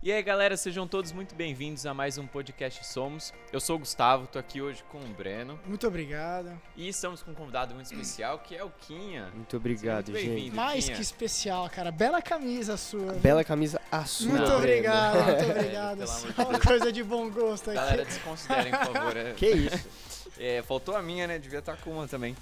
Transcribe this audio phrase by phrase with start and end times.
[0.00, 3.32] E aí, galera, sejam todos muito bem-vindos a mais um podcast Somos.
[3.52, 6.52] Eu sou o Gustavo, tô aqui hoje com o Breno Muito obrigado.
[6.76, 9.28] e estamos com um convidado muito especial que é o Quinha.
[9.34, 10.54] Muito obrigado, muito gente.
[10.54, 10.96] Mais Quinha.
[10.96, 11.90] que especial, cara.
[11.90, 13.14] Bela camisa sua.
[13.14, 14.28] Bela camisa azul.
[14.30, 15.26] Muito Não, obrigado, Breno.
[15.36, 16.06] muito É, obrigado.
[16.06, 17.80] Só uma coisa de bom gosto aqui.
[17.80, 19.16] Galera, desconsiderem, por favor.
[19.16, 19.88] É, Que isso?
[20.38, 21.40] é, faltou a minha, né?
[21.40, 22.36] Devia estar com uma também.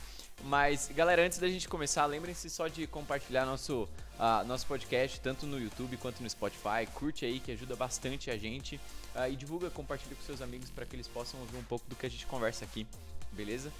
[0.44, 3.88] Mas, galera, antes da gente começar, lembrem-se só de compartilhar nosso,
[4.18, 6.86] ah, nosso podcast, tanto no YouTube quanto no Spotify.
[6.94, 8.80] Curte aí, que ajuda bastante a gente.
[9.14, 11.94] Ah, e divulga, compartilha com seus amigos para que eles possam ouvir um pouco do
[11.96, 12.86] que a gente conversa aqui,
[13.32, 13.72] beleza?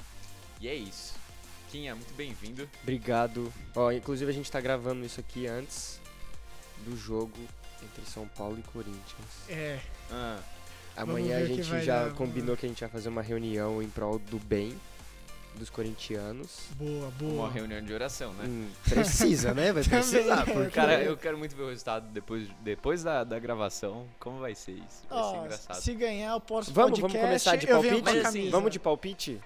[0.60, 1.14] E é isso.
[1.70, 2.68] Quinha, muito bem-vindo.
[2.82, 3.52] Obrigado.
[3.74, 6.00] Ó, inclusive a gente tá gravando isso aqui antes
[6.84, 7.36] do jogo
[7.82, 9.48] entre São Paulo e Corinthians.
[9.48, 9.78] É,
[10.10, 10.38] Ah,
[10.96, 14.18] Amanhã a gente já dar, combinou que a gente vai fazer uma reunião em prol
[14.18, 14.74] do bem
[15.56, 16.66] dos corintianos.
[16.76, 17.50] boa, uma boa.
[17.50, 18.44] reunião de oração, né?
[18.46, 19.72] Hum, precisa, né?
[19.72, 20.44] Vai precisar.
[20.44, 20.70] Porque...
[20.70, 24.06] Cara, eu quero muito ver o resultado depois, depois da, da gravação.
[24.20, 25.04] Como vai ser isso?
[25.08, 25.80] Vai ser Ó, engraçado.
[25.82, 28.18] se ganhar o posto Vamos, podcast, vamos começar de eu palpite?
[28.26, 28.50] Assim.
[28.50, 29.40] Vamos de palpite?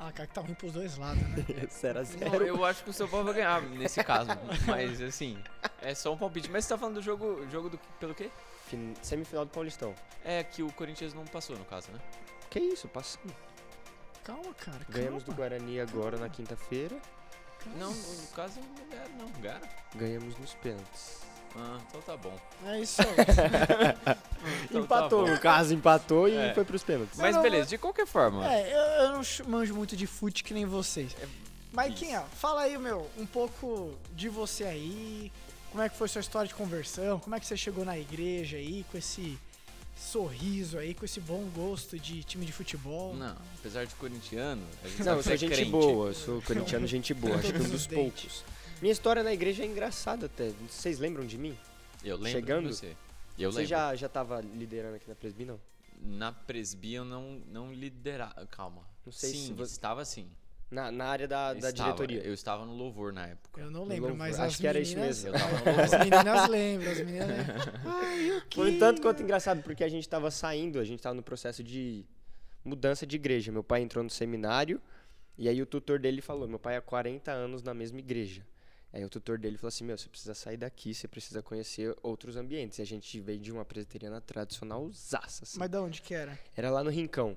[0.00, 1.44] Ah, cara, que tá ruim pros dois lados, né?
[1.68, 4.30] 0 a Não, 0 eu acho que o São Paulo vai ganhar nesse caso.
[4.66, 5.36] Mas assim,
[5.82, 6.48] é só um palpite.
[6.48, 8.30] Mas você tá falando do jogo, jogo do, pelo quê?
[8.68, 9.92] Fin- Semifinal do Paulistão.
[10.24, 11.98] É que o Corinthians não passou, no caso, né?
[12.48, 13.32] Que isso, passamos.
[14.28, 14.80] Calma, cara.
[14.90, 15.48] Ganhamos do calma.
[15.48, 16.94] Guarani agora na quinta-feira.
[17.78, 19.40] Não, no caso não ganharam, não.
[19.40, 19.68] Ganharam?
[19.94, 21.16] Ganhamos nos pênaltis.
[21.56, 22.38] Ah, então tá bom.
[22.66, 23.08] É isso aí.
[24.66, 25.32] Então tá empatou, bom.
[25.32, 26.54] no caso, empatou e É.
[26.54, 27.18] foi pros pênaltis.
[27.18, 28.46] Mas Não, beleza, de qualquer forma.
[28.46, 31.16] É, eu, eu não manjo muito de fute que nem vocês.
[31.72, 32.04] Mas, isso.
[32.04, 35.32] Quinha, fala aí, meu, um pouco de você aí.
[35.72, 37.18] Como é que foi sua história de conversão?
[37.18, 39.38] Como é que você chegou na igreja aí com esse
[39.98, 43.14] sorriso aí, com esse bom gosto de time de futebol?
[43.14, 45.70] Não, apesar de corintiano, a gente Não, sabe eu sou é gente crente.
[45.70, 48.44] boa, eu sou corintiano gente boa, acho que um Todos dos poucos.
[48.80, 50.52] Minha história na igreja é engraçada até.
[50.68, 51.56] Vocês lembram de mim?
[52.04, 52.68] Eu lembro Chegando?
[52.68, 52.96] de você.
[53.38, 53.70] Eu Você lembro.
[53.70, 55.60] já, já tava liderando aqui na Presbi, não?
[56.00, 58.46] Na presbia eu não, não liderava.
[58.46, 58.82] Calma.
[59.04, 60.28] Não sei sim, se você- estava sim.
[60.70, 61.72] Na, na área da, da Estava.
[61.72, 62.20] diretoria.
[62.20, 63.60] Eu estava no louvor na época.
[63.60, 65.24] Eu não lembro, mas Acho as que era isso meninas...
[65.24, 67.56] Eu tava no As meninas lembram, as meninas lembram.
[67.86, 71.14] Ai, o Foi um tanto quanto engraçado, porque a gente tava saindo, a gente tava
[71.14, 72.04] no processo de
[72.62, 73.50] mudança de igreja.
[73.50, 74.80] Meu pai entrou no seminário,
[75.38, 78.44] e aí o tutor dele falou, meu pai há 40 anos na mesma igreja.
[78.92, 82.36] Aí o tutor dele falou assim, meu, você precisa sair daqui, você precisa conhecer outros
[82.36, 82.78] ambientes.
[82.78, 85.58] E a gente veio de uma presbiteriana tradicional zaça, assim.
[85.58, 86.38] Mas de onde que era?
[86.56, 87.36] Era lá no Rincão.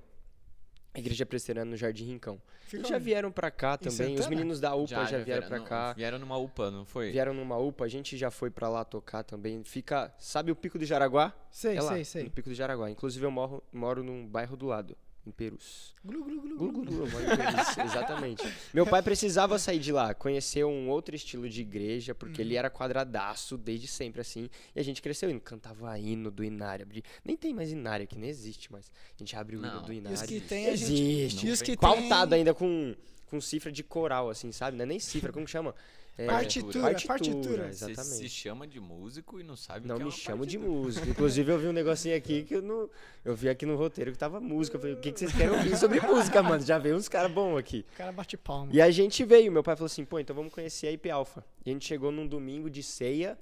[0.94, 2.42] Igreja presbiteriana no Jardim Rincão.
[2.72, 4.16] Eles já vieram pra cá também.
[4.16, 5.94] Os meninos da UPA já, vieram pra não, cá.
[5.94, 7.12] Vieram numa UPA, não foi?
[7.12, 9.64] Vieram numa UPA, a gente já foi pra lá tocar também.
[9.64, 11.34] Fica, sabe o Pico do Jaraguá?
[11.50, 12.24] Sei, é lá, sei, sei.
[12.24, 12.90] no Pico do Jaraguá.
[12.90, 15.94] Inclusive eu moro, moro num bairro do lado, em Perus.
[16.04, 16.86] Glu, glu, glu, Glu, glu.
[16.86, 18.44] glu, Perus, exatamente.
[18.74, 22.48] Meu pai precisava sair de lá, conhecer um outro estilo de igreja, porque Uhum.
[22.48, 24.50] ele era quadradaço desde sempre assim.
[24.76, 26.84] E a gente cresceu indo, cantava hino do Inário.
[26.84, 28.92] abri- Nem tem mais Inário aqui, nem existe mais.
[29.16, 30.16] A gente abre o hino do Inário.
[30.18, 30.92] Os que tem, a gente...
[30.94, 31.48] Existe.
[31.48, 32.40] E os que Pautado tem...
[32.40, 32.96] ainda com,
[33.28, 34.76] com cifra de coral, assim, sabe?
[34.76, 35.76] Não é nem cifra, como que chama?
[36.18, 37.74] É, Partitura, partitura, partitura.
[37.74, 38.18] Você exatamente.
[38.18, 40.58] se chama de músico e não sabe Não o que é me uma chamo de
[40.58, 40.82] partitura.
[40.84, 41.10] músico.
[41.10, 42.90] Inclusive, eu vi um negocinho aqui que eu não.
[43.24, 44.76] Eu vi aqui no roteiro que tava música.
[44.76, 46.64] Eu falei, o que, que vocês querem ouvir sobre música, mano?
[46.64, 47.86] Já veio uns caras bons aqui.
[47.94, 48.72] O cara bate palma.
[48.74, 51.46] E a gente veio, meu pai falou assim, pô, então vamos conhecer a IP Alpha.
[51.66, 53.38] E a gente chegou num domingo de ceia,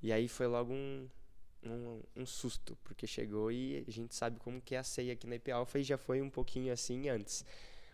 [0.00, 1.08] e aí foi logo um,
[1.64, 5.26] um, um susto, porque chegou e a gente sabe como que é a ceia aqui
[5.26, 7.44] na IP Alpha e já foi um pouquinho assim antes.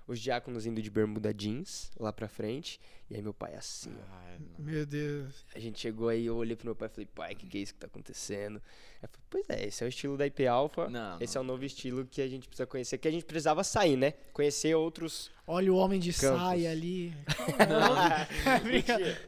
[0.08, 2.80] Os diáconos indo de bermuda jeans lá pra frente,
[3.10, 4.14] e aí meu pai assim, ó.
[4.24, 4.38] Ai.
[4.58, 5.44] Meu Deus.
[5.54, 7.58] A gente chegou aí, eu olhei pro meu pai e falei, pai, o que, que
[7.58, 8.56] é isso que tá acontecendo?
[8.56, 10.88] Aí eu falei, pois é, esse é o estilo da IP Alpha.
[10.88, 11.42] Não, esse não.
[11.42, 14.12] é o novo estilo que a gente precisa conhecer, que a gente precisava sair, né?
[14.32, 15.30] Conhecer outros.
[15.46, 16.40] Olha o homem de Campos.
[16.40, 17.14] saia ali.
[17.68, 17.94] Não.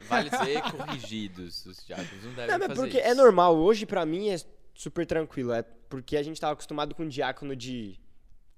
[0.09, 2.25] Vale dizer corrigidos os diáconos.
[2.25, 3.07] Não devem Não, fazer porque isso.
[3.07, 3.55] é normal.
[3.57, 4.37] Hoje, pra mim, é
[4.75, 5.53] super tranquilo.
[5.53, 7.99] É porque a gente tava acostumado com diácono de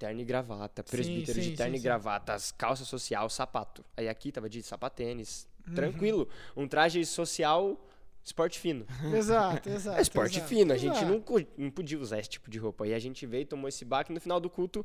[0.02, 1.84] terno e gravata, presbítero sim, de terno sim, e sim.
[1.84, 3.84] gravata, calça social, sapato.
[3.96, 5.46] Aí aqui tava de sapatênis.
[5.68, 5.74] Uhum.
[5.74, 6.28] Tranquilo.
[6.56, 7.80] Um traje social,
[8.24, 8.84] esporte fino.
[9.14, 9.98] Exato, exato.
[9.98, 11.06] É esporte exato, fino, a gente exato.
[11.06, 12.84] não, não podia usar esse tipo de roupa.
[12.84, 14.84] E a gente veio, tomou esse baque, no final do culto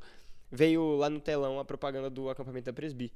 [0.52, 3.12] veio lá no telão a propaganda do acampamento da Presbi.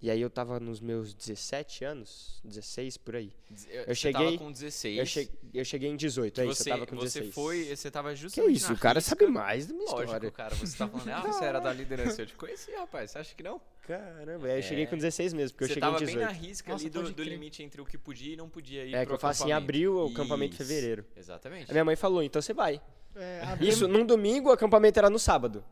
[0.00, 3.32] E aí eu tava nos meus 17 anos, 16 por aí.
[3.68, 4.96] Eu, Eu você tava cheguei- com 16.
[4.98, 7.34] Eu, che- eu cheguei em 18, é isso, você, eu tava com você 16.
[7.34, 9.16] foi, você tava Que justamente isso, na o cara risca.
[9.16, 10.30] sabe mais da minha Lógico, história.
[10.30, 12.22] cara, você tá falando, ah, você era da liderança.
[12.22, 13.60] Eu te conheci, rapaz, você acha que não?
[13.82, 14.62] Caramba, aí eu É.
[14.62, 16.26] cheguei com 16 mesmo, porque eu você cheguei em tava bem 18.
[16.26, 18.94] na risca Nossa, ali do, do limite entre o que podia e não podia ir
[18.94, 21.04] É, que eu faço em abril, o acampamento em Isso, fevereiro.
[21.16, 21.70] Exatamente.
[21.70, 22.80] A minha mãe falou, então você vai.
[23.16, 25.64] É, Isso, num domingo, o acampamento era no sábado.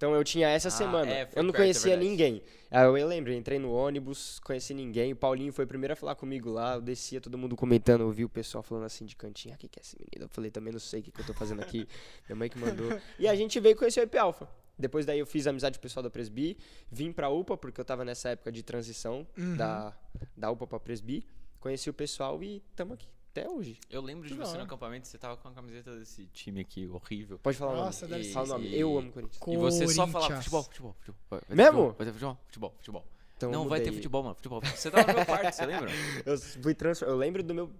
[0.00, 1.10] Então eu tinha essa Ah, semana.
[1.12, 2.08] é, eu não perto, é conhecia verdade.
[2.08, 2.42] ninguém.
[2.70, 5.12] Aí eu lembro, eu entrei no ônibus, conheci ninguém.
[5.12, 6.76] O Paulinho foi o primeiro a falar comigo lá.
[6.76, 8.00] Eu descia, todo mundo comentando.
[8.00, 9.52] Eu vi o pessoal falando assim de cantinho.
[9.52, 10.24] Ah, o que, que é esse menino?
[10.24, 11.86] Eu falei, também não sei o que, que eu tô fazendo aqui.
[12.26, 12.98] Minha mãe que mandou.
[13.18, 14.48] E a gente veio conhecer o IP Alpha.
[14.78, 16.56] Depois daí eu fiz amizade com o pessoal da Presbi.
[16.90, 19.54] Vim pra UPA, porque eu tava nessa época de transição Uhum.
[19.58, 19.94] da,
[20.34, 21.26] da UPA pra Presbi.
[21.58, 23.78] Conheci o pessoal e tamo aqui até hoje.
[23.88, 27.38] Eu lembro de você no acampamento, você tava com a camiseta desse time aqui, horrível.
[27.38, 28.18] Pode falar Nossa, o nome.
[28.18, 28.76] deve ser Fala o nome.
[28.76, 29.46] Eu amo Corinthians.
[29.46, 31.20] E você só falava futebol, futebol, futebol.
[31.30, 31.72] Vai, ter Mesmo?
[31.72, 33.06] futebol, Vai ter futebol, futebol, futebol.
[33.36, 34.60] Então, não, eu vai ter futebol, mano, futebol.
[34.60, 35.90] Você tava no meu quarto, você lembra?
[36.26, 37.08] Eu fui transfer...
[37.08, 37.72] Eu lembro do meu.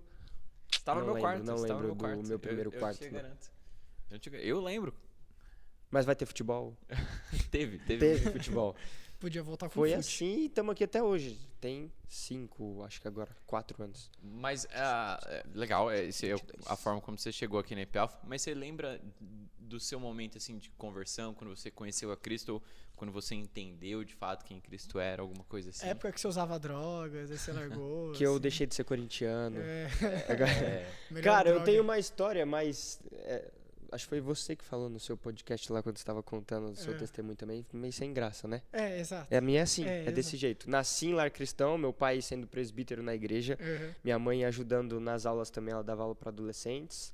[0.73, 2.29] Você tava Não no meu lembro, quarto, não você tava no lembro meu do quarto.
[2.29, 3.21] meu primeiro eu, quarto, Eu te não.
[3.21, 3.53] garanto.
[4.11, 4.95] Eu, te eu lembro.
[5.91, 6.75] Mas vai ter futebol?
[7.51, 7.99] Teve, teve.
[7.99, 8.75] Teve futebol.
[9.21, 10.01] Podia voltar com Foi fute.
[10.01, 11.39] assim e estamos aqui até hoje.
[11.61, 14.11] Tem cinco, acho que agora, quatro anos.
[14.23, 16.67] Mas, é, legal, é, esse é o- 22.
[16.67, 18.17] a forma como você chegou aqui na EPALF.
[18.25, 18.99] Mas você lembra
[19.59, 22.63] do seu momento, assim, de conversão, quando você conheceu a Cristo, ou
[22.97, 25.87] quando você entendeu, de fato, quem Cristo era, alguma coisa assim?
[25.87, 28.13] Época que você usava drogas, aí você largou.
[28.17, 28.41] Que eu assim.
[28.41, 29.59] deixei de ser corintiano.
[29.61, 29.87] É,
[31.15, 32.99] É, Cara, eu tenho uma história, mas.
[33.13, 33.51] é,
[33.93, 36.77] acho que foi você que falou no seu podcast lá quando você estava contando o
[36.77, 36.97] seu É.
[36.97, 38.63] testemunho também, meio sem graça, né?
[38.73, 39.27] É, exato.
[39.31, 40.69] É a minha é assim, É, é, desse jeito.
[40.71, 43.95] Nasci em lar cristão, meu pai sendo presbítero na igreja, Uhum.
[44.05, 47.13] minha mãe ajudando nas aulas também, ela dava aula para adolescentes.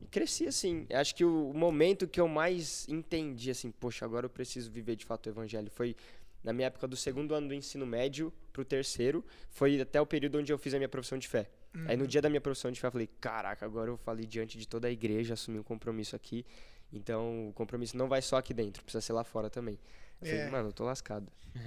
[0.00, 0.86] E cresci assim.
[0.92, 5.04] Acho que o momento que eu mais entendi assim, poxa, agora eu preciso viver de
[5.04, 5.96] fato o evangelho foi
[6.42, 10.38] na minha época do segundo ano do ensino médio pro terceiro, foi até o período
[10.38, 11.48] onde eu fiz a minha profissão de fé.
[11.86, 12.02] Aí Uhum.
[12.02, 14.66] no dia da minha profissão de fé eu falei, caraca, agora eu falei diante de
[14.68, 16.46] toda a igreja, assumi um compromisso aqui.
[16.92, 19.78] Então, o compromisso não vai só aqui dentro, precisa ser lá fora também.
[20.22, 20.30] Eu É.
[20.36, 21.26] falei, mano, eu tô lascado.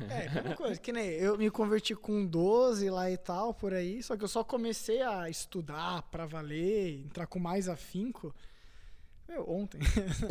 [0.10, 0.80] É, mesma coisa.
[0.80, 4.02] Que nem eu me converti com 12 lá e tal, por aí.
[4.04, 8.34] Só que eu só comecei a estudar pra valer, entrar com mais afinco.
[9.28, 9.80] Meu, ontem.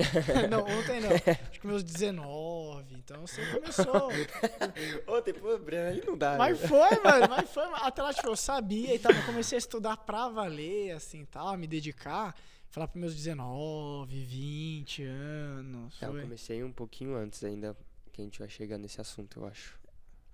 [0.50, 1.10] não, ontem não.
[1.50, 2.94] Acho que meus 19.
[2.94, 4.08] Então você começou.
[5.06, 6.36] Ô, pô, Breno, aí não dá.
[6.38, 6.68] Mas né?
[6.68, 7.64] foi, mano, mas foi.
[7.74, 9.12] Até lá, tipo, eu sabia e tal.
[9.12, 12.34] Eu comecei a estudar pra valer, assim, tal, me dedicar.
[12.70, 16.02] Falar pros meus 19, 20 anos.
[16.02, 17.76] É, eu comecei um pouquinho antes ainda,
[18.12, 19.78] que a gente vai chegar nesse assunto, eu acho.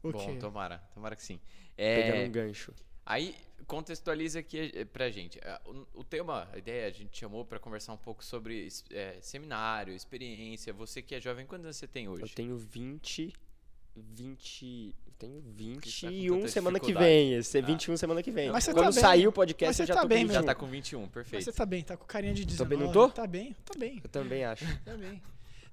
[0.02, 0.36] O bom, quê?
[0.38, 1.38] tomara, tomara que sim.
[1.76, 2.72] Pegando É, um gancho.
[3.04, 3.34] Aí,
[3.66, 5.38] contextualiza aqui eh, pra gente.
[5.44, 5.60] Ah,
[5.94, 10.72] O, tema, a ideia, a gente chamou pra conversar um pouco sobre eh, seminário, experiência.
[10.72, 12.22] Você que é jovem, quantos anos você tem hoje?
[12.22, 13.32] Eu tenho 20.
[13.96, 14.94] 20.
[15.06, 17.34] Eu tenho tá com 21 tanta semana que vem.
[17.34, 17.66] Esse é Ah.
[17.66, 18.50] 21 semana que vem.
[18.50, 20.34] Mas você Quando tá sair o podcast, Mas você já tá bem, com meu.
[20.34, 20.46] Já 21.
[20.46, 21.44] tá com 21, Mas perfeito.
[21.44, 22.69] você tá bem, tá com carinha de 19.
[22.76, 23.08] bem, não tô?
[23.08, 24.00] Tá bem, tá bem.
[24.02, 24.64] Eu também acho.
[24.84, 25.22] Tá bem.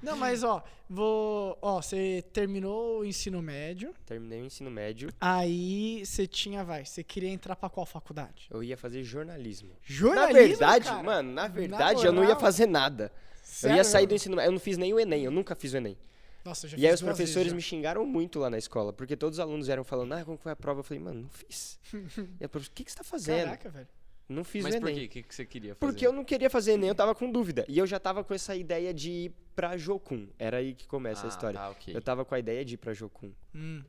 [0.01, 1.57] Não, mas ó, vou.
[1.61, 3.93] Ó, você terminou o ensino médio.
[4.05, 5.09] Terminei o ensino médio.
[5.19, 8.47] Aí você tinha, vai, você queria entrar pra qual faculdade?
[8.49, 9.71] Eu ia fazer jornalismo.
[9.83, 10.33] Jornalismo.
[10.33, 11.03] na verdade, cara?
[11.03, 13.11] mano, na Na verdade, eu não ia fazer nada.
[13.43, 13.73] Sério?
[13.73, 14.49] Eu ia sair do ensino médio.
[14.49, 15.97] Eu não fiz nem o Enem, eu nunca fiz o Enem.
[16.45, 19.17] Nossa, eu já E aí os professores vezes me xingaram muito lá na escola, porque
[19.17, 20.79] todos os alunos eram falando, ah, como foi a prova?
[20.79, 21.79] Eu falei, mano, não fiz.
[22.39, 23.45] e a professora, o que, que você tá fazendo?
[23.45, 23.87] Caraca, velho.
[24.29, 25.07] Não fiz Mas o por Enem.
[25.07, 25.19] quê?
[25.19, 25.79] O que, você queria fazer?
[25.91, 27.65] Porque eu não queria fazer Enem, eu tava com dúvida.
[27.67, 30.27] E eu já tava com essa ideia de ir pra Jocum.
[30.37, 31.59] Era aí que começa a Ah, história.
[31.59, 31.95] Tá, ok.
[31.95, 33.31] Eu tava com a ideia de ir pra Jocum.
[33.55, 33.83] Hum.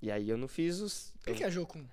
[0.00, 1.12] E aí eu não fiz os.
[1.20, 1.84] O que, que é Jocum?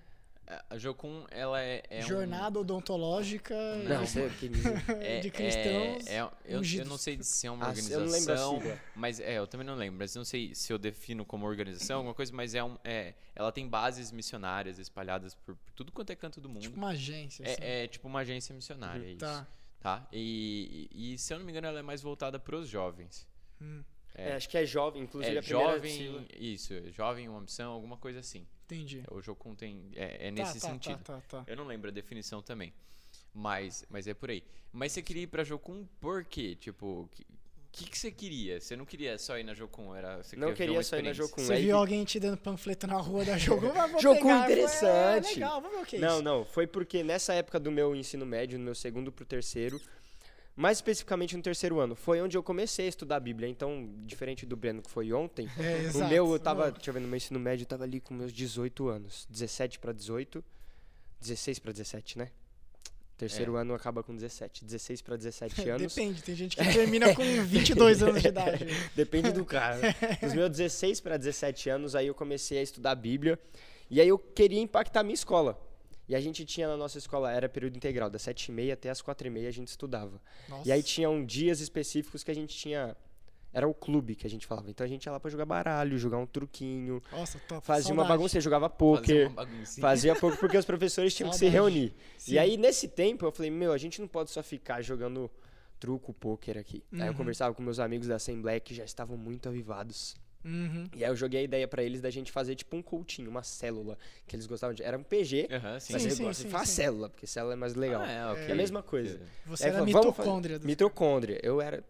[0.70, 3.54] A Jocum, ela é, é um- Jornada odontológica
[3.84, 4.50] Não, o que.
[5.06, 6.08] é- de cristãos.
[6.08, 8.56] É, é- eu, eu não sei se é uma Ah, eu não lembro a organização,
[8.62, 8.82] sigla.
[8.96, 12.14] mas é, eu também não lembro, mas não sei se eu defino como organização, alguma
[12.14, 16.16] coisa, mas é um, é, ela tem bases missionárias espalhadas por, por tudo quanto é
[16.16, 16.62] canto do mundo.
[16.62, 17.62] Tipo uma agência, assim.
[17.62, 19.20] é, é tipo uma agência missionária, é isso.
[19.20, 19.46] Tá.
[19.82, 20.08] Tá?
[20.14, 23.28] E, e, e, se eu não me engano, ela é mais voltada para os jovens.
[23.62, 23.84] Hum,
[24.16, 27.72] É, acho que é jovem, inclusive É a primeira jovem, isso, é jovem, uma missão,
[27.74, 28.48] alguma coisa assim.
[28.70, 29.04] Entendi.
[29.12, 31.04] O Jocum tem, é, é Tá, nesse tá, sentido.
[31.04, 31.44] Tá, tá, tá.
[31.48, 32.74] Eu não lembro a definição também.
[33.34, 34.44] Mas, mas é por aí.
[34.72, 36.56] Mas você queria ir pra Jocum por quê?
[36.60, 37.26] Tipo, o que,
[37.72, 38.60] que, que você queria?
[38.60, 39.94] Você não queria só ir na Jocum?
[39.96, 41.14] Era, você Não queria, queria só ir na?
[41.14, 41.44] Jocum.
[41.44, 43.68] Você aí viu alguém te dando panfleto na rua da Jocum?
[43.78, 44.44] Ah, Jocum pegar.
[44.46, 45.28] interessante.
[45.28, 46.24] É, legal, vamos ver o que é Não, isso.
[46.24, 46.46] não.
[46.46, 49.80] Foi porque nessa época do meu ensino médio, no meu segundo pro terceiro,
[50.58, 53.48] mais especificamente no terceiro ano, foi onde eu comecei a estudar a Bíblia.
[53.48, 57.00] Então, diferente do Breno que foi ontem, É, o meu eu tava, deixa eu ver,
[57.00, 59.28] no meu ensino médio eu tava ali com meus 18 anos.
[59.30, 60.44] 17 pra 18,
[61.22, 62.32] 16 pra 17, né?
[63.18, 64.66] Terceiro ano acaba com 17.
[64.66, 65.96] 16 pra 17 anos.
[65.96, 68.66] Depende, tem gente que termina com 22 anos de idade.
[68.96, 69.96] Depende do cara.
[70.22, 73.40] Dos meus 16 para 17 anos, aí eu comecei a estudar a Bíblia.
[73.90, 75.60] E aí eu queria impactar a minha escola.
[76.08, 79.48] E a gente tinha na nossa escola, era período integral, das 7h30 até as 4h30
[79.48, 80.22] a gente estudava.
[80.48, 80.68] Nossa.
[80.68, 82.96] E aí tinham dias específicos que a gente tinha.
[83.54, 84.70] Era o clube que a gente falava.
[84.70, 87.66] Então a gente ia lá pra jogar baralho, jogar um truquinho, Nossa, top.
[87.66, 88.18] fazia uma Saudade.
[88.20, 89.30] bagunça, jogava poker.
[89.30, 89.46] uma.
[89.80, 91.94] Fazia pouco porque os professores tinham que se reunir.
[92.18, 92.34] Sim.
[92.34, 95.30] E aí, nesse tempo, eu falei, meu, a gente não pode só ficar jogando
[95.80, 96.84] truco, pôquer aqui.
[96.94, 97.14] Aí eu Uhum.
[97.16, 100.16] conversava com meus amigos da Assembleia que já estavam muito avivados.
[100.46, 100.88] Uhum.
[100.96, 103.44] E aí eu joguei a ideia pra eles da gente fazer tipo um coutinho, uma
[103.44, 104.82] célula, que eles gostavam de.
[104.84, 105.94] Era um PG, Aham, sim.
[105.94, 108.02] mas Sim, eles sim, gostam sim, de falar célula, porque célula é mais legal.
[108.02, 108.44] Ah, é, ok.
[108.48, 109.20] É a mesma coisa.
[109.46, 110.60] Você Aí era falou, mitocôndria.
[110.60, 111.40] do- Mitocôndria.
[111.44, 111.84] Eu era.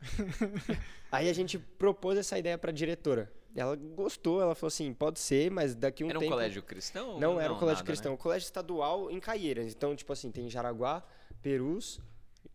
[1.10, 3.32] Aí a gente propôs essa ideia pra diretora.
[3.56, 6.32] Ela gostou, ela falou assim: pode ser, mas daqui a um Era um tempo.
[6.32, 7.20] colégio cristão?
[7.20, 8.12] Não, era um colégio nada, cristão.
[8.12, 8.16] Né?
[8.16, 9.72] O colégio estadual em Caieiras.
[9.72, 11.02] Então, tipo assim, tem Jaraguá,
[11.40, 12.00] Perus,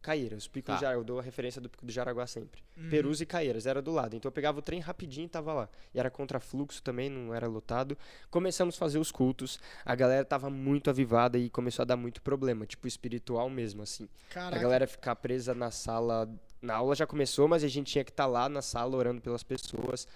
[0.02, 0.46] Caieiras.
[0.46, 0.76] O pico Tá.
[0.76, 1.00] do Jaraguá.
[1.00, 2.62] Eu dou a referência do pico do Jaraguá sempre.
[2.78, 2.90] Uhum.
[2.90, 4.16] Perus e Caieiras, era do lado.
[4.16, 5.70] Então eu pegava o trem rapidinho e tava lá.
[5.94, 7.98] E era contra fluxo também, não era lotado.
[8.30, 9.60] Começamos a fazer os cultos.
[9.86, 14.08] A galera tava muito avivada e começou a dar muito problema, tipo espiritual mesmo, assim.
[14.30, 14.56] Caraca.
[14.56, 16.30] A galera ficar presa na sala.
[16.62, 19.44] Na aula já começou, mas a gente tinha que estar lá na sala orando pelas
[19.44, 20.08] pessoas.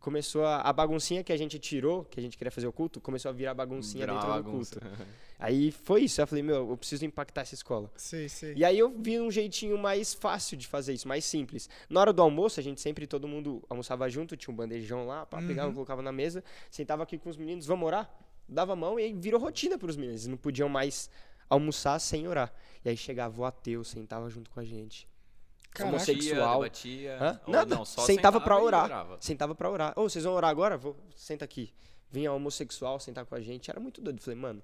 [0.00, 3.00] Começou a, a baguncinha que a gente tirou, que a gente queria fazer o culto,
[3.00, 4.80] começou a virar baguncinha dentro do bagunça.
[4.80, 4.96] culto.
[5.38, 6.20] Aí foi isso.
[6.20, 7.90] Eu falei, meu, eu preciso impactar essa escola.
[7.96, 8.54] Sei, sei.
[8.56, 11.68] E aí eu vi um jeitinho mais fácil de fazer isso, mais simples.
[11.88, 15.26] Na hora do almoço, a gente sempre, todo mundo almoçava junto, tinha um bandejão lá,
[15.26, 15.74] pá, pegava, Uhum.
[15.74, 18.10] colocava na mesa, sentava aqui com os meninos, vamos orar?
[18.48, 20.22] Dava a mão e aí virou rotina para os meninos.
[20.22, 21.10] Eles não podiam mais
[21.48, 22.52] almoçar sem orar.
[22.84, 25.06] E aí chegava o ateu, sentava junto com a gente.
[25.72, 25.96] Caraca.
[25.96, 26.62] homossexual.
[26.62, 27.74] Debatia, Nada.
[27.74, 28.84] não, só Sentava pra e orar.
[28.84, 29.16] orava.
[29.20, 29.92] Sentava pra orar.
[29.96, 30.76] Ô, vocês vão orar agora?
[30.76, 31.72] Vou, senta aqui.
[32.10, 33.70] Vinha homossexual sentar com a gente.
[33.70, 34.20] Era muito doido.
[34.20, 34.62] Falei, mano,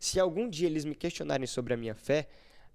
[0.00, 2.26] se algum dia eles me questionarem sobre a minha fé,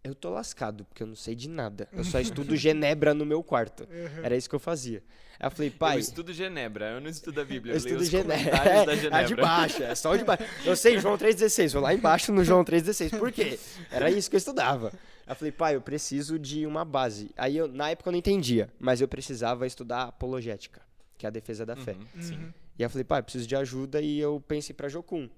[0.02, 1.88] eu tô lascado, porque eu não sei de nada.
[1.92, 3.84] Eu só estudo Genebra no meu quarto.
[3.84, 4.24] Uhum.
[4.24, 5.04] Era isso que eu fazia.
[5.40, 6.00] Aí eu falei, Eu pai.
[6.00, 7.72] estudo Genebra, eu não estudo a Bíblia.
[7.74, 8.52] Eu Eu, estudo Genebra.
[8.52, 9.18] da É, Genebra.
[9.18, 10.44] a de baixo, é só de baixo.
[10.66, 13.18] Eu sei João 3,16, vou lá embaixo no João 3,16.
[13.20, 13.60] Por quê?
[13.92, 14.94] Era isso que eu estudava.
[15.26, 17.32] Aí eu falei, pai, eu preciso de uma base.
[17.38, 20.82] Aí eu, na época eu não entendia, mas eu precisava estudar apologética,
[21.18, 21.94] que é a defesa da fé.
[21.94, 22.36] Uhum, Sim.
[22.36, 22.54] Uhum.
[22.78, 25.30] E aí eu falei, pai, eu preciso de ajuda e eu pensei pra Jocum.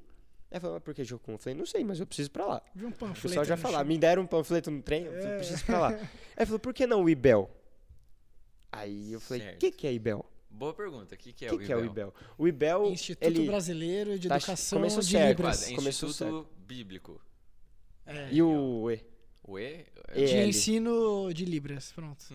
[0.52, 1.34] Aí falou, mas por que Jocum?
[1.34, 2.62] Eu falei, não sei, mas eu preciso ir pra lá.
[2.74, 3.22] Vi um O panfleto.
[3.22, 5.38] pessoal já falava, me deram um panfleto no trem, eu falei, É.
[5.38, 5.90] preciso ir pra lá.
[6.38, 7.50] Aí falou, por que não o IBEL?
[8.72, 10.26] Aí eu falei, o que, que é IBEL?
[10.50, 11.16] Boa pergunta.
[11.16, 12.14] O que, que O é que, o que é o IBEL?
[12.38, 13.46] O IBEL, Instituto ele...
[13.46, 15.70] Brasileiro de tá- Educação começou de certo, Libras.
[15.72, 17.22] Começou Instituto Bíblico.
[18.06, 18.30] É.
[18.32, 19.02] E o E?
[19.48, 19.86] O E?
[20.16, 22.26] De ensino de Libras, pronto.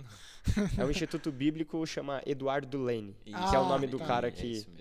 [0.79, 3.51] É um instituto bíblico chama Eduardo Lane, Isso.
[3.51, 4.07] que é o Ah, nome do tá.
[4.07, 4.73] cara É que, mesmo.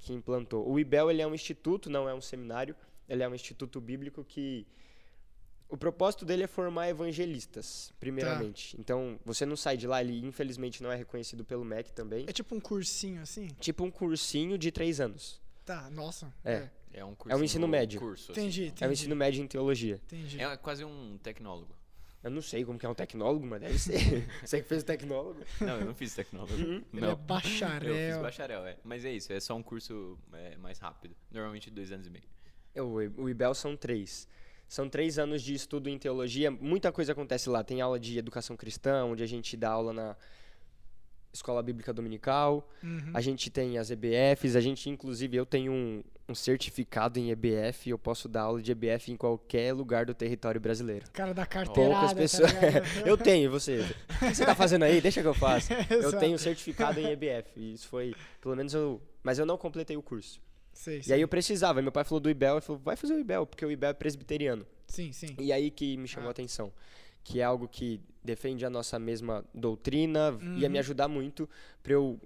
[0.00, 0.68] que implantou.
[0.68, 2.76] O IBEL ele é um instituto, não é um seminário,
[3.08, 4.66] ele é um instituto bíblico que
[5.70, 8.76] o propósito dele é formar evangelistas, primeiramente.
[8.76, 8.80] Tá.
[8.80, 12.24] Então, você não sai de lá, ele infelizmente não é reconhecido pelo MEC também.
[12.28, 13.46] É tipo um cursinho assim?
[13.58, 15.40] Tipo um cursinho de três anos.
[15.64, 16.32] Tá, nossa.
[16.44, 16.52] É.
[16.54, 16.70] É
[17.04, 18.00] um, É um ensino médio.
[18.00, 18.40] Curso, assim.
[18.40, 18.84] Entendi, entendi.
[18.84, 20.00] É um ensino médio em teologia.
[20.06, 20.40] Entendi.
[20.40, 21.74] É quase um tecnólogo.
[22.22, 24.28] Eu não sei como que é um tecnólogo, mas deve ser.
[24.44, 25.40] Você que fez o tecnólogo.
[25.60, 26.52] Não, eu não fiz tecnólogo.
[26.52, 27.12] Ele não.
[27.12, 27.94] é bacharel.
[27.94, 28.76] Eu fiz bacharel, é.
[28.84, 31.16] Mas é isso, é só um curso é, mais rápido.
[31.30, 32.24] Normalmente dois anos e meio.
[32.74, 34.28] É, O, o IBEL são três.
[34.68, 36.50] São três anos de estudo em teologia.
[36.50, 37.64] Muita coisa acontece lá.
[37.64, 40.16] Tem aula de educação cristã, onde a gente dá aula na
[41.32, 42.68] escola bíblica dominical.
[42.82, 43.10] Uhum.
[43.14, 44.56] A gente tem as EBFs.
[44.56, 47.90] A gente, inclusive, eu tenho um, um certificado em EBF.
[47.90, 51.06] Eu posso dar aula de EBF em qualquer lugar do território brasileiro.
[51.12, 51.94] Cara da carteirada.
[51.94, 52.52] Poucas pessoas.
[52.52, 52.84] Tá ligado?
[53.06, 53.80] eu tenho, você?
[53.80, 55.00] O que você tá fazendo aí?
[55.00, 55.72] Deixa que eu faço.
[55.90, 57.72] Eu tenho certificado em EBF.
[57.74, 59.00] Isso foi, pelo menos eu.
[59.22, 60.40] Mas eu não completei o curso.
[60.72, 61.82] Sei, E aí eu precisava.
[61.82, 62.54] Meu pai falou do IBEL.
[62.54, 64.66] Ele falou, vai fazer o IBEL, porque o IBEL é presbiteriano.
[64.86, 65.36] Sim, sim.
[65.38, 66.32] E aí que me chamou a Ah.
[66.32, 66.72] atenção.
[67.22, 70.80] Que é algo que defende a nossa mesma doutrina, ia me Uhum.
[70.80, 71.48] ajudar muito
[71.82, 72.20] pra eu,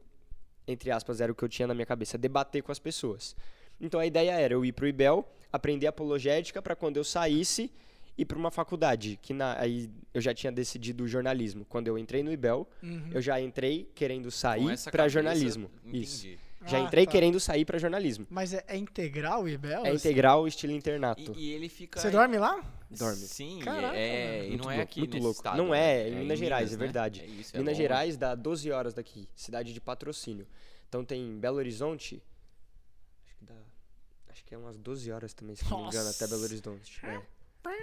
[0.67, 3.37] entre aspas, era o que eu tinha na minha cabeça, debater com as pessoas.
[3.81, 7.71] Então a ideia era eu ir pro IBEL, aprender apologética para quando eu saísse
[8.17, 11.65] ir para uma faculdade, que na, aí eu já tinha decidido jornalismo.
[11.69, 13.11] Quando eu entrei no IBEL, Uhum.
[13.13, 15.69] eu já entrei querendo sair para jornalismo.
[15.93, 16.29] Isso.
[16.67, 17.13] Já Ah, entrei tá.
[17.13, 18.27] querendo sair para jornalismo.
[18.31, 19.85] Mas é, é integral o IBEL?
[19.85, 20.09] É assim?
[20.09, 21.33] integral estilo internato.
[21.37, 22.01] E, e ele fica.
[22.01, 22.63] Você dorme lá?
[22.91, 23.17] Dorme.
[23.17, 24.33] Sim, Caraca, é.
[24.37, 24.45] mano.
[24.45, 25.39] E Muito não é aqui muito nesse louco.
[25.41, 25.79] estado, Não né?
[25.81, 26.79] é, é em Minas Gerais, é né?
[26.79, 27.21] verdade.
[27.21, 27.83] É isso, é Minas longe.
[27.83, 30.47] Gerais dá 12 horas daqui, cidade de patrocínio.
[30.89, 32.23] Então tem Belo Horizonte,
[33.27, 33.55] acho que dá,
[34.29, 36.53] acho que é umas 12 horas também, se não me engano, até Belo Nossa.
[36.53, 37.01] Horizonte.
[37.05, 37.21] É,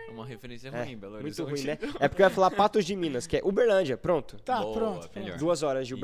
[0.08, 1.52] É uma referência É, ruim, Belo muito Horizonte.
[1.52, 1.78] ruim, né?
[2.00, 4.38] É porque eu ia falar Patos de Minas, que é Uberlândia, pronto.
[4.40, 5.10] Tá, Boa, pronto.
[5.38, 6.02] Duas horas de Isso.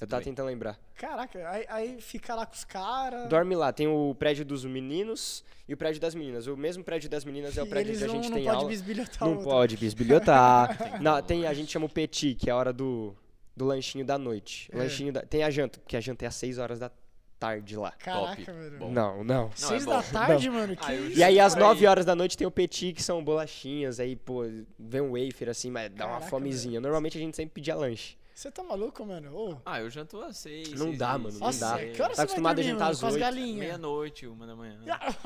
[0.00, 0.32] Eu tava bem.
[0.32, 0.78] tentando lembrar.
[0.96, 3.28] Caraca, aí, aí fica lá com os caras.
[3.28, 6.46] Dorme lá, tem o prédio dos meninos e o prédio das meninas.
[6.46, 8.44] O mesmo prédio das meninas é o prédio eles que a não, gente não tem
[8.44, 8.68] pode aula.
[8.68, 9.44] bisbilhotar Não outro.
[9.50, 11.00] pode bisbilhotar.
[11.02, 13.14] Não, tem, a gente chama o petit, que é a hora do,
[13.56, 14.68] do lanchinho da noite.
[14.72, 14.76] É.
[14.78, 16.90] Lanchinho da- tem a janta, porque a janta é às 6 horas da
[17.38, 17.92] tarde lá.
[17.92, 18.44] Caraca, Top.
[18.52, 18.78] velho.
[18.78, 18.90] Bom.
[18.90, 19.44] Não, não.
[19.44, 20.76] Não, Seis é da tarde, mano?
[20.76, 21.18] Que Ah, eu isso?
[21.18, 24.42] E aí às 9 horas da noite tem o petit, que são bolachinhas, aí, pô,
[24.78, 26.80] vem um wafer assim, mas dá uma fomezinha.
[26.80, 28.16] Normalmente a gente sempre pedia lanche.
[28.34, 29.32] Você tá maluco, mano?
[29.36, 30.70] Ô, Ah, eu janto às seis.
[30.72, 31.78] Não seis dá, e- mano, não dá.
[31.78, 33.18] que horas Tá você vai acostumado a dormir, jantar mano, às oito.
[33.20, 33.58] galinhas?
[33.58, 34.78] Meia-noite, uma da manhã.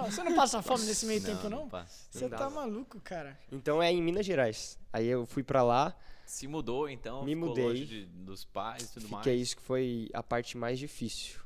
[0.04, 1.68] Você não passa fome nesse meio tempo, não?
[1.68, 2.06] passa.
[2.10, 3.38] Você dá, tá maluco, cara.
[3.50, 4.78] Então é em Minas Gerais.
[4.92, 5.96] Aí eu fui pra lá,
[6.26, 7.64] se mudou, então, Me mudei.
[7.64, 9.40] longe de- dos pais e tudo Fiquei mais.
[9.40, 11.40] isso que foi a parte mais difícil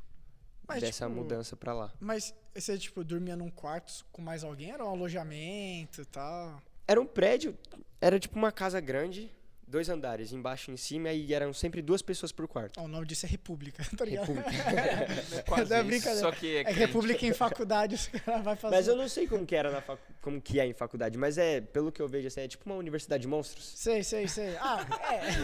[0.66, 1.92] Mas, dessa tipo, mudança pra lá.
[2.00, 4.72] Mas você, tipo, dormia num quarto com mais alguém?
[4.72, 6.60] Era um alojamento e tal?
[6.88, 7.56] Era um prédio,
[8.00, 9.30] era tipo uma casa grande,
[9.72, 12.78] dois andares, embaixo e em cima, e eram sempre duas pessoas por quarto.
[12.78, 14.26] Ó, o nome disso é República, tá ligado?
[14.26, 14.52] República.
[15.32, 16.20] É quase Não é isso, brincadeira.
[16.20, 16.70] Só que é, É.
[16.72, 18.76] República em faculdade, os caras vai fazer.
[18.76, 19.98] Mas eu não sei como que era na fac...
[20.20, 22.74] como que é em faculdade, mas é, pelo que eu vejo assim, é tipo uma
[22.76, 23.72] universidade de monstros.
[23.76, 24.54] Sei, sei, sei.
[24.60, 24.86] Ah,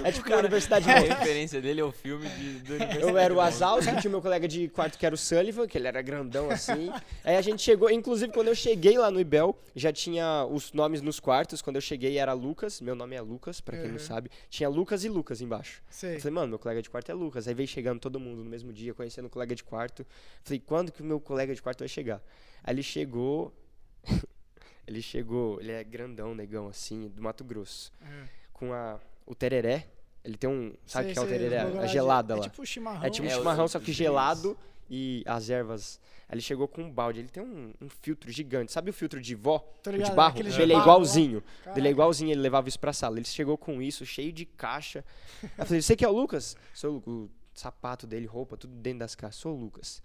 [0.04, 0.08] é.
[0.08, 1.18] É tipo uma universidade de A monstros.
[1.18, 3.40] referência dele é o filme de, do Eu era o.
[3.40, 6.92] Azalski, tinha meu colega de quarto que era o Sullivan, que ele era grandão assim.
[7.24, 11.00] Aí a gente chegou, inclusive quando eu cheguei lá no Ibel, já tinha os nomes
[11.00, 11.62] nos quartos.
[11.62, 13.98] Quando eu cheguei era Lucas, meu nome é Lucas, pra quem não Uhum.
[14.18, 14.30] Sabe.
[14.50, 15.82] Tinha Lucas e Lucas embaixo.
[15.88, 16.16] Sei.
[16.16, 17.46] Eu falei, mano, meu colega de quarto é Lucas.
[17.48, 20.06] Aí veio chegando todo mundo no mesmo dia, conhecendo o colega de quarto.
[20.42, 22.20] Falei, quando que o meu colega de quarto vai chegar?
[22.62, 23.52] Aí ele chegou.
[24.86, 27.92] ele chegou, ele é grandão, negão, assim, do Mato Grosso.
[28.02, 28.28] É.
[28.52, 29.86] Com a, o tereré.
[30.24, 30.74] Ele tem um.
[30.84, 31.60] Sabe o que é o tereré?
[31.60, 32.42] A lá de- gelada é lá.
[32.42, 33.04] tipo chimarrão.
[33.06, 34.58] É tipo um É, chimarrão, os- só que gelado
[34.90, 36.00] e as ervas.
[36.28, 37.20] Aí ele chegou com um balde.
[37.20, 38.72] Ele tem um, um filtro gigante.
[38.72, 39.64] Sabe o filtro de vó?
[39.84, 40.30] De barro?
[40.30, 41.42] aquele Ele é barro igualzinho.
[41.64, 41.72] lá.
[41.76, 43.18] Ele é igualzinho, ele levava isso pra sala.
[43.18, 45.04] Ele chegou com isso, cheio de caixa.
[45.56, 46.56] Eu falei, você que é o Lucas?
[46.74, 47.28] Sou o
[47.58, 49.40] o sapato dele, roupa, tudo dentro das caixas.
[49.40, 50.00] Sou o Lucas.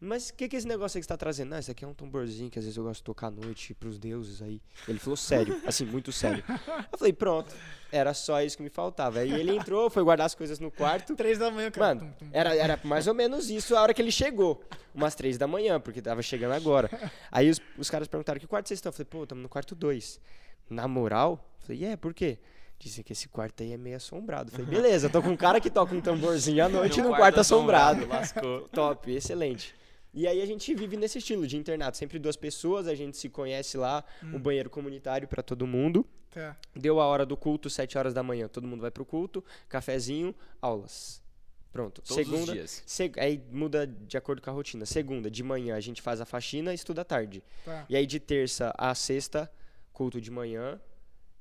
[0.00, 1.50] Mas o que, que é esse negócio aí que você tá trazendo?
[1.50, 3.74] Não, isso aqui é um tamborzinho que às vezes eu gosto de tocar à noite
[3.74, 4.60] pros deuses aí.
[4.88, 6.44] Ele falou sério, assim, muito sério.
[6.92, 7.54] Eu falei, pronto,
[7.90, 9.20] era só isso que me faltava.
[9.20, 11.14] Aí ele entrou, foi guardar as coisas no quarto.
[11.14, 11.94] Três da manhã, cara.
[11.94, 14.62] Mano, era, era mais ou menos isso a hora que ele chegou.
[14.94, 16.90] Umas três da manhã, porque tava chegando agora.
[17.30, 18.90] Aí os, os caras perguntaram, que quarto vocês estão?
[18.90, 20.20] Eu falei, pô, estamos no quarto dois.
[20.68, 21.44] Na moral?
[21.60, 22.38] Eu falei, é, por quê?
[22.78, 24.50] Dizem que esse quarto aí é meio assombrado.
[24.50, 27.40] Falei, beleza, tô com um cara que toca um tamborzinho à noite Num num quarto
[27.40, 28.06] assombrado.
[28.06, 28.68] Lascou.
[28.68, 29.74] Top, excelente.
[30.14, 33.28] E aí a gente vive nesse estilo de internato, sempre duas pessoas, a gente se
[33.28, 36.06] conhece lá, um banheiro comunitário pra todo mundo.
[36.30, 36.56] Tá.
[36.74, 40.34] Deu a hora do culto, sete horas da manhã, todo mundo vai pro culto, cafezinho,
[40.62, 41.22] aulas.
[41.72, 42.00] Pronto.
[42.02, 42.82] Todos Segunda, os dias.
[42.86, 44.86] Seg- aí muda de acordo com a rotina.
[44.86, 47.42] Segunda, de manhã, a gente faz a faxina e estuda à tarde.
[47.64, 47.84] Tá.
[47.88, 49.50] E aí de terça a sexta,
[49.92, 50.80] culto de manhã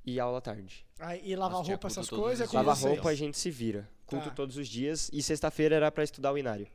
[0.03, 0.83] e aula à tarde.
[0.99, 2.65] Aí, e lavar roupa, essas coisas, é os com dias.
[2.65, 2.93] Lava vocês.
[2.95, 3.87] roupa, a gente se vira.
[4.07, 4.35] Culto Tá.
[4.35, 5.09] todos os dias.
[5.13, 6.67] E sexta-feira era pra estudar o inário.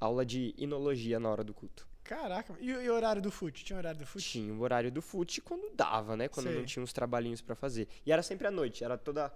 [0.00, 1.86] Aula de inologia na hora do culto.
[2.02, 2.54] Caraca.
[2.58, 3.64] E, o- e o horário do fute?
[3.64, 4.24] Tinha horário do fute?
[4.30, 6.26] Tinha o horário do fute quando dava, né?
[6.28, 6.56] Quando Sei.
[6.58, 7.86] não tinha uns trabalhinhos pra fazer.
[8.04, 9.32] E era sempre à noite, era toda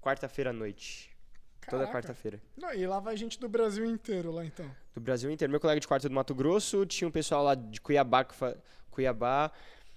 [0.00, 1.10] quarta-feira à noite.
[1.68, 1.92] Toda Caraca.
[1.98, 2.40] quarta-feira.
[2.56, 4.70] Não, e lá vai gente do Brasil inteiro lá então.
[4.94, 5.50] Do Brasil inteiro.
[5.50, 8.56] Meu colega de quarto é do Mato Grosso, tinha um pessoal lá de Cuiabá, fa-
[8.88, 9.50] Cuiabá,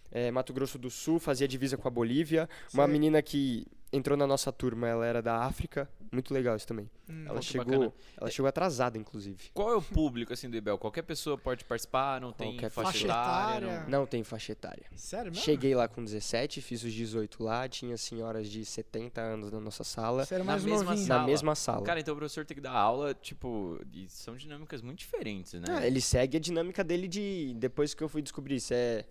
[0.10, 2.50] eh, Mato Grosso do Sul, fazia divisa com a Bolívia.
[2.74, 2.92] Uma Sei.
[2.94, 5.90] menina que entrou na nossa turma, ela era da África.
[6.12, 6.90] Muito legal isso também.
[7.08, 7.26] Hum.
[7.28, 7.94] Ela chegou, bacana.
[8.20, 9.52] ela chegou atrasada, inclusive.
[9.54, 10.76] Qual é o público, assim, do IBEL?
[10.80, 13.84] Qualquer pessoa pode participar, não tem Qualquer faixa faixa etária, etária.
[13.88, 14.86] não- Não tem faixa etária.
[14.96, 15.44] Sério mesmo?
[15.46, 19.84] Cheguei lá com 17, fiz os 18 lá, tinha senhoras de 70 anos na nossa
[19.84, 20.26] sala.
[20.26, 21.20] Você era Na mesma sala.
[21.22, 21.86] Na mesma sala.
[21.86, 25.66] Cara, então o professor tem que dar aula, tipo, e são dinâmicas muito diferentes, né?
[25.70, 27.54] Ah, ele segue a dinâmica dele de.
[27.56, 29.06] Depois que eu fui descobrir isso, é.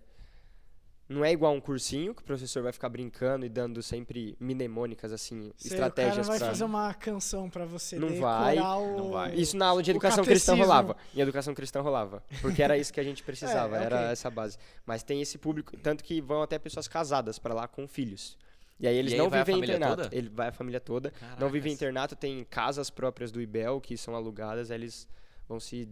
[1.09, 5.11] Não é igual um cursinho, que o professor vai ficar brincando e dando sempre mnemônicas,
[5.11, 6.47] assim, Sei, estratégias o cara vai pra.
[6.49, 8.59] fazer uma canção pra você Não vai.
[8.59, 8.97] o...
[8.97, 9.33] Não vai.
[9.33, 10.95] Isso na aula de educação cristã rolava.
[11.15, 12.23] Em educação cristã rolava.
[12.41, 14.07] Porque era isso que a gente precisava, É, era ok.
[14.11, 14.57] essa base.
[14.85, 18.37] Mas tem esse público, tanto que vão até pessoas casadas pra lá com filhos.
[18.79, 20.03] E aí eles E aí não vivem internato.
[20.03, 20.15] toda?
[20.15, 21.11] Ele vai a família toda.
[21.21, 21.51] Não Caracas.
[21.51, 25.07] vivem em internato, tem casas próprias do IBEL que são alugadas, aí eles
[25.47, 25.89] vão se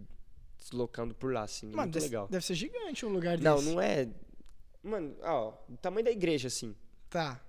[0.58, 1.66] deslocando por lá, assim.
[1.66, 2.28] Mano, muito deve, legal.
[2.30, 3.68] deve ser gigante um lugar Não, desse.
[3.68, 4.06] não é.
[4.82, 6.74] Mano, ó, o tamanho da igreja, assim.
[7.10, 7.40] Tá.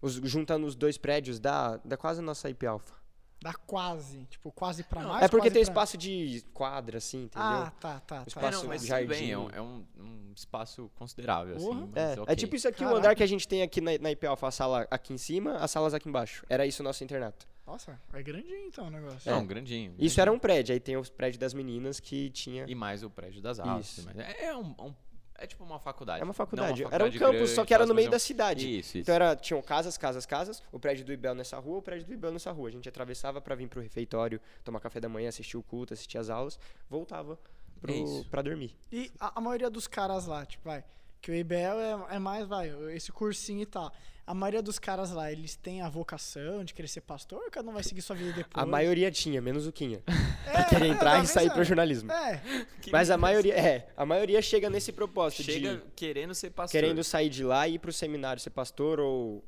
[0.00, 2.94] Os, juntando os dois prédios, dá, dá quase a nossa IP Alpha.
[3.40, 4.24] Dá quase.
[4.26, 5.22] Tipo, quase pra Não, mais.
[5.24, 7.46] é porque tem pra- espaço de quadra, assim, entendeu?
[7.48, 8.22] Ah, tá, tá, tá.
[8.22, 9.06] É, espaço não, mas jardim.
[9.06, 11.78] bem, é um, é um- um espaço considerável, Porra.
[11.82, 11.90] assim.
[11.94, 12.32] Mas É, ok.
[12.32, 12.98] é tipo isso aqui, o Caraca.
[12.98, 15.56] andar que a gente tem aqui na, na IP Alpha, a sala aqui em cima,
[15.58, 16.44] as salas aqui embaixo.
[16.48, 17.46] Era isso o nosso internato.
[17.64, 19.30] Nossa, é grandinho então o negócio.
[19.30, 19.90] Não, grandinho.
[19.92, 20.20] Isso grandinho.
[20.22, 22.64] era um prédio, aí tem os prédios das meninas que tinha.
[22.66, 23.86] E mais o prédio das aulas.
[23.98, 24.02] Isso.
[24.06, 24.94] Mas é, é um, um-
[25.38, 26.20] é tipo uma faculdade.
[26.20, 26.82] É uma Não faculdade.
[26.84, 28.66] uma era um faculdade campus, grande, só que era no meio da cidade.
[28.66, 28.98] Isso, isso.
[28.98, 32.12] Então era, tinham casas, casas, casas, o prédio do Ibel nessa rua, o prédio do
[32.12, 32.68] Ibel nessa rua.
[32.68, 36.18] A gente atravessava pra vir pro refeitório, tomar café da manhã, assistir o culto, assistir
[36.18, 36.58] as aulas,
[36.90, 37.38] voltava
[37.80, 38.76] pro, É pra dormir.
[38.90, 40.84] E a, a maioria dos caras lá, tipo, vai.
[41.20, 41.56] Que o IBL
[42.10, 43.92] é, é mais, vai, esse cursinho e tal.
[44.28, 47.66] A maioria dos caras lá, eles têm a vocação de querer ser pastor ou cada
[47.70, 48.62] um vai seguir sua vida depois?
[48.62, 50.02] A maioria tinha, menos o Quinha.
[50.46, 52.12] é, Que queria entrar e sair pro jornalismo.
[52.12, 52.42] É,
[52.92, 56.78] Mas a maioria, é, a maioria chega nesse propósito Chega de querendo ser pastor.
[56.78, 59.42] querendo sair de lá e ir pro seminário ser pastor ou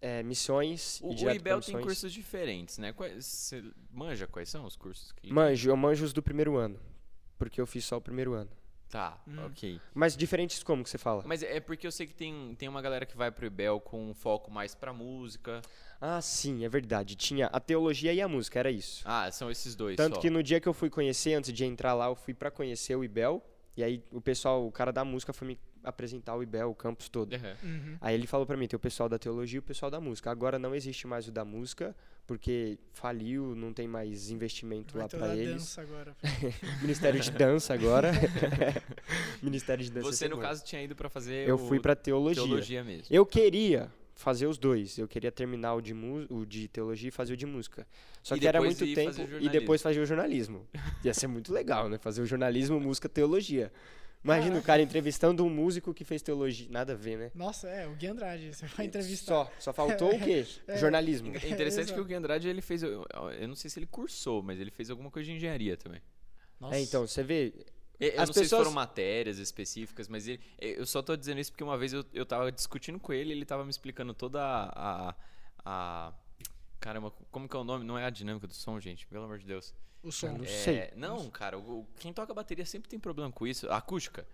[0.00, 2.94] é, missões O, e o IBEL tem cursos diferentes, né?
[3.18, 5.32] Você manja quais são os cursos que...
[5.32, 6.78] Manjo, eu manjo os do primeiro ano,
[7.36, 8.50] porque eu fiz só o primeiro ano.
[8.90, 9.44] Tá, Hum.
[9.46, 9.78] ok.
[9.94, 11.22] Mas diferentes como que você fala?
[11.26, 14.10] Mas é porque eu sei que tem, tem uma galera que vai pro IBEL com
[14.10, 15.60] um foco mais pra música.
[16.00, 17.14] Ah, sim, é verdade.
[17.14, 19.02] Tinha a teologia e a música, era isso.
[19.04, 20.20] Ah, são esses dois Tanto só.
[20.20, 22.96] que no dia que eu fui conhecer, antes de entrar lá, eu fui pra conhecer
[22.96, 23.42] o IBEL.
[23.78, 27.08] E aí o pessoal, o cara da música foi me apresentar o IBEL, o campus
[27.08, 27.32] todo.
[27.32, 27.54] Aham.
[27.62, 27.96] Uhum.
[28.00, 30.32] Aí ele falou pra mim, tem o pessoal da teologia e o pessoal da música.
[30.32, 31.94] Agora não existe mais o da música,
[32.26, 35.52] porque faliu, não tem mais investimento Vai lá da eles.
[35.52, 36.16] dança agora.
[36.82, 38.10] Ministério de dança agora.
[39.40, 40.10] Ministério de dança.
[40.10, 42.42] Você, no caso, tinha ido pra fazer Eu o fui pra teologia.
[42.42, 43.06] teologia mesmo.
[43.08, 43.88] Eu queria
[44.18, 44.98] fazer os dois.
[44.98, 45.94] Eu queria terminar o de,
[46.28, 47.86] o de teologia e fazer o de música.
[48.20, 50.66] Só E que era muito tempo e depois fazer o jornalismo.
[51.04, 51.98] Ia ser muito legal, né?
[51.98, 53.72] Fazer o jornalismo, música, teologia.
[54.22, 56.66] Imagina o cara entrevistando um músico que fez teologia.
[56.68, 57.30] Nada a ver, né?
[57.32, 59.44] Nossa, é, o Gui Andrade, você vai entrevistar.
[59.44, 60.44] Só, só faltou o quê?
[60.66, 60.76] É.
[60.76, 61.32] Jornalismo.
[61.36, 62.02] É interessante que Exato.
[62.02, 62.82] o Gui Andrade, ele fez.
[62.82, 63.06] Eu,
[63.38, 66.02] eu não sei se ele cursou, mas ele fez alguma coisa de engenharia também.
[66.60, 66.74] Nossa.
[66.74, 67.54] É, então, você vê.
[68.00, 71.16] Eu eu As não sei se pessoas- foram matérias específicas, mas ele, eu só tô
[71.16, 74.14] dizendo isso porque uma vez eu, eu tava discutindo com ele, ele tava me explicando
[74.14, 75.14] toda a, a,
[75.64, 76.12] a-
[76.80, 77.84] Caramba, como que é o nome?
[77.84, 79.74] Não é a dinâmica do som, gente, pelo amor de Deus.
[80.00, 80.28] O som.
[80.38, 80.90] Não É, sei.
[80.94, 83.68] Não, cara, o, o- quem toca bateria sempre tem problema com isso.
[83.68, 84.24] A acústica.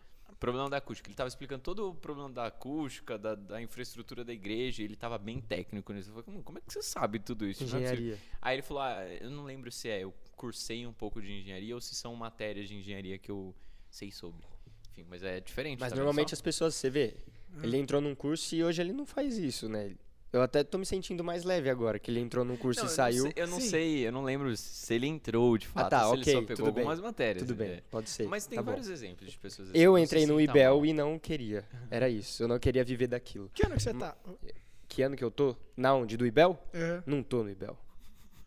[0.44, 1.09] Problema da acústica.
[1.09, 4.94] Ele tava explicando todo o problema da acústica, da, da infraestrutura da igreja, e ele
[4.94, 6.11] tava bem técnico nisso.
[6.11, 7.62] Eu falei, "Hum, como é que você sabe tudo isso?
[7.62, 8.18] É possível." Engenharia.
[8.42, 11.74] Aí ele falou: ah, eu não lembro se é, eu cursei um pouco de engenharia
[11.74, 13.54] ou se são matérias de engenharia que eu
[13.90, 14.46] sei sobre.
[14.90, 15.80] Enfim, mas é diferente.
[15.80, 17.16] Mas tá normalmente as pessoas, você vê,
[17.62, 19.94] ele entrou num curso e hoje ele não faz isso, né?
[20.35, 22.90] Eu até tô me sentindo mais leve agora, que ele entrou num curso Não, e
[22.90, 23.25] eu saiu.
[23.25, 23.68] Não sei, eu não Sim.
[23.68, 26.47] sei, eu não lembro se ele entrou de fato, tá, ou se ok, ele só
[26.49, 26.83] pegou tudo bem.
[26.83, 27.47] algumas matérias.
[27.47, 27.83] Tudo bem, é.
[27.88, 28.27] pode ser.
[28.27, 28.73] Mas tem tá bom.
[28.73, 29.79] vários exemplos de pessoas assim.
[29.79, 30.87] Eu não entrei no IBEL mal.
[30.87, 31.64] e não queria.
[31.88, 32.42] Era isso.
[32.42, 33.49] Eu não queria viver daquilo.
[33.55, 34.16] Que ano que você tá?
[34.88, 35.55] Que ano que eu tô?
[35.77, 36.16] Na onde?
[36.16, 36.59] Do IBEL?
[36.75, 37.03] Uhum.
[37.07, 37.79] Não tô no IBEL.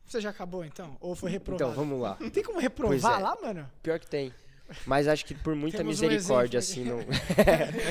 [0.05, 0.97] Você já acabou então?
[0.99, 1.71] Ou foi reprovado?
[1.71, 2.15] Então, vamos lá.
[2.33, 3.23] Tem como reprovar é.
[3.23, 3.69] lá, mano?
[3.81, 4.33] Pior que tem.
[4.85, 7.07] Mas acho que por muita Temos um misericórdia, exemplo assim,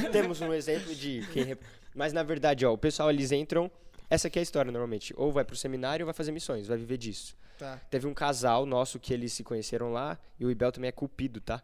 [0.04, 0.10] não.
[0.12, 1.44] Temos um exemplo de quem.
[1.44, 1.62] rep-
[1.94, 3.70] Mas na verdade, ó, o pessoal eles entram.
[4.08, 5.12] Essa aqui é a história normalmente.
[5.16, 7.36] Ou vai pro seminário ou vai fazer missões, vai viver disso.
[7.58, 7.80] Tá.
[7.90, 11.40] Teve um casal nosso que eles se conheceram lá e o Ibel também é cupido,
[11.40, 11.62] tá?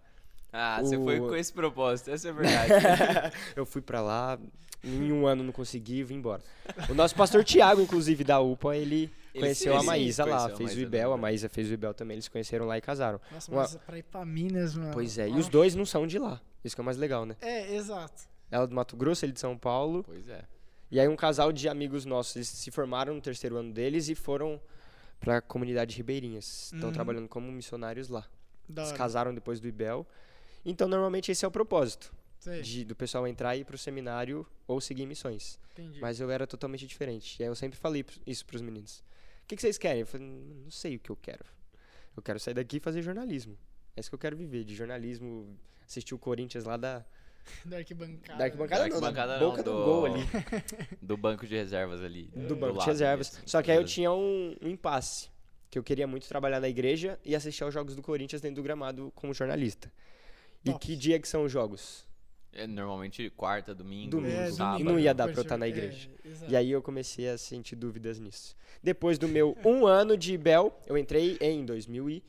[0.53, 2.73] Ah, você foi O- com esse propósito, essa é a verdade.
[3.57, 4.39] eu fui pra lá,
[4.85, 6.43] em um ano não consegui vim embora.
[6.91, 10.59] O nosso pastor Tiago, inclusive, da UPA, ele, Ele- conheceu ele a Maísa lá, fez
[10.59, 11.17] o Maísa Ibel, a.
[11.17, 13.21] Maísa fez o Ibel também, eles se conheceram lá e casaram.
[13.31, 14.93] Nossa, Uma- mas pra ir pra Minas, mano.
[14.93, 15.51] Pois é, e os Nossa.
[15.51, 16.41] dois não são de lá.
[16.65, 17.37] Isso que é o mais legal, né?
[17.41, 18.23] É, exato.
[18.51, 20.05] Ela do Mato Grosso, ele de São Paulo.
[20.05, 20.43] pois é.
[20.93, 24.15] E aí um casal de amigos nossos, eles se formaram no terceiro ano deles e
[24.15, 24.61] foram
[25.19, 26.71] pra comunidade ribeirinhas.
[26.73, 26.93] Estão Uhum.
[26.95, 28.29] trabalhando como missionários lá.
[28.69, 28.97] Da hora.
[28.97, 30.07] casaram depois do Ibel.
[30.65, 32.15] Então, normalmente esse é o propósito.
[32.63, 35.59] De- do pessoal entrar e ir pro seminário ou seguir missões.
[35.73, 36.01] entendi.
[36.01, 37.41] Mas eu era totalmente diferente.
[37.41, 38.99] E aí eu sempre falei isso pros meninos.
[39.45, 40.01] O que, que vocês querem?
[40.01, 41.45] Eu falei, "Não- não sei o que eu quero.
[42.17, 43.57] Eu quero sair daqui e fazer jornalismo.
[43.97, 47.05] É isso que eu quero viver, de jornalismo, assistir o Corinthians lá da,
[47.65, 48.39] Da arquibancada.
[48.39, 50.21] da arquibancada, Da não, da arquibancada não, boca do, do- gol ali,
[51.03, 52.25] Do banco de reservas ali.
[52.35, 53.33] do banco de reservas.
[53.33, 53.49] mesmo.
[53.49, 55.29] Só que aí eu tinha um, um impasse,
[55.71, 58.63] que eu queria muito trabalhar na igreja e assistir aos jogos do Corinthians dentro do
[58.63, 59.91] gramado como jornalista.
[60.65, 60.87] E Top.
[60.87, 62.07] que dia que são os jogos?
[62.53, 64.37] É, normalmente quarta, domingo, Domingo.
[64.37, 64.81] É, sábado.
[64.81, 66.11] E não ia dar depois pra eu estar na é, igreja.
[66.25, 66.53] exato.
[66.53, 68.55] E aí eu comecei a sentir dúvidas nisso.
[68.83, 72.23] Depois do meu um ano de Bel, eu entrei em 2000 e...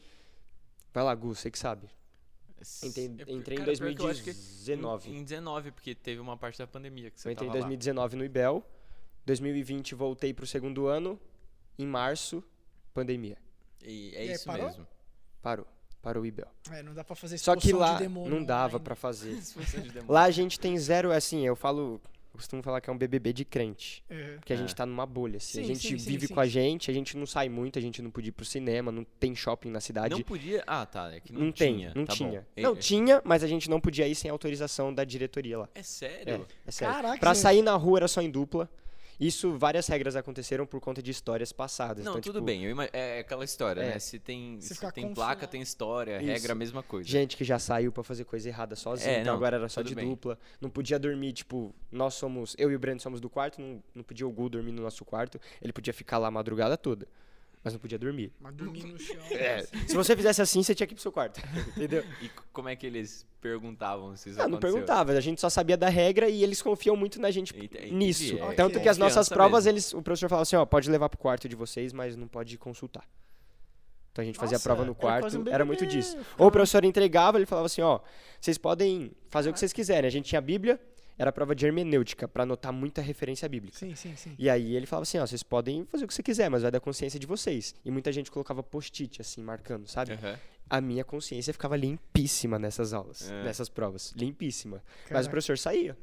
[0.93, 1.87] Vai lá, Gu, você que sabe.
[2.83, 3.85] Entrei, É, entrei em cara, que
[4.33, 5.09] 2019.
[5.11, 7.59] Em, em 19, porque teve uma parte da pandemia que você Eu entrei em tava
[7.61, 7.67] lá.
[7.67, 8.63] 2019 no IBEL.
[9.25, 11.19] 2020 voltei pro segundo ano.
[11.77, 12.43] Em março,
[12.93, 13.37] pandemia.
[13.83, 14.67] E é E aí, isso parou?
[14.67, 14.87] mesmo.
[15.41, 15.67] Parou.
[16.01, 16.47] Parou o IBEL.
[16.69, 19.37] É, não dá pra fazer Só que lá de demônio não dava pra fazer.
[20.07, 22.01] Lá a gente tem zero, assim, eu falo...
[22.33, 24.03] Eu costumo falar que é um BBB de crente.
[24.09, 24.37] É.
[24.37, 24.59] Porque a É.
[24.59, 25.59] gente tá numa bolha, assim.
[25.59, 26.33] a Sim, gente sim, sim, vive sim.
[26.33, 28.91] com a gente, a gente não sai muito, a gente não podia ir pro cinema,
[28.91, 30.15] não tem shopping na cidade.
[30.15, 30.63] Não podia.
[30.65, 31.11] Ah, tá.
[31.13, 31.93] É que não, Não, tem, tinha.
[31.95, 32.41] não tá tinha.
[32.55, 32.61] Bom.
[32.63, 35.69] Não, É- tinha, mas a gente não podia ir sem autorização da diretoria lá.
[35.75, 36.47] É É, sério?
[36.65, 36.95] é sério.
[36.95, 38.67] Caraca, pra sair na rua era só em dupla.
[39.27, 42.03] Isso, várias regras aconteceram por conta de histórias passadas.
[42.03, 42.63] Não, então, tudo tipo, bem.
[42.65, 43.89] eu ima- É aquela história, É.
[43.91, 43.99] né?
[43.99, 45.13] Se tem, Se se tem confinado.
[45.15, 46.17] placa, tem história.
[46.17, 46.25] Isso.
[46.31, 47.07] Regra, a mesma coisa.
[47.09, 49.81] Gente que já saiu pra fazer coisa errada sozinho, É, então não, agora era só
[49.81, 50.09] de bem.
[50.09, 50.37] dupla.
[50.59, 54.03] Não podia dormir, tipo, nós somos, eu e o Breno somos do quarto, não, não
[54.03, 55.39] podia o Gu dormir no nosso quarto.
[55.61, 57.07] Ele podia ficar lá a madrugada toda,
[57.63, 58.31] mas não podia dormir.
[58.39, 59.15] Mas dormir no chão.
[59.31, 59.87] É, assim.
[59.87, 61.39] se você fizesse assim, você tinha que ir pro seu quarto,
[61.77, 62.03] entendeu?
[62.21, 64.73] E como é que eles perguntavam se isso Não, não aconteceu?
[64.79, 67.93] perguntava, a gente só sabia da regra e eles confiam muito na gente Ent- entendi,
[67.93, 68.37] nisso.
[68.37, 69.75] é Tanto que as nossas provas, mesmo.
[69.75, 72.57] eles, o professor falava assim, ó, pode levar pro quarto de vocês, mas não pode
[72.57, 73.05] consultar.
[74.11, 76.15] Então a gente fazia a Nossa, prova no quarto, um era muito disso.
[76.37, 77.99] Ou o professor entregava, ele falava assim, ó,
[78.39, 80.07] vocês podem fazer o que vocês quiserem.
[80.07, 80.79] A gente tinha a Bíblia,
[81.17, 83.77] era prova de hermenêutica, pra anotar muita referência bíblica.
[83.77, 84.35] Sim, sim, sim.
[84.37, 86.71] E aí ele falava assim, ó, vocês podem fazer o que você quiser, mas vai
[86.71, 87.75] da consciência de vocês.
[87.85, 90.13] E muita gente colocava post-it, assim, marcando, sabe?
[90.13, 90.37] Aham.
[90.69, 93.43] a minha consciência ficava limpíssima nessas aulas, É.
[93.43, 94.11] nessas provas.
[94.15, 94.77] Limpíssima.
[94.77, 95.29] Mas o Caraca.
[95.29, 95.95] professor saía.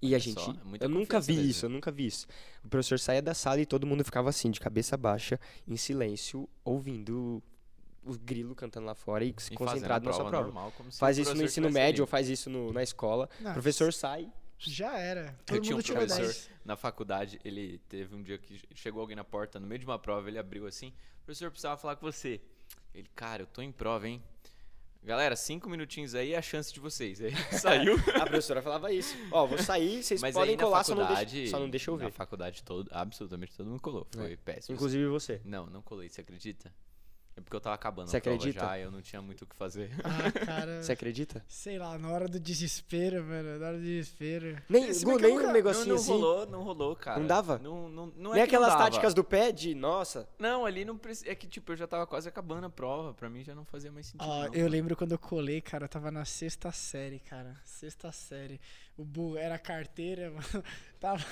[0.00, 0.40] E a gente.
[0.40, 1.50] só, é muita eu nunca vi mesmo.
[1.50, 2.26] isso, eu nunca vi isso.
[2.64, 6.48] O professor saía da sala e todo mundo ficava assim, de cabeça baixa, em silêncio,
[6.64, 7.42] ouvindo
[8.06, 10.44] o grilo cantando lá fora e, E fazendo concentrado na sua prova.
[10.44, 12.10] normal, como se Faz o isso no ensino médio ou ali.
[12.10, 13.28] faz isso no- na escola.
[13.40, 14.30] Não, o professor sai.
[14.58, 15.36] Já era.
[15.44, 16.50] Todo tinha um professor 10.
[16.64, 19.98] na faculdade, ele teve um dia que chegou alguém na porta, no meio de uma
[19.98, 22.40] prova, ele abriu assim, professor, precisava falar com você.
[22.94, 24.22] Ele, cara, eu tô em prova, hein?
[25.04, 27.20] Galera, cinco minutinhos aí é a chance de vocês.
[27.20, 27.94] Aí saiu.
[28.14, 29.14] A professora falava isso.
[29.30, 31.70] Ó, vou sair, vocês Mas podem aí na colar, só não, faculdade, deixa, só não
[31.70, 32.10] deixa eu Na ver.
[32.12, 34.06] faculdade, todo, absolutamente todo mundo colou.
[34.10, 34.74] Foi péssimo.
[34.74, 35.40] Inclusive você.
[35.44, 36.72] Não, não colei, você acredita?
[37.36, 38.64] É porque eu tava acabando Você a prova acredita?
[38.64, 39.90] já e eu não tinha muito o que fazer.
[40.02, 40.82] Ah, cara.
[40.82, 41.44] Você acredita?
[41.46, 43.58] Sei lá, na hora do desespero, mano.
[43.58, 44.56] Na hora do desespero.
[44.66, 46.10] Nem, Se Gu, nem nunca- um Não, negocinho não assim.
[46.12, 47.20] rolou, não rolou, cara.
[47.20, 47.58] Não dava?
[47.58, 48.84] Não, não, não nem é que não aquelas dava.
[48.84, 50.26] táticas do pé de, nossa.
[50.38, 51.30] Não, ali não precisa.
[51.30, 53.12] É que, tipo, eu já tava quase acabando a prova.
[53.12, 54.26] Pra mim já não fazia mais sentido.
[54.26, 54.68] Ó, não, eu mano.
[54.70, 57.54] lembro quando eu colei, cara, eu tava na sexta série, cara.
[57.64, 58.58] Sexta série.
[58.96, 60.64] O Bu era carteira, mano.
[60.98, 61.22] Tava,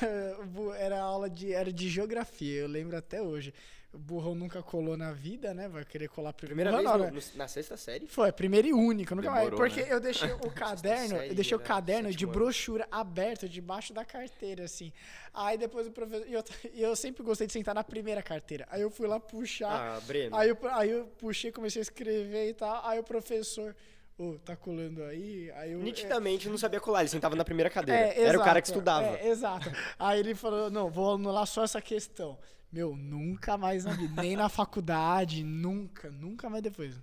[0.43, 3.55] o Bu era aula de era de geografia, eu lembro até hoje.
[3.95, 5.69] O burrão nunca colou na vida, né?
[5.69, 6.69] Vai querer colar primeiro.
[6.69, 7.23] Primeira vez não, no- né?
[7.33, 8.09] no- na sexta série.
[8.09, 9.45] Foi, primeira e única, nunca mais.
[9.45, 9.93] Demorou, Porque né?
[9.93, 12.33] eu deixei o caderno, série eu deixei o era caderno de ano.
[12.33, 14.93] brochura aberto debaixo da carteira, assim.
[15.33, 16.27] Aí depois o professor.
[16.27, 18.67] E eu, eu sempre gostei de sentar na primeira carteira.
[18.69, 19.97] Aí eu fui lá puxar.
[19.97, 20.35] Ah, Breno.
[20.37, 22.85] Aí eu, aí eu puxei, comecei a escrever e tal.
[22.85, 23.77] Aí o professor,
[24.19, 25.51] ô, tá colando aí?
[25.53, 25.81] Aí eu.
[25.81, 28.01] Nitidamente não sabia colar, ele sentava na primeira cadeira.
[28.01, 29.07] é, Era o cara que estudava.
[29.19, 29.71] É, exato.
[29.99, 32.39] Aí ele falou: não, vou anular só essa questão.
[32.73, 34.21] Meu, nunca mais na vida.
[34.21, 36.97] Nem na faculdade, nunca, nunca mais depois.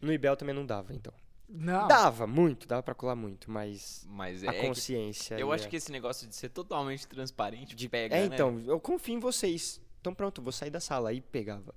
[0.00, 1.12] No IBEL também não dava, então.
[1.54, 1.86] Não.
[1.86, 4.52] Dava muito, dava pra colar muito, mas Mas a é.
[4.60, 5.38] que- consciência.
[5.38, 8.34] eu e acho a- que esse negócio de ser totalmente transparente de- pega, É, né?
[8.34, 9.78] então, eu confio em vocês.
[10.00, 11.10] Então pronto, vou sair da sala.
[11.10, 11.74] Aí pegava.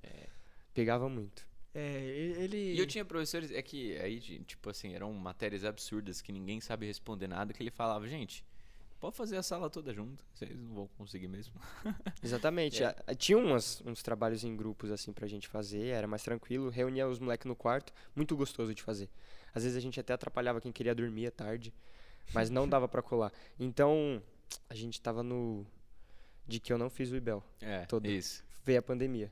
[0.72, 1.46] Pegava muito.
[1.78, 2.00] É,
[2.38, 2.72] ele.
[2.72, 6.86] E eu tinha professores, é que aí, tipo assim, eram matérias absurdas que ninguém sabe
[6.86, 8.42] responder nada, que ele falava, gente,
[8.98, 11.52] pode fazer a sala toda junto, vocês não vão conseguir mesmo.
[12.24, 12.82] Exatamente.
[12.82, 12.94] É.
[13.14, 16.70] Tinha umas, uns trabalhos em grupos assim pra gente fazer, era mais tranquilo.
[16.70, 19.10] Reunia os moleques no quarto, muito gostoso de fazer.
[19.54, 21.74] Às vezes a gente até atrapalhava quem queria dormir à tarde,
[22.32, 23.32] mas não dava pra colar.
[23.60, 24.22] Então,
[24.66, 25.66] a gente tava no.
[26.46, 27.44] De que eu não fiz o IBEL.
[27.60, 28.06] É, Todo.
[28.06, 28.42] isso.
[28.64, 29.30] Veio a pandemia.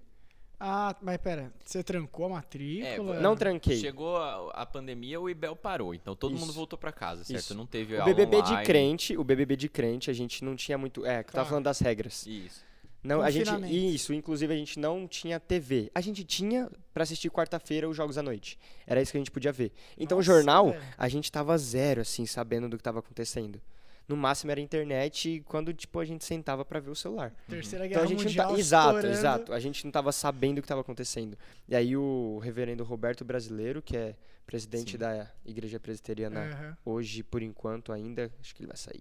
[0.58, 3.16] Ah, mas pera, você trancou a matrícula?
[3.16, 3.76] É, Não tranquei.
[3.76, 6.52] Chegou a, a pandemia, o IBEL parou, então todo mundo Isso.
[6.52, 7.40] voltou pra casa, certo?
[7.40, 7.54] Isso.
[7.54, 8.66] Não teve O aula BBB de online.
[8.66, 11.04] crente, o BBB de crente, a gente não tinha muito.
[11.04, 11.48] É, que eu tava Tá.
[11.50, 12.26] falando das regras.
[12.26, 12.64] Isso.
[13.02, 13.50] Não, a gente
[13.94, 15.90] isso, inclusive a gente não tinha TV.
[15.94, 18.58] A gente tinha pra assistir quarta-feira os jogos à noite.
[18.86, 19.72] Era isso que a gente podia ver.
[19.98, 20.82] Então Nossa, o jornal, velho.
[20.96, 23.60] a gente tava zero assim, sabendo do que tava acontecendo.
[24.06, 27.34] No máximo era internet quando tipo a gente sentava pra ver o celular.
[27.48, 29.52] Terceira Então Guerra a gente Mundial não tá, exato, exato.
[29.52, 31.38] A gente não tava sabendo o que tava acontecendo.
[31.66, 34.14] E aí o reverendo Roberto Brasileiro, que é
[34.46, 34.98] presidente Sim.
[34.98, 36.76] da Igreja Presbiteriana Aham.
[36.84, 39.00] hoje por enquanto ainda, acho que ele vai sair.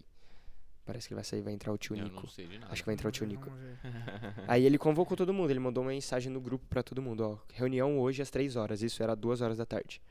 [0.85, 2.21] Parece que ele vai sair, vai entrar o tio Eu Nico.
[2.23, 2.71] não sei de nada.
[2.71, 3.49] Acho que vai entrar o tio Nico.
[4.47, 7.37] Aí ele convocou todo mundo, ele mandou uma mensagem no grupo pra todo mundo, ó.
[7.53, 10.01] Reunião hoje às três horas, isso era duas horas da tarde.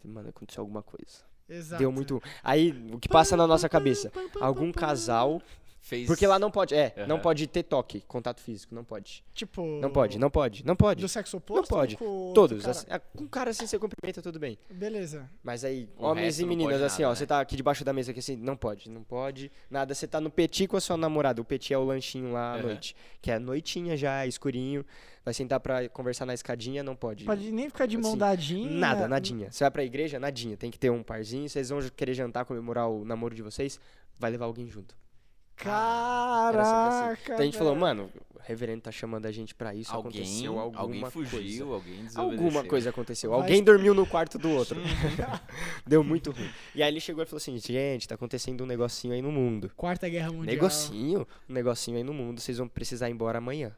[0.00, 1.24] Falei, Mano, aconteceu alguma coisa.
[1.48, 1.78] Exato.
[1.80, 2.22] Deu muito.
[2.42, 4.10] Aí, o que passa na nossa cabeça?
[4.40, 5.40] Algum casal.
[5.84, 6.06] Fez...
[6.06, 6.76] Porque lá não pode.
[6.76, 7.22] É, não Aham.
[7.22, 9.24] pode ter toque, contato físico, não pode.
[9.34, 9.66] Tipo.
[9.80, 11.00] Não pode, não pode, não pode.
[11.00, 11.62] Do sexo oposto?
[11.72, 11.96] Não pode.
[11.96, 12.60] com Todos.
[12.60, 12.70] cara?
[12.70, 14.56] assim, ah, com cara assim você cumprimenta, tudo bem.
[14.70, 15.28] Beleza.
[15.42, 17.26] Mas aí, O homens e não meninas, assim, nada, ó, você né?
[17.26, 19.50] tá aqui debaixo da mesa aqui assim, não pode, não pode.
[19.68, 21.42] Nada, você tá no petit com a sua namorada.
[21.42, 22.94] O petit é o lanchinho lá à noite.
[23.20, 24.86] Que é noitinha já, escurinho.
[25.24, 27.24] Vai sentar pra conversar na escadinha, não pode.
[27.24, 28.70] Pode nem ficar de mão Assim, dadinha.
[28.70, 29.50] Nada, nadinha.
[29.50, 30.56] Você vai pra igreja, nadinha.
[30.56, 31.48] Tem que ter um parzinho.
[31.48, 33.80] Vocês vão querer jantar, comemorar o namoro de vocês,
[34.16, 34.96] vai levar alguém junto.
[35.68, 37.22] Era assim.
[37.22, 37.22] Caraca.
[37.24, 40.58] Então a gente falou, mano, o reverendo tá chamando a gente pra isso, alguém, aconteceu
[40.58, 41.64] alguma alguém fugiu, coisa.
[41.64, 42.22] alguém desobedeceu.
[42.22, 43.30] Alguma coisa aconteceu.
[43.30, 44.80] Vai Alguém dormiu no quarto do outro.
[45.86, 46.50] Deu muito ruim.
[46.74, 49.70] E aí ele chegou e falou assim, gente, tá acontecendo um negocinho aí no mundo.
[49.76, 50.46] Quarta Guerra Mundial.
[50.46, 51.26] Negocinho?
[51.48, 53.72] Um negocinho aí no mundo, vocês vão precisar ir embora amanhã.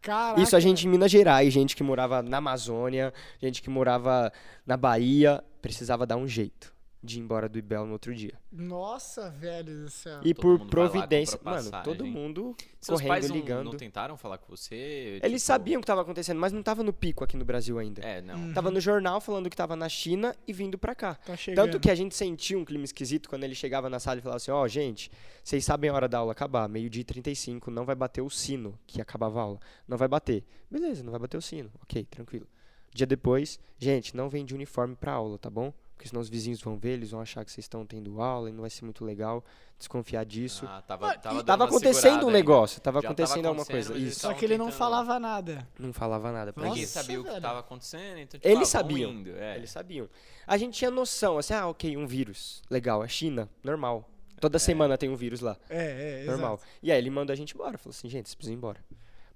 [0.00, 0.40] Caraca.
[0.40, 4.32] Isso a gente em Minas Gerais, gente que morava na Amazônia, gente que morava
[4.64, 8.34] na Bahia, precisava dar um jeito de ir embora do Ibel no outro dia.
[8.50, 10.20] Nossa, velho do céu.
[10.24, 13.64] E todo por providência, mano, todo mundo Seus correndo, pais não, ligando.
[13.66, 15.20] não tentaram falar com você?
[15.22, 17.78] Eles Tipo, sabiam o que estava acontecendo, mas não tava no pico aqui no Brasil
[17.78, 18.02] ainda.
[18.02, 18.34] É, não.
[18.36, 18.52] Hum.
[18.52, 21.14] Tava no jornal falando que tava na China e vindo pra cá.
[21.14, 21.64] Tá chegando.
[21.66, 24.36] Tanto que a gente sentia um clima esquisito quando ele chegava na sala e falava
[24.38, 25.10] assim: Ó, gente,
[25.44, 28.76] vocês sabem a hora da aula acabar, meio-dia e 35, não vai bater o sino
[28.86, 29.60] que acabava a aula.
[29.86, 30.44] Não vai bater.
[30.70, 31.70] Beleza, não vai bater o sino.
[31.82, 32.46] Ok, tranquilo.
[32.92, 35.72] Dia depois, gente, não vem de uniforme pra aula, tá bom?
[35.98, 38.52] Porque senão os vizinhos vão ver, eles vão achar que vocês estão tendo aula e
[38.52, 39.44] não vai ser muito legal.
[39.76, 40.64] Desconfiar disso.
[40.64, 42.30] Ah, tava, tava, tava acontecendo um ainda.
[42.30, 44.08] negócio, tava Já tava acontecendo alguma acontecendo, coisa.
[44.08, 44.20] Isso.
[44.20, 45.66] Só que ele não falava nada.
[45.76, 47.42] Não falava nada pra Ninguém sabia o que velho.
[47.42, 49.10] tava acontecendo, então tipo, Eles ah, sabiam.
[49.10, 49.56] indo, é.
[49.56, 50.08] Eles sabiam.
[50.46, 52.62] A gente tinha noção, assim, ah, ok, um vírus.
[52.70, 54.08] Legal, é China, normal.
[54.40, 55.56] Toda semana tem um vírus lá.
[55.68, 56.54] É, é, Normal.
[56.54, 56.70] exato.
[56.80, 57.76] E aí ele mandou a gente embora.
[57.76, 58.78] Falou assim, gente, vocês precisam ir embora.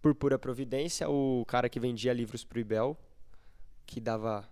[0.01, 2.97] Por pura providência, o cara que vendia livros pro Ibel,
[3.85, 4.49] que dava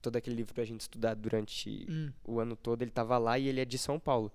[0.00, 2.10] todo aquele livro pra gente estudar durante Hum.
[2.24, 4.32] o ano todo, ele tava lá e ele é de São Paulo.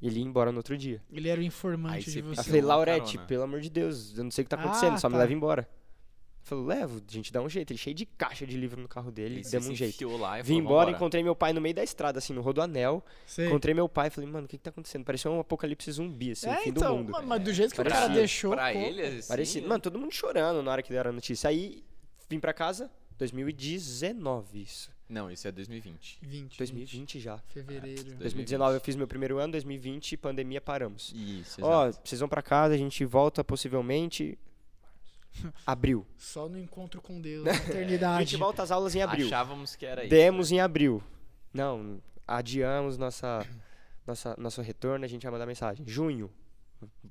[0.00, 1.02] E ele ia embora no outro dia.
[1.10, 2.42] Ele era o Aí informante você de Eu você.
[2.44, 4.98] falei, uma Laurete, pelo amor de Deus, eu não sei o que tá Ah, acontecendo,
[4.98, 5.20] só me tá.
[5.20, 5.62] leva embora.
[5.62, 7.72] Ele falou, levo, a gente dá um jeito.
[7.72, 10.16] Ele cheio de caixa de livro no carro dele, E demos se um jeito.
[10.18, 13.02] lá e Vim embora, encontrei meu pai no meio da estrada, assim, no Rodoanel.
[13.26, 13.46] Sei.
[13.46, 15.02] Encontrei meu pai, falei, mano, o que que tá acontecendo?
[15.04, 17.12] Parecia um apocalipse zumbi, assim, o É, fim então, do mundo.
[17.12, 18.14] ma- mas do jeito que o cara Parecia.
[18.16, 18.52] deixou.
[18.52, 21.48] Pra pô, ele, assim, Parecia, mano, todo mundo chorando na hora que deram a notícia.
[21.48, 21.82] Aí,
[22.28, 24.94] vim pra casa, 2019 isso.
[25.08, 26.18] Não, isso é 2020.
[26.20, 26.58] 20.
[26.58, 27.38] 2020 já.
[27.48, 28.16] Fevereiro.
[28.16, 31.12] 2019 eu fiz meu primeiro ano, 2020, pandemia, paramos.
[31.14, 32.08] Isso, Ó, exato.
[32.08, 34.36] vocês vão pra casa, a gente volta possivelmente...
[35.66, 36.06] Abril.
[36.16, 38.36] Só no encontro com Deus, na A gente eternidade.
[38.36, 39.26] volta às aulas em abril.
[39.26, 40.10] Achávamos que era isso.
[40.10, 41.02] Demos em abril.
[41.52, 43.46] Não, adiamos nossa,
[44.06, 45.86] nossa, nosso retorno, a gente vai mandar mensagem.
[45.86, 46.30] Junho.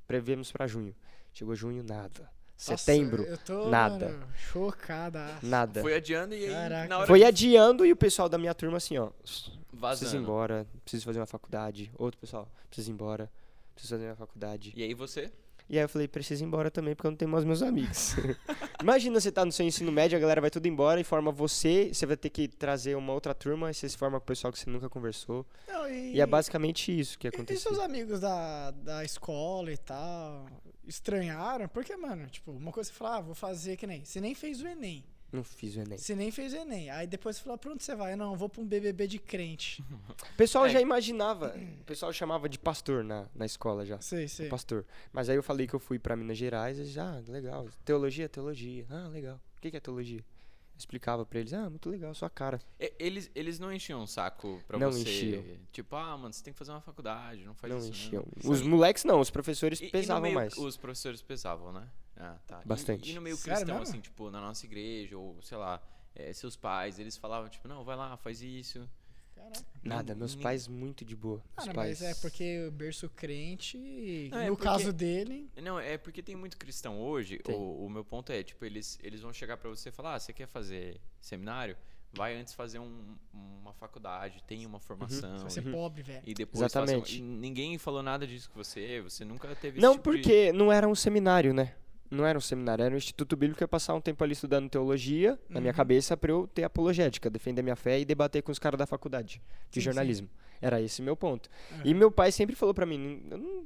[0.07, 0.95] Prevemos pra junho.
[1.33, 2.29] Chegou junho, nada.
[2.57, 4.09] Nossa, Setembro, eu tô, nada.
[4.09, 5.37] mano, chocada.
[5.43, 5.81] nada.
[5.81, 8.77] Foi adiando e aí, na hora Foi que adiando e o pessoal da minha turma
[8.77, 9.07] assim, ó.
[9.07, 10.17] Preciso ir vazando.
[10.17, 11.91] embora, preciso fazer uma faculdade.
[11.97, 13.29] Outro pessoal, preciso ir embora,
[13.73, 14.73] preciso fazer uma faculdade.
[14.75, 15.31] E aí você?
[15.67, 18.15] E aí eu falei, preciso ir embora também, porque eu não tenho mais meus amigos.
[18.81, 21.89] Imagina você tá no seu ensino médio, a galera vai tudo embora e forma você,
[21.91, 24.53] você vai ter que trazer uma outra turma, e você se forma com o pessoal
[24.53, 25.43] que você nunca conversou.
[25.67, 27.71] Não, e, E é basicamente isso que e- E aconteceu.
[27.73, 30.45] seus amigos da, da escola e tal,
[30.87, 31.67] estranharam?
[31.67, 34.05] Porque, mano, tipo, uma coisa você fala, ah, vou fazer que nem.
[34.05, 35.03] Você nem fez o Enem.
[35.31, 35.97] Não fiz o Enem.
[35.97, 36.89] Você nem fez o Enem.
[36.89, 38.15] Aí depois você fala, pra onde você vai?
[38.15, 39.83] Não, eu vou pra um BBB de crente.
[40.33, 40.69] O pessoal É.
[40.69, 43.99] já imaginava, o pessoal chamava de pastor na, na escola já.
[44.01, 44.47] Sei, sei.
[44.49, 44.85] Pastor.
[45.11, 47.67] Mas aí eu falei que eu fui pra Minas Gerais e já, ah, legal.
[47.83, 48.85] Teologia, teologia.
[48.89, 49.39] Ah, legal.
[49.57, 50.19] O que que é teologia?
[50.19, 52.59] Eu explicava pra eles, ah, muito legal, sua cara.
[52.79, 55.01] E- Eles, eles não enchiam um saco pra Não você.
[55.03, 55.43] enchiam.
[55.71, 57.89] Tipo, ah, mano, você tem que fazer uma faculdade, não faz não isso.
[57.89, 58.25] enchiam.
[58.43, 58.51] Não.
[58.51, 60.57] Os moleques não, os professores E- e no pesavam meio- mais.
[60.57, 61.87] Os professores pesavam, né?
[62.17, 62.61] Ah, tá.
[62.63, 63.11] E- Bastante.
[63.11, 63.91] E, no meio Sério cristão, mesmo?
[63.93, 65.81] assim, tipo, na nossa igreja, ou sei lá,
[66.15, 68.89] eh, seus pais, eles falavam, tipo, não, vai lá, faz isso.
[69.35, 69.65] Caraca.
[69.83, 71.43] Nada, meus nem- pais muito de boa.
[71.57, 71.99] Os Cara, pais...
[72.01, 75.97] mas é porque o berço crente, e Não, é no porque- caso dele, Não, é
[75.97, 77.41] porque tem muito cristão hoje.
[77.49, 80.19] O, o meu ponto é, tipo, eles, eles vão chegar pra você e falar, ah,
[80.19, 81.75] você quer fazer seminário?
[82.13, 85.33] Vai antes fazer um- uma faculdade, tem uma formação.
[85.37, 85.71] você vai ser Uhum.
[85.73, 86.23] pobre, velho.
[86.25, 87.17] E depois Exatamente.
[87.19, 90.53] e ninguém falou nada disso com você, você nunca teve Não, esse tipo de- porque
[90.53, 91.75] não era um seminário, né?
[92.09, 94.69] Não era um seminário, era um Instituto Bíblico que ia passar um tempo ali estudando
[94.69, 95.77] teologia na minha Uhum.
[95.77, 99.41] cabeça pra eu ter apologética, defender minha fé e debater com os caras da faculdade
[99.71, 100.29] de Sim, jornalismo.
[100.61, 101.49] Era esse meu ponto.
[101.71, 101.81] Uhum.
[101.83, 103.63] E meu pai sempre falou pra mim, não, não,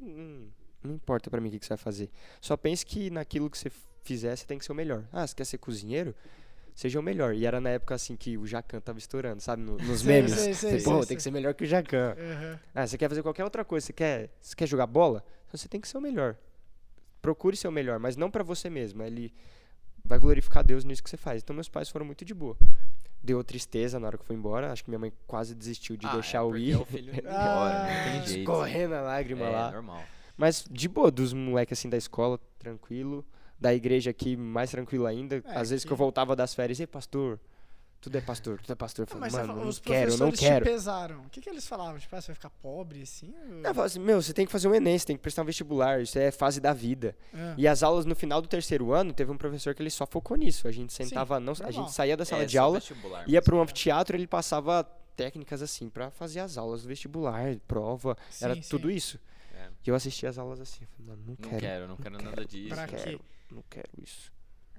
[0.83, 2.09] não- importa pra mim o que, que você vai fazer.
[2.39, 3.69] Só pense que naquilo que você
[4.03, 5.03] fizer, você tem que ser o melhor.
[5.11, 6.15] Ah, você quer ser cozinheiro?
[6.73, 7.35] Seja o melhor.
[7.35, 9.61] E era na época assim que o Jacan tava estourando, sabe?
[9.61, 10.31] No- nos memes.
[10.31, 12.15] sei, sei, Falei, sei, Pô, tem que ser melhor que o Jacan.
[12.17, 12.59] Aham.
[12.73, 15.23] Ah, você quer fazer qualquer outra coisa, você quer, você quer jogar bola?
[15.47, 16.37] Então você tem que ser o melhor.
[17.21, 19.03] Procure ser o melhor, mas não pra você mesmo.
[19.03, 19.33] Ele
[20.03, 21.41] vai glorificar Deus nisso que você faz.
[21.43, 22.57] Então meus pais foram muito de boa.
[23.21, 24.71] Deu tristeza na hora que eu fui embora.
[24.71, 26.75] Acho que minha mãe quase desistiu de Ah, deixar é eu ir.
[26.77, 28.45] o filho embora, Ah, jeito.
[28.45, 29.71] Correndo a lágrima é, lá.
[29.71, 30.01] normal.
[30.37, 33.25] Mas de boa, dos moleques assim da escola, tranquilo.
[33.59, 35.43] Da igreja aqui, mais tranquilo ainda.
[35.45, 37.37] É, Às vezes que eu aqui- voltava das férias, ei, pastor,
[38.01, 39.07] tudo é pastor, tudo é pastor.
[39.09, 40.65] Eu Não, mas você mano, fala- não os quero, eu não professores quero.
[40.65, 41.19] te pesaram.
[41.21, 41.99] O que, que eles falavam?
[41.99, 43.33] Tipo, ah, você vai ficar pobre assim?
[43.35, 45.41] ou- Eu falava assim, meu, você tem que fazer um Enem, você tem que prestar
[45.41, 47.15] um vestibular, isso é fase da vida.
[47.33, 47.55] Ah.
[47.57, 50.37] E as aulas no final do terceiro ano, teve um professor que ele só focou
[50.37, 50.67] nisso.
[50.67, 52.81] A gente sentava, não, a gente saía da sala É, de aula,
[53.27, 54.83] ia para um anfiteatro, ele passava
[55.15, 58.69] técnicas assim pra fazer as aulas do vestibular, prova, era Sim, sim.
[58.69, 59.19] tudo isso.
[59.53, 59.67] É.
[59.85, 62.23] E eu assistia as aulas assim, eu falei, mano, não, Não quero, quero, não quero
[62.23, 62.69] nada disso.
[62.69, 62.95] Pra não quê?
[62.95, 64.31] quero, não quero isso.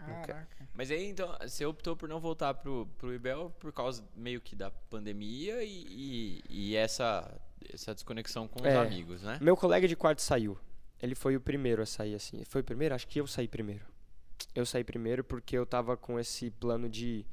[0.06, 0.68] Caraca.
[0.74, 4.54] Mas aí, então, você optou por não voltar pro, pro IBEL por causa meio que
[4.56, 7.30] da pandemia e, e, e essa,
[7.72, 8.76] essa desconexão com os É.
[8.76, 9.38] amigos, né?
[9.40, 10.58] Meu colega de quarto saiu.
[11.02, 12.44] Ele foi o primeiro a sair assim.
[12.44, 12.94] Foi o primeiro?
[12.94, 13.84] Acho que eu saí primeiro.
[14.54, 17.24] Eu saí primeiro porque eu tava com esse plano de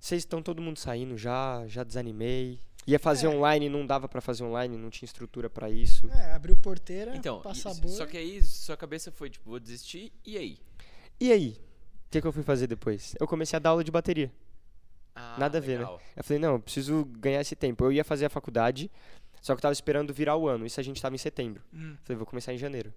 [0.00, 2.60] vocês estão todo mundo saindo já, já desanimei.
[2.86, 3.30] Ia fazer É.
[3.30, 6.08] online, não dava pra fazer online, não tinha estrutura pra isso.
[6.10, 7.94] É, abriu porteira, Então, passa e- a boa.
[7.94, 10.58] só que aí sua cabeça foi tipo, vou desistir, e aí?
[11.20, 11.56] E aí?
[12.06, 13.14] O que, que eu fui fazer depois?
[13.20, 14.32] Eu comecei a dar aula de bateria.
[15.14, 15.78] Ah, Nada a ver, né?
[15.78, 16.00] legal.
[16.16, 17.84] Eu falei, não, eu preciso ganhar esse tempo.
[17.84, 18.90] Eu ia fazer a faculdade,
[19.42, 20.64] só que eu tava esperando virar o ano.
[20.64, 21.62] Isso a gente tava em setembro.
[21.72, 21.96] Hum.
[22.02, 22.92] Falei, vou começar em janeiro.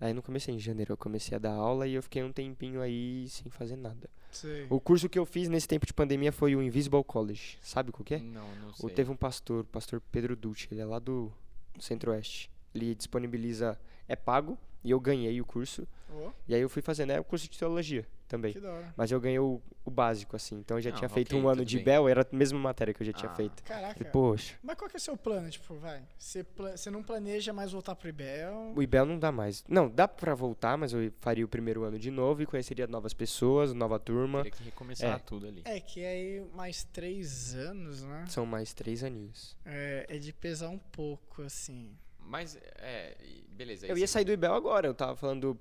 [0.00, 2.80] Aí não comecei em janeiro, eu comecei a dar aula e eu fiquei um tempinho
[2.80, 4.10] aí sem fazer nada.
[4.32, 4.66] Sei.
[4.68, 7.56] O curso que eu fiz nesse tempo de pandemia foi o Invisible College.
[7.62, 8.18] Sabe qual que é?
[8.18, 8.90] Não, não Ou sei.
[8.90, 11.32] teve um pastor, o pastor Pedro Dutti, ele é lá do
[11.78, 12.50] Centro-Oeste.
[12.74, 13.78] Ele disponibiliza,
[14.12, 15.86] é pago, e eu ganhei o curso.
[16.14, 18.52] Ó, E aí eu fui fazendo, é o curso de teologia também.
[18.52, 18.92] que da hora.
[18.96, 20.56] Mas eu ganhei o, o básico, assim.
[20.58, 21.84] Então eu já Não, tinha feito um ano de bem.
[21.84, 23.34] Bel, era a mesma matéria que eu já tinha Ah.
[23.34, 23.62] feito.
[23.62, 23.94] Caraca.
[23.94, 25.48] Falei, poxa, Mas qual que é o seu plano?
[25.50, 28.72] Tipo, vai, você, você não planeja mais voltar pro IBEL?
[28.74, 29.64] o IBEL não dá mais.
[29.68, 33.14] Não, dá pra voltar, mas eu faria o primeiro ano de novo e conheceria novas
[33.14, 34.38] pessoas, nova turma.
[34.42, 35.18] Teria que recomeçar É.
[35.18, 35.62] tudo ali.
[35.64, 38.24] É que aí mais três anos, né?
[38.28, 39.56] São mais três aninhos.
[39.64, 41.96] É, é de pesar um pouco, assim.
[42.26, 43.16] Mas, é,
[43.50, 43.86] beleza.
[43.86, 45.58] Eu ia sair do IBEL agora, eu tava falando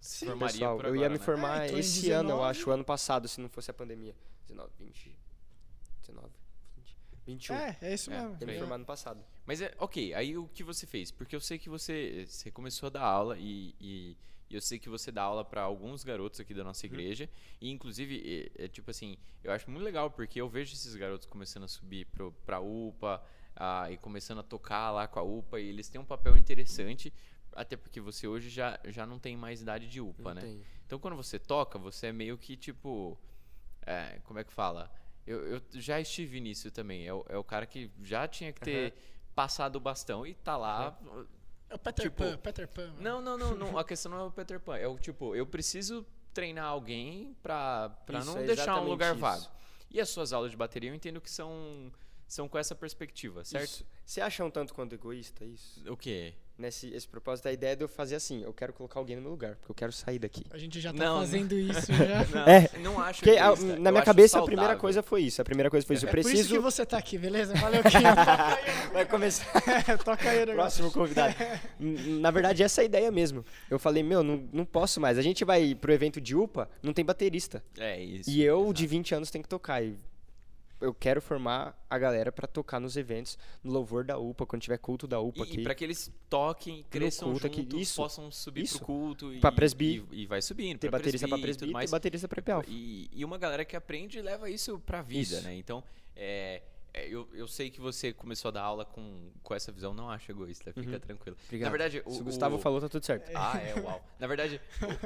[0.00, 0.26] se Sim.
[0.26, 1.24] formaria pessoal, por eu agora, ia me né?
[1.24, 2.50] formar É, então esse ano, eu 19.
[2.50, 4.14] acho, ano passado, se não fosse a pandemia.
[4.46, 5.16] 19, 20,
[6.00, 6.28] 19,
[6.76, 6.96] 20,
[7.26, 7.54] 21.
[7.54, 8.36] É, é isso É, mesmo.
[8.40, 9.24] Ia me formar no passado.
[9.46, 11.10] Mas é, ok, aí o que você fez?
[11.10, 14.16] Porque eu sei que você, você começou a dar aula e, e-
[14.50, 17.28] e eu sei que você dá aula para alguns garotos aqui da nossa igreja.
[17.60, 21.26] E inclusive, é, é tipo assim, eu acho muito legal porque eu vejo esses garotos
[21.26, 23.22] começando a subir pro, pra UPA
[23.56, 27.12] ah, e começando a tocar lá com a UPA e eles têm um papel interessante.
[27.54, 30.40] Até porque você hoje já, já não tem mais idade de UPA, Não né?
[30.40, 30.62] tem.
[30.86, 33.18] Então quando você toca, você é meio que tipo.
[33.84, 34.90] é, como é que fala?
[35.26, 37.06] Eu, eu já estive nisso também.
[37.06, 38.94] É o, é o cara que já tinha que ter
[39.34, 40.98] passado o bastão e tá lá.
[41.68, 42.86] É o Peter Tipo, Pan, Peter Pan.
[42.88, 43.00] mano.
[43.00, 43.76] Não, não, não, não.
[43.78, 44.76] A questão não é o Peter Pan.
[44.76, 49.12] É o tipo, eu preciso treinar alguém pra, pra Isso, não é deixar um lugar
[49.12, 49.20] isso.
[49.20, 49.46] vago.
[49.90, 51.92] E as suas aulas de bateria eu entendo que são,
[52.32, 53.64] são com essa perspectiva, certo?
[53.64, 53.86] Isso.
[54.04, 55.82] Você acha um tanto quanto egoísta isso?
[55.90, 56.32] O quê?
[56.58, 59.22] Nesse esse propósito, a ideia é de eu fazer assim, eu quero colocar alguém no
[59.22, 60.44] meu lugar, porque eu quero sair daqui.
[60.50, 61.20] A gente já tá Não, não.
[61.20, 62.24] fazendo isso já.
[62.26, 64.80] Não, É, não acho Porque a- egoísta, na minha cabeça a primeira saudável.
[64.80, 65.40] coisa foi isso.
[65.40, 66.04] A primeira coisa foi isso.
[66.04, 66.60] Eu É por isso que preciso.
[66.62, 67.54] você tá aqui, beleza?
[67.54, 68.92] Valeu, Kim.
[68.92, 69.46] Vai começar.
[70.04, 70.82] toca aí o negócio.
[70.82, 71.34] Próximo convidado.
[72.20, 73.44] Na verdade, essa é a ideia mesmo.
[73.70, 75.18] Eu falei, meu, não, não posso mais.
[75.18, 77.62] A gente vai pro evento de UPA, não tem baterista.
[77.78, 78.30] É isso.
[78.30, 78.74] E eu, exato.
[78.74, 79.82] de 20 anos, tenho que tocar.
[79.82, 79.96] E
[80.82, 84.78] eu quero formar a galera pra tocar nos eventos, no louvor da UPA, quando tiver
[84.78, 85.60] culto da UPA E, aqui.
[85.60, 88.78] e para que eles toquem, cresçam culto aqui, junto, isso, possam subir isso.
[88.78, 90.04] pro culto e, Pra presbi.
[90.12, 90.78] e, e vai subindo.
[90.78, 91.90] Ter pra baterista pra presbi e tudo e mais.
[91.90, 92.62] baterista pra Epel.
[92.68, 95.42] E, e uma galera que aprende e leva isso pra vida, Isso.
[95.42, 95.54] né?
[95.54, 95.82] Então,
[96.16, 96.62] é,
[96.94, 100.10] é, eu, eu sei que você começou a dar aula com, com essa visão, não
[100.10, 100.98] acho egoísta, fica Uhum.
[101.00, 101.36] tranquilo.
[101.46, 101.66] Obrigado.
[101.66, 103.30] Na verdade, o, Se o Gustavo o- falou, tá tudo certo.
[103.34, 104.04] Ah, é, uau.
[104.18, 104.60] Na verdade,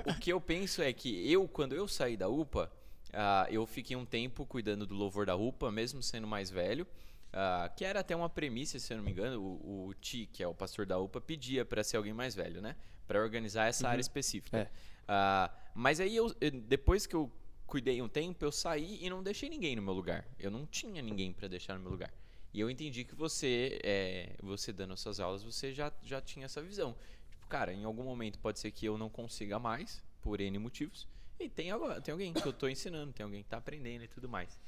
[0.06, 2.70] o, o que eu penso é que eu, quando eu saí da UPA,
[3.12, 6.86] ah, eu fiquei um tempo cuidando do louvor da UPA, mesmo sendo mais velho.
[7.32, 10.42] ah, que era até uma premissa, se eu não me engano, o, o Ti, que
[10.42, 12.74] é o pastor da UPA, pedia para ser alguém mais velho, né?
[13.06, 14.58] Para organizar essa área específica.
[14.58, 14.70] É.
[15.06, 17.30] Ah, mas aí, eu, eu- depois que eu
[17.66, 20.26] cuidei um tempo, eu saí e não deixei ninguém no meu lugar.
[20.38, 22.12] Eu não tinha ninguém para deixar no meu lugar.
[22.54, 26.46] E eu entendi que você, é, você dando as suas aulas, você já, já tinha
[26.46, 26.96] essa visão.
[27.28, 31.06] Tipo, cara, em algum momento pode ser que eu não consiga mais, por N motivos,
[31.38, 34.08] e tem, agora, tem alguém que eu tô ensinando, tem alguém que tá aprendendo e
[34.08, 34.58] tudo mais.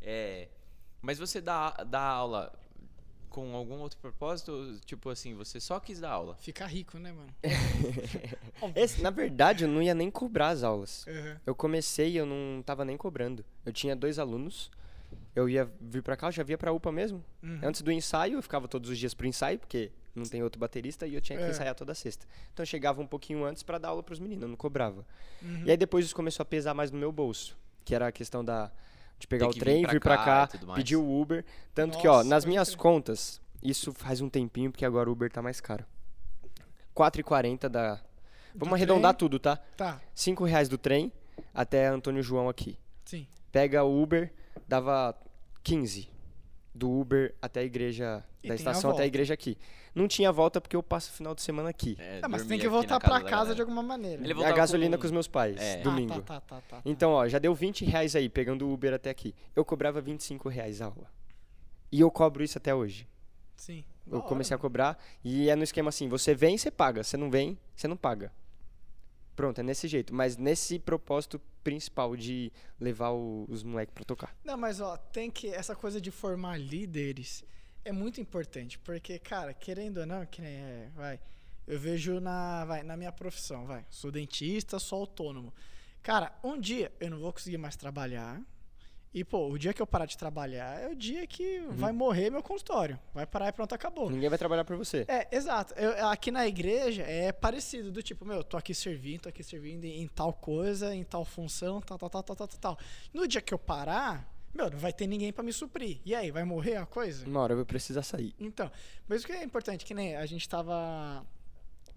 [0.00, 0.48] É,
[1.00, 2.52] mas você dá, dá aula
[3.28, 4.78] com algum outro propósito?
[4.84, 6.36] Tipo assim, você só quis dar aula?
[6.36, 7.34] Ficar rico, né, mano?
[8.76, 11.06] Esse, na verdade, eu não ia nem cobrar as aulas.
[11.06, 11.36] Uhum.
[11.46, 13.44] Eu comecei e eu não tava nem cobrando.
[13.64, 14.70] Eu tinha dois alunos.
[15.34, 17.24] Eu ia vir pra cá, eu já via pra UPA mesmo.
[17.42, 17.60] Uhum.
[17.62, 21.06] Antes do ensaio, eu ficava todos os dias pro ensaio, porque não tem outro baterista
[21.06, 21.50] e eu tinha que É.
[21.50, 22.26] ensaiar toda sexta.
[22.52, 25.04] Então eu chegava um pouquinho antes pra dar aula pros meninos, eu não cobrava.
[25.40, 25.62] Uhum.
[25.64, 28.44] E aí depois isso começou a pesar mais no meu bolso, que era a questão
[28.44, 28.70] da
[29.18, 31.44] de pegar o que vir trem, pra vir pra cá cá, pedir o Uber,
[31.74, 32.78] tanto que ó, Nossa, nas minhas crer.
[32.78, 35.84] contas, isso faz um tempinho porque agora o Uber tá mais caro.
[36.94, 38.00] 4,40 da
[38.54, 39.18] Vamos Do arredondar trem?
[39.18, 39.56] tudo, tá?
[39.76, 41.10] Tá, 5 reais do trem
[41.54, 42.76] até Antônio João aqui.
[43.04, 43.26] sim.
[43.50, 44.32] Pega o Uber,
[44.68, 45.14] dava
[45.62, 46.08] 15
[46.74, 49.56] do Uber até a igreja, E da estação até a igreja aqui.
[49.94, 51.96] Não tinha volta porque eu passo o final de semana aqui.
[51.98, 53.54] É, Ah, mas tem que voltar da casa galera.
[53.54, 54.22] de alguma maneira.
[54.24, 55.80] Ele E a gasolina com- com os meus pais, É.
[55.80, 56.14] Ah, domingo.
[56.14, 56.82] tá, tá, tá, tá, tá.
[56.84, 59.34] Então, ó, já deu 20 reais aí, pegando o Uber até aqui.
[59.54, 61.10] Eu cobrava 25 reais a aula.
[61.90, 63.06] E eu cobro isso até hoje.
[63.54, 63.84] Sim.
[64.10, 67.04] Eu comecei a cobrar e é no esquema assim, você vem, você paga.
[67.04, 68.32] Você não vem, você não paga.
[69.42, 70.14] Pronto, é nesse jeito.
[70.14, 74.36] Mas nesse propósito principal de levar o- os moleques pra tocar.
[74.44, 75.48] Não, mas ó, tem que.
[75.48, 77.44] Essa coisa de formar líderes
[77.84, 78.78] é muito importante.
[78.78, 81.18] Porque, cara, querendo ou não, que nem é, vai.
[81.66, 83.84] Eu vejo na, vai, na minha profissão, vai.
[83.90, 85.52] Sou dentista, sou autônomo.
[86.04, 88.40] Cara, um dia eu não vou conseguir mais trabalhar.
[89.14, 92.30] E, pô, o dia que eu parar de trabalhar é o dia que vai morrer
[92.30, 92.98] meu consultório.
[93.12, 94.08] Vai parar e pronto, acabou.
[94.10, 95.04] Ninguém vai trabalhar por você.
[95.06, 95.74] É, exato.
[95.74, 99.84] Eu- aqui na igreja é parecido, do tipo, meu, tô aqui servindo, tô aqui servindo
[99.84, 102.78] em, em tal coisa, em tal função, tal, tal, tal, tal, tal, tal.
[103.12, 106.00] No dia que eu parar, meu, não vai ter ninguém pra me suprir.
[106.06, 107.26] E aí, vai morrer a coisa?
[107.26, 108.34] Uma hora eu vou precisar sair.
[108.40, 108.70] Então,
[109.06, 111.22] mas o que é importante, que nem a gente tava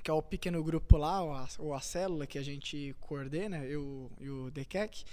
[0.04, 3.58] que é o pequeno grupo lá, ou a, ou a célula que a gente coordena,
[3.66, 5.04] eu e o DECEC,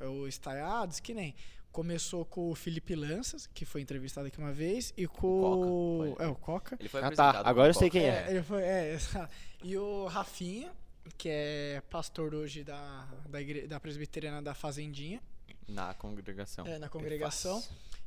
[0.00, 1.34] o Estaiados, que nem.
[1.72, 6.16] Começou com o Felipe Lanças, que foi entrevistado aqui uma vez, e com O Coca,
[6.16, 6.24] foi.
[6.24, 6.76] É, o Coca.
[6.78, 7.42] Ele foi Ah, tá.
[7.44, 8.30] Agora eu sei quem É, é.
[8.30, 9.34] ele foi, é, exato.
[9.62, 10.70] E o Rafinha,
[11.18, 15.20] que é pastor hoje da, da, igre, da presbiteriana da Fazendinha,
[15.66, 16.64] Na congregação.
[16.64, 17.60] é, na congregação.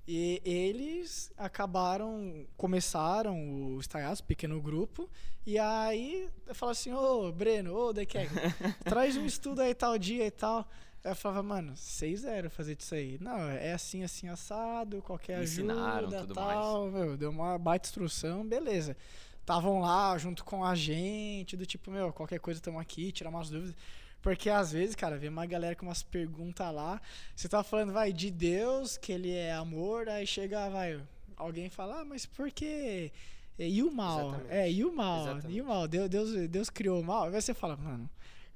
[0.07, 3.35] E eles acabaram, começaram
[3.75, 5.09] o Estaiados, pequeno grupo,
[5.45, 8.29] e aí eu falava assim, ô Breno, ô Dequeg,
[8.85, 10.65] traz um estudo aí tal dia e tal.
[11.07, 13.17] Aí eu falava, mano, 6-0 fazer isso aí.
[13.21, 16.91] Não, é assim, assim, assado, qualquer Ensinaram, ajuda tudo tal.
[16.91, 18.97] Meu, deu uma baita instrução, beleza.
[19.39, 23.49] Estavam lá junto com a gente, do tipo, meu, qualquer coisa estamos aqui, tirar umas
[23.49, 23.73] dúvidas.
[24.21, 26.99] Porque às vezes, cara, vem uma galera com umas perguntas lá.
[27.33, 31.01] Você tá falando, vai, de Deus, que ele é amor, aí chega, vai,
[31.37, 33.13] alguém fala, ah, mas por que.
[33.57, 34.31] E o mal?
[34.31, 34.53] Exatamente.
[34.53, 35.21] É, e o mal?
[35.21, 35.57] Exatamente.
[35.57, 35.87] E o mal?
[35.87, 37.23] Deus, Deus, Deus criou o mal?
[37.23, 38.09] Aí você fala, mano,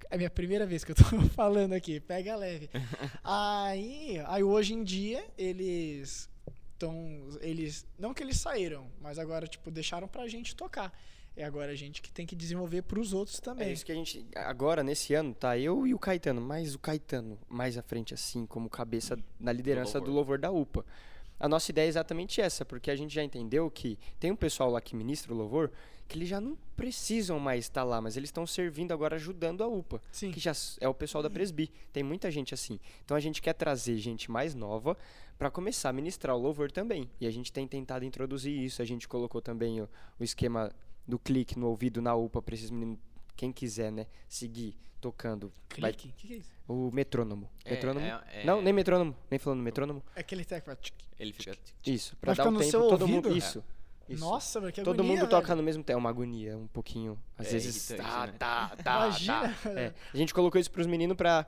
[0.10, 1.04] é a minha primeira vez que eu tô
[1.36, 2.70] falando aqui, pega leve.
[3.24, 6.30] aí, aí hoje em dia, eles
[6.74, 6.96] estão.
[7.42, 7.86] Eles.
[7.98, 10.92] Não que eles saíram, mas agora, tipo, deixaram pra gente tocar.
[11.36, 13.70] É agora a gente que tem que desenvolver pros outros também.
[13.70, 14.26] É isso que a gente.
[14.36, 18.46] Agora, nesse ano, tá eu e o Caetano, mas o Caetano mais à frente, assim,
[18.46, 20.16] como cabeça na liderança do louvor.
[20.16, 20.86] louvor da UPA.
[21.40, 24.70] A nossa ideia é exatamente essa, porque a gente já entendeu que tem um pessoal
[24.70, 25.72] lá que ministra o louvor
[26.12, 29.68] que eles já não precisam mais estar lá, mas eles estão servindo agora, ajudando a
[29.68, 30.32] UPA, Sim.
[30.32, 30.52] que já
[30.82, 31.72] é o pessoal da Presbi.
[31.94, 32.80] Tem muita gente assim.
[33.06, 34.98] Então a gente quer trazer gente mais nova
[35.38, 37.10] para começar a ministrar o louvor também.
[37.20, 38.82] E a gente tem tentado introduzir isso.
[38.82, 39.90] A gente colocou também o,
[40.20, 40.70] o esquema
[41.08, 43.00] do clique no ouvido na UPA para esses meninos,
[43.36, 45.52] quem quiser, né, seguir tocando.
[45.80, 46.10] Vai- Clique?
[46.10, 46.52] O que, que é isso?
[46.68, 47.50] o metrônomo.
[47.66, 48.06] É, metrônomo?
[48.06, 50.04] é- é- Não, nem metrônomo, nem falando metrônomo.
[50.16, 50.80] É aquele técnico.
[50.82, 50.96] tchic.
[51.20, 51.58] Ele fica.
[51.86, 53.28] Isso, pra Vai dar o no tempo seu todo mundo.
[53.28, 53.38] ouvido?
[53.38, 53.64] Isso.
[54.14, 54.24] Isso.
[54.24, 55.58] Nossa, velho, que Todo agonia, mundo toca velho.
[55.58, 55.98] no mesmo tempo.
[55.98, 57.18] É uma agonia, um pouquinho.
[57.38, 57.90] Às É vezes.
[57.90, 58.34] irritante, Tá, né?
[58.38, 59.70] tá, tá, Imagina, tá.
[59.80, 61.46] É, a gente colocou isso pros meninos pra.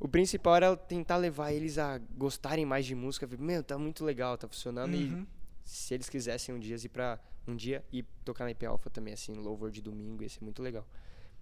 [0.00, 3.28] O principal era tentar levar eles a gostarem mais de música.
[3.38, 4.94] Meu, tá muito legal, tá funcionando.
[4.94, 5.24] Uhum.
[5.64, 7.18] E se eles quisessem um dia ir pra.
[7.46, 10.62] Um dia ir tocar na IP Alpha também, assim, louvor de domingo, ia ser muito
[10.62, 10.86] legal.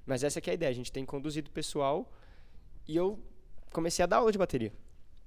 [0.07, 2.11] Mas essa que é a ideia, a gente tem conduzido o pessoal
[2.89, 3.19] e eu
[3.71, 4.73] comecei a dar aula de bateria.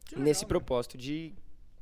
[0.05, 1.31] Que nesse propósito de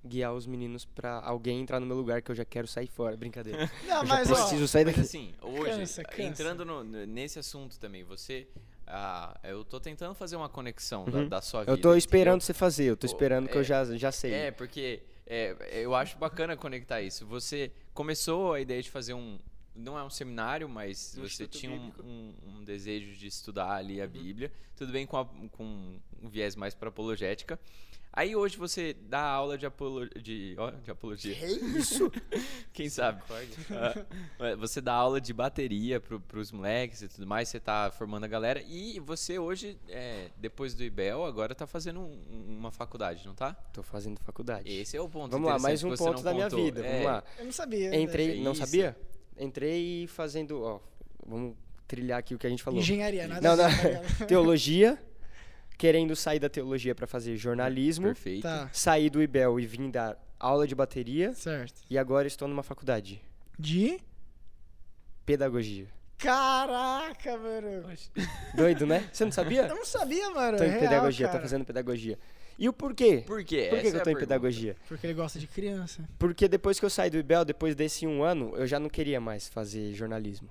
[0.04, 3.16] guiar os meninos pra alguém entrar no meu lugar que eu já quero sair fora.
[3.16, 3.70] Brincadeira.
[3.88, 5.08] Não, eu já mas ó, preciso sair Mas daqui.
[5.08, 6.22] assim, hoje, Cansa, cansa.
[6.24, 8.47] entrando no- nesse assunto também, você.
[8.88, 11.28] ah, eu tô tentando fazer uma conexão da, Uhum.
[11.30, 11.72] da sua vida.
[11.72, 12.45] Eu tô esperando entendeu?
[12.47, 14.34] você fazer, eu tô Pô, esperando que é- eu já, já sei.
[14.34, 17.26] É, porque é, eu acho bacana conectar isso.
[17.28, 19.39] Você começou a ideia de fazer um.
[19.76, 23.72] Não é um seminário, mas Um você instituto tinha um, um- um desejo de estudar
[23.76, 24.51] ali a Bíblia.
[24.76, 27.59] Tudo bem com, a- com um viés mais para apologética.
[28.13, 31.34] Aí hoje você dá aula de, apolo, de, ó, de apologia.
[31.34, 32.11] Que isso?
[32.74, 33.22] Quem sabe?
[34.38, 38.26] Ah, você dá aula de bateria pro, pros moleques e tudo mais, você tá formando
[38.26, 38.61] a galera.
[38.63, 43.53] E você hoje, é, depois do IBEL, agora tá fazendo um- uma faculdade, não tá?
[43.72, 44.69] Tô fazendo faculdade.
[44.69, 46.65] Esse é o ponto Vamos lá, mais um ponto da minha contou.
[46.65, 46.86] vida.
[46.86, 47.24] É, Vamos lá.
[47.39, 47.95] eu não sabia.
[48.01, 48.43] Entrei, né?
[48.43, 48.65] não Isso.
[48.65, 48.97] sabia?
[49.41, 50.79] Entrei fazendo, ó,
[51.25, 51.55] vamos
[51.87, 52.79] trilhar aqui o que a gente falou.
[52.79, 53.69] Engenharia, nada Não, não.
[54.27, 54.97] Teologia,
[55.77, 58.43] querendo sair da teologia pra fazer jornalismo, Perfeito.
[58.43, 61.81] Tá, saí do IBEL e vim dar aula de bateria certo.
[61.89, 63.21] e agora estou numa faculdade,
[63.57, 63.99] De?
[65.25, 65.87] pedagogia.
[66.17, 67.83] Caraca, mano.
[68.53, 69.09] Doido, né?
[69.11, 69.63] Você não sabia?
[69.63, 70.57] Eu não sabia, mano.
[70.57, 71.41] Tô é em real, pedagogia, tô cara.
[71.43, 72.19] fazendo pedagogia.
[72.58, 73.24] E o porquê?
[73.26, 73.68] Por quê?
[73.70, 74.76] Por que, que eu é tô a em pedagogia?
[74.88, 76.08] Porque ele gosta de criança.
[76.20, 79.20] Porque depois que eu saí do IBEL, depois desse um ano, eu já não queria
[79.20, 80.49] mais fazer jornalismo.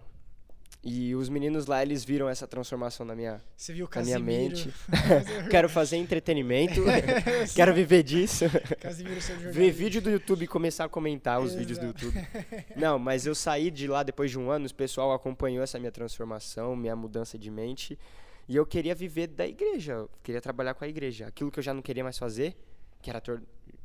[0.82, 4.18] E os meninos lá, eles viram essa transformação na minha, Você viu o na minha
[4.18, 4.56] Casimiro.
[4.56, 4.72] mente.
[5.50, 6.80] Quero fazer entretenimento,
[7.54, 8.46] quero viver disso.
[8.80, 12.06] Casimiro seu Ver vídeo do YouTube e começar a comentar os vídeos do Exato.
[12.06, 12.26] YouTube.
[12.76, 15.92] Não, mas eu saí de lá depois de um ano, o pessoal acompanhou essa minha
[15.92, 17.98] transformação, minha mudança de mente.
[18.48, 21.26] E eu queria viver da igreja, eu queria trabalhar com a igreja.
[21.26, 22.56] Aquilo que eu já não queria mais fazer,
[23.00, 23.22] que era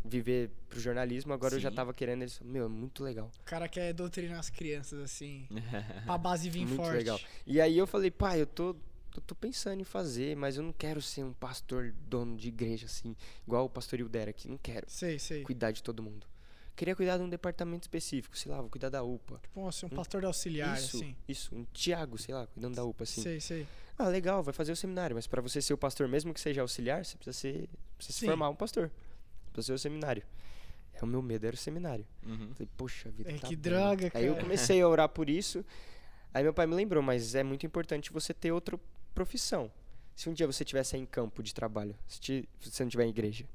[0.03, 1.75] viver pro jornalismo, agora eu já Sim.
[1.75, 2.21] tava querendo.
[2.21, 3.31] Eles falaram, meu, é muito legal.
[3.41, 5.47] O cara quer doutrinar as crianças, assim.
[6.05, 6.97] pra base vir muito forte.
[6.97, 7.19] legal.
[7.45, 8.75] E aí eu falei, pai, eu tô,
[9.15, 12.85] eu tô pensando em fazer, mas eu não quero ser um pastor dono de igreja,
[12.85, 13.15] assim,
[13.47, 14.47] igual o pastor Hilder aqui.
[14.47, 15.43] Não quero Sei, sei.
[15.43, 16.27] cuidar de todo mundo.
[16.75, 19.39] Queria cuidar de um departamento específico, sei lá, vou cuidar da UPA.
[19.41, 21.15] Tipo, assim, um pastor de auxiliar, isso, assim.
[21.25, 23.21] isso, um Tiago, sei lá, cuidando da UPA, assim.
[23.21, 23.65] Sei, sei.
[23.97, 26.61] Ah, legal, vai fazer o seminário, mas pra você ser o pastor, mesmo que seja
[26.61, 28.91] auxiliar, você precisa ser, precisa se formar um pastor.
[29.53, 30.23] Precisa ser o seminário.
[30.93, 32.05] É o meu medo, era o seminário.
[32.25, 32.51] Uhum.
[32.53, 33.61] Falei, poxa vida, É, tá que bom.
[33.61, 34.43] droga, Aí eu cara.
[34.45, 35.63] comecei a orar por isso.
[36.33, 38.77] Aí meu pai me lembrou, mas é muito importante você ter outra
[39.13, 39.71] profissão.
[40.13, 43.09] Se um dia você estiver sem campo de trabalho, se se você não tiver em
[43.09, 43.45] igreja,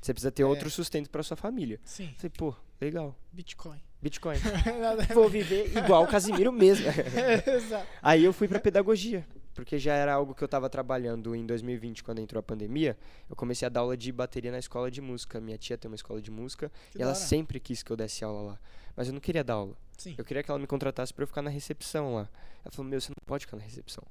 [0.00, 0.46] Você precisa ter É.
[0.46, 1.78] outro sustento pra sua família.
[1.84, 3.14] Sim, Eu falei, pô, legal.
[3.32, 3.78] Bitcoin.
[4.00, 4.36] Bitcoin.
[5.12, 6.86] Vou viver igual o Casimiro mesmo.
[7.46, 7.86] Exato.
[8.00, 9.26] Aí eu fui pra pedagogia,
[9.60, 12.96] porque já era algo que eu tava trabalhando em 2020, quando entrou a pandemia.
[13.28, 15.38] Eu comecei a dar aula de bateria na escola de música.
[15.38, 17.20] Minha tia tem uma escola de música Que e ela hora.
[17.20, 18.60] sempre quis que eu desse aula lá.
[18.96, 19.76] Mas eu não queria dar aula.
[19.98, 20.14] Sim.
[20.16, 22.26] Eu queria que ela me contratasse pra eu ficar na recepção lá.
[22.64, 24.02] Ela falou: Meu, você não pode ficar na recepção.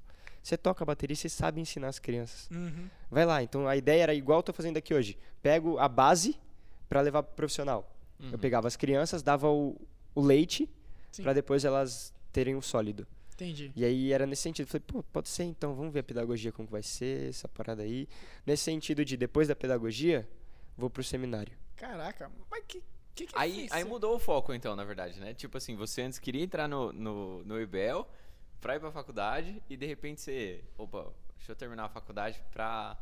[0.43, 2.47] Você toca a bateria e você sabe ensinar as crianças.
[2.51, 2.87] Uhum.
[3.09, 3.41] Vai lá.
[3.41, 5.17] Então a ideia era igual eu tô fazendo aqui hoje.
[5.41, 6.39] Pego a base
[6.87, 7.91] pra levar pro profissional.
[8.19, 8.29] Uhum.
[8.33, 9.75] Eu pegava as crianças, dava o,
[10.13, 10.69] o leite
[11.23, 13.07] pra depois elas terem o sólido.
[13.43, 13.71] Entendi.
[13.75, 14.67] E aí era nesse sentido.
[14.67, 17.83] Falei, pô, pode ser então, vamos ver a pedagogia como que vai ser, essa parada
[17.83, 18.07] aí.
[18.45, 20.27] Nesse sentido de depois da pedagogia,
[20.77, 21.57] vou pro seminário.
[21.75, 22.83] Caraca, mas que
[23.15, 25.33] que, que Aí, fez aí você- mudou o foco, então, na verdade, né?
[25.33, 28.07] Tipo assim, você antes queria entrar no, no, no IBEL
[28.61, 30.63] pra ir pra faculdade e de repente você.
[30.77, 32.97] Opa, deixa eu terminar a faculdade pra,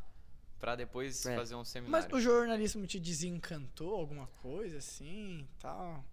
[0.59, 1.35] pra depois É.
[1.35, 2.15] fazer um Mas seminário.
[2.15, 6.03] o jornalismo te desencantou alguma coisa assim, tal?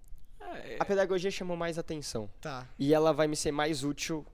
[0.54, 2.28] É, A pedagogia chamou mais atenção.
[2.40, 2.66] Tá.
[2.78, 4.24] E ela vai me ser mais útil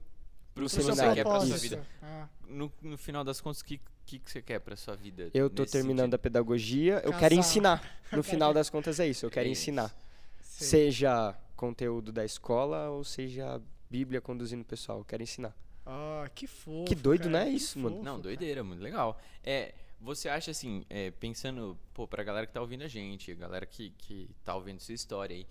[0.53, 1.15] pro que você seminário.
[1.15, 1.87] quer pra sua vida.
[2.01, 5.29] Ah, No, no final das contas, o que, que, que você quer pra sua vida?
[5.33, 6.19] Eu tô terminando a sentido?
[6.19, 7.19] pedagogia, eu Casar.
[7.19, 7.97] quero ensinar.
[8.11, 9.61] No final das contas é isso, eu quero É isso.
[9.61, 9.95] ensinar.
[10.41, 10.67] sei.
[10.67, 15.55] Seja conteúdo da escola ou seja Bíblia conduzindo o pessoal, eu quero ensinar.
[15.85, 16.85] Ah, que fofo.
[16.85, 17.95] Que doido, cara, né, que isso, mano?
[17.95, 18.23] fofo, Não, cara.
[18.23, 19.17] doideira, muito legal.
[19.43, 23.35] É, você acha assim, é, pensando, pô, pra galera que tá ouvindo a gente, a
[23.35, 25.45] galera que, que tá ouvindo sua história aí,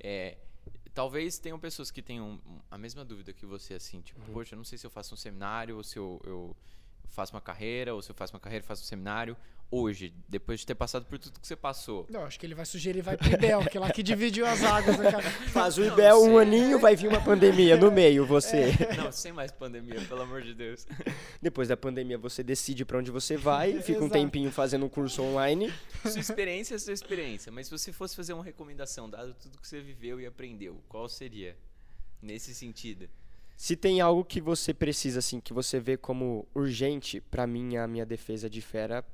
[0.00, 0.36] é,
[0.94, 2.40] talvez tenham pessoas que tenham
[2.70, 4.32] a mesma dúvida que você, assim, tipo, Uhum.
[4.34, 6.56] poxa, eu não sei se eu faço um seminário, ou se eu, eu
[7.08, 9.36] faço uma carreira, ou se eu faço uma carreira faço um seminário.
[9.68, 12.06] Hoje, depois de ter passado por tudo que você passou.
[12.08, 14.62] Não, acho que ele vai sugerir vai pro Ibel, que é lá que dividiu as
[14.62, 15.10] águas, né?
[15.50, 18.72] Faz o IBEL um aninho, vai vir uma pandemia no meio, você.
[18.96, 20.86] Não, sem mais pandemia, pelo amor de Deus.
[21.42, 25.20] Depois da pandemia, você decide pra onde você vai, fica um tempinho fazendo um curso
[25.20, 25.72] online.
[26.06, 29.66] Sua experiência é sua experiência, mas se você fosse fazer uma recomendação, dado tudo que
[29.66, 31.56] você viveu e aprendeu, qual seria?
[32.22, 33.08] Nesse sentido.
[33.56, 37.86] Se tem algo que você precisa, assim, que você vê como urgente, pra mim, a
[37.86, 39.04] minha defesa de fera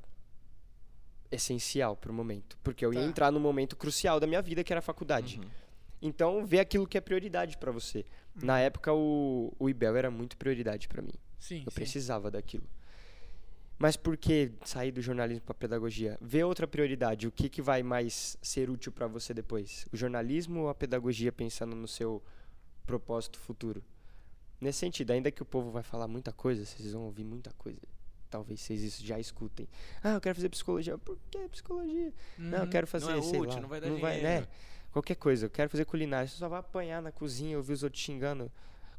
[1.31, 2.59] essencial pro momento.
[2.63, 3.07] Porque eu ia Tá.
[3.07, 5.39] entrar no momento crucial da minha vida, que era a faculdade.
[5.41, 5.49] Uhum.
[6.03, 8.05] Então, vê aquilo que é prioridade pra você.
[8.35, 11.15] Na época, o, o IBEL era muito prioridade pra mim.
[11.39, 11.75] Sim, Eu sim.
[11.77, 12.65] precisava daquilo.
[13.79, 16.19] Mas por que sair do jornalismo para pedagogia?
[16.21, 17.27] Vê outra prioridade.
[17.27, 19.87] O que, que vai mais ser útil para você depois?
[19.93, 22.23] O jornalismo ou a pedagogia pensando no seu
[22.87, 23.83] propósito futuro?
[24.63, 27.81] Nesse sentido, ainda que o povo vai falar muita coisa, vocês vão ouvir muita coisa.
[28.31, 29.69] Talvez vocês isso já escutem.
[30.03, 30.97] Ah, eu quero fazer psicologia.
[30.97, 32.13] Por que psicologia?
[32.39, 32.71] Não, eu Uhum.
[32.71, 33.61] quero fazer, Não é sei útil, lá.
[33.61, 33.97] não vai dar né?
[33.97, 34.49] dinheiro.
[34.93, 35.47] Qualquer coisa.
[35.47, 36.29] Eu quero fazer culinária.
[36.29, 38.51] Você só vai apanhar na cozinha, ouvir os outros xingando.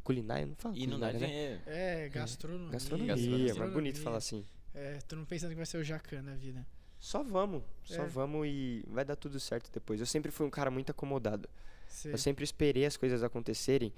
[0.03, 0.45] Culinária?
[0.45, 1.19] Não fala E não dá né?
[1.19, 1.61] dinheiro.
[1.65, 2.69] É, gastronomia.
[2.71, 3.51] Gastronomia, Gastronomia.
[3.51, 4.45] é mais bonito falar assim.
[4.75, 6.67] É, tô não pensando que vai ser o Jacan na vida.
[6.99, 8.07] Só vamos, só É.
[8.07, 9.99] vamos e vai dar tudo certo depois.
[9.99, 11.49] Eu sempre fui um cara muito acomodado.
[11.87, 12.11] Sei.
[12.13, 13.93] Eu sempre esperei as coisas acontecerem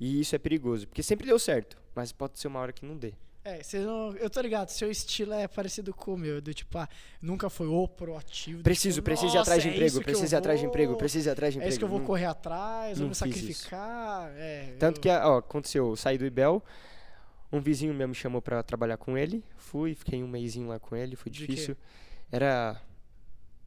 [0.00, 2.96] e isso é perigoso, porque sempre deu certo, mas pode ser uma hora que não
[2.96, 3.12] dê.
[3.46, 6.78] É, você não, eu tô ligado, seu estilo é parecido com o meu, do tipo,
[6.78, 6.88] ah,
[7.20, 8.58] nunca foi o proativo.
[8.60, 10.66] do Preciso, tipo, preciso ir "Nossa, atrás de é emprego, eu preciso ir atrás de
[10.66, 11.68] emprego, preciso ir atrás de É emprego.
[11.70, 14.30] isso que eu vou correr atrás, vou não me sacrificar.
[14.36, 16.62] É, Tanto eu- que, ó, aconteceu, eu saí do Ibel,
[17.52, 20.96] um vizinho meu me chamou pra trabalhar com ele, fui, fiquei um mêsinho lá com
[20.96, 21.76] ele, foi difícil.
[22.32, 22.80] Era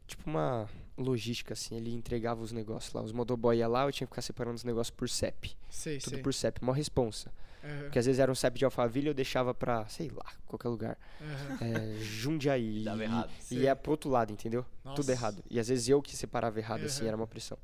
[0.08, 0.68] tipo uma
[0.98, 4.22] logística, assim, ele entregava os negócios lá, os motoboy ia lá, eu tinha que ficar
[4.22, 6.24] separando os negócios por CEP, Sei, tudo sei.
[6.24, 7.32] por CEP, mó responsa.
[7.64, 10.70] Aham, Porque às vezes era um CEP de Alphaville, eu deixava pra, sei lá, qualquer
[10.70, 10.98] lugar.
[11.22, 11.58] aham.
[11.62, 12.84] É, Jundiaí.
[12.84, 13.30] Dava e- errado.
[13.30, 13.58] E Sei.
[13.60, 14.64] ia pro outro lado, entendeu?
[14.84, 15.12] Tudo Nossa.
[15.12, 15.44] errado.
[15.50, 17.08] E às vezes eu que separava errado, assim, Aham.
[17.10, 17.58] era uma pressão.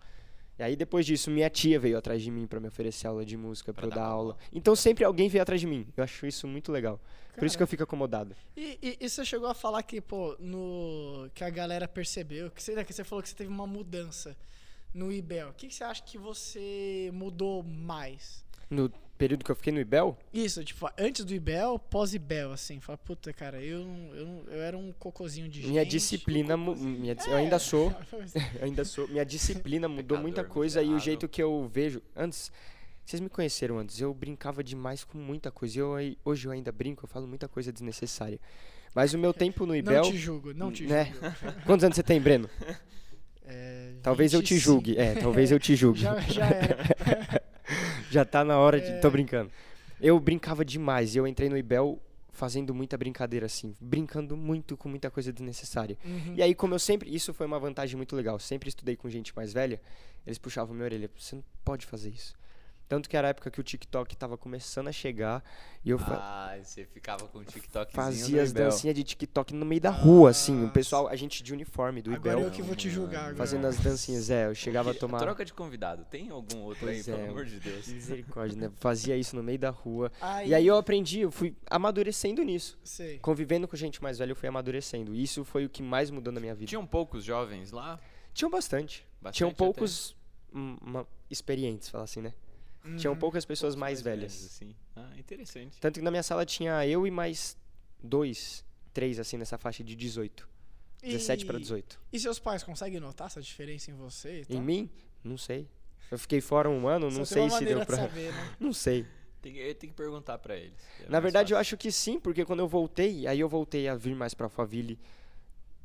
[0.58, 3.36] E aí depois disso, minha tia veio atrás de mim pra me oferecer aula de
[3.36, 4.34] música, pra, Pra eu dar dar aula.
[4.34, 4.38] aula.
[4.54, 5.88] Então sempre alguém veio atrás de mim.
[5.98, 7.00] Eu acho isso muito legal.
[7.36, 8.36] Por isso que eu fico acomodado.
[8.56, 12.62] E, e- e você chegou a falar que, pô, no, que a galera percebeu, que
[12.62, 14.38] você, né, que você falou que você teve uma mudança
[14.94, 15.50] no IBEL.
[15.50, 18.46] O que, que você acha que você mudou mais?
[18.70, 22.80] No período que eu fiquei no Ibel, Isso, tipo, antes do IBEL, pós-IBEL, assim.
[22.80, 25.92] Fala, puta, cara, eu, não- eu, não- eu era um cocôzinho de minha gente.
[25.92, 26.58] disciplina.
[26.58, 27.40] mu- minha dis- Eu É.
[27.40, 27.94] ainda sou.
[28.12, 28.26] Eu
[28.66, 29.08] ainda sou.
[29.08, 32.02] Minha disciplina mudou Pecador, muita coisa e o jeito que eu vejo.
[32.16, 32.52] Antes.
[33.06, 35.78] Vocês me conheceram antes, eu brincava demais com muita coisa.
[35.78, 35.92] Eu,
[36.24, 38.40] hoje eu ainda brinco, eu falo muita coisa desnecessária.
[38.96, 40.04] Mas o meu tempo no Não Ibel.
[40.04, 41.06] te julgo, não te né?
[41.12, 41.62] julgo.
[41.66, 42.50] Quantos anos você tem, Breno?
[43.46, 44.60] É, Talvez eu te 25.
[44.74, 44.98] julgue.
[44.98, 46.00] É, talvez eu te julgue.
[46.00, 47.44] Já, já era.
[48.14, 48.88] Já tá na hora de.
[48.88, 49.00] É.
[49.00, 49.52] Tô brincando.
[50.00, 52.00] Eu brincava demais e eu entrei no Ibel
[52.32, 53.74] fazendo muita brincadeira assim.
[53.82, 55.98] Brincando muito com muita coisa desnecessária.
[56.06, 56.36] Uhum.
[56.36, 57.14] E aí, como eu sempre.
[57.14, 58.38] Isso foi uma vantagem muito legal.
[58.38, 59.82] Sempre estudei com gente mais velha.
[60.28, 61.10] Eles puxavam minha orelha.
[61.18, 62.36] Você não pode fazer isso.
[62.94, 65.44] Tanto que era a época que o TikTok tava começando a chegar
[65.84, 69.82] e eu Ah, você ficava com o TikTok fazia as dancinhas de TikTok no meio
[69.82, 70.54] da rua, assim.
[70.56, 70.74] O Nossa.
[70.74, 73.36] pessoal, a gente de uniforme do Agora Ibel, eu que vou te julgar agora.
[73.36, 74.30] fazendo as dancinhas.
[74.30, 75.18] É, eu chegava a tomar.
[75.18, 76.06] Troca de convidado.
[76.06, 77.18] Tem algum outro Pois aí, é.
[77.18, 77.88] pelo amor de Deus?
[77.88, 78.72] Misericórdia, né?
[78.76, 80.12] Fazia isso no meio da rua.
[80.22, 82.78] Aí, E aí eu aprendi, eu fui amadurecendo nisso.
[82.84, 83.18] Sei.
[83.18, 85.16] Convivendo com gente mais velha, eu fui amadurecendo.
[85.16, 86.70] E isso foi o que mais mudou na minha vida.
[86.70, 88.00] Tinham poucos jovens lá?
[88.36, 89.04] Tinham bastante.
[89.20, 89.58] Bastante Tinham até?
[89.58, 90.16] poucos
[90.54, 90.78] hum,
[91.30, 92.34] experientes, falar assim, né?
[92.98, 93.20] Tinham Uhum.
[93.20, 94.46] poucas pessoas Poucos mais velhas.
[94.46, 94.76] assim.
[94.96, 95.80] Ah, interessante.
[95.80, 97.58] Tanto que na minha sala tinha eu e mais
[98.04, 100.48] dois, três, assim, nessa faixa de 18.
[101.02, 102.00] 17 pra E- 18.
[102.12, 104.42] E seus pais conseguem notar essa diferença em você?
[104.42, 104.58] E tal?
[104.58, 104.90] Em mim?
[105.24, 105.68] Não sei.
[106.12, 107.96] Eu fiquei fora um ano, não sei se deu pra.
[107.96, 108.56] de saber, né?
[108.60, 109.06] Não sei.
[109.42, 110.74] Tem, que- eu tenho que perguntar pra eles.
[111.00, 111.76] É Na mais verdade, eu fácil.
[111.76, 115.00] acho que sim, porque quando eu voltei, aí eu voltei a vir mais pra Faville.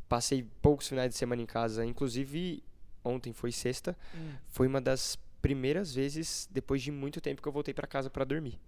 [0.09, 1.85] Passei poucos finais de semana em casa.
[1.85, 2.63] Inclusive,
[3.05, 3.97] ontem foi sexta.
[4.15, 8.11] Hum, Foi uma das primeiras vezes, depois de muito tempo, que eu voltei pra casa
[8.11, 8.59] pra dormir.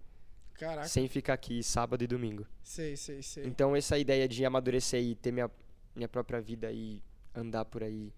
[0.55, 2.47] Caraca, Sem ficar aqui sábado e domingo.
[2.62, 3.47] sei, sei, sei.
[3.47, 5.51] Então, essa ideia de amadurecer e ter minha,
[5.97, 7.03] minha própria vida e
[7.35, 8.12] andar por aí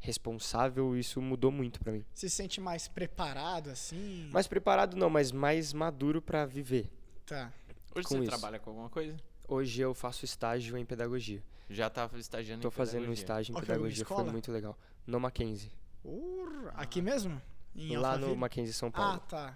[0.00, 2.04] responsável, isso mudou muito pra mim.
[2.14, 4.28] Se sente mais preparado, assim?
[4.32, 6.88] Mais preparado não, mas mais maduro pra viver.
[7.26, 7.52] Tá.
[7.94, 8.28] Hoje com você isso.
[8.30, 9.16] trabalha com alguma coisa?
[9.48, 11.42] Hoje eu faço estágio em pedagogia.
[11.68, 13.22] Já tava estagiando Tô em fazendo um pedagogia.
[13.24, 14.78] estágio em Ok, pedagogia, foi muito legal.
[15.06, 15.70] No Mackenzie.
[16.04, 17.40] Urra, aqui mesmo?
[17.78, 18.30] Em lá Alphaville?
[18.32, 19.20] no Mackenzie São Ah, Paulo.
[19.28, 19.54] tá.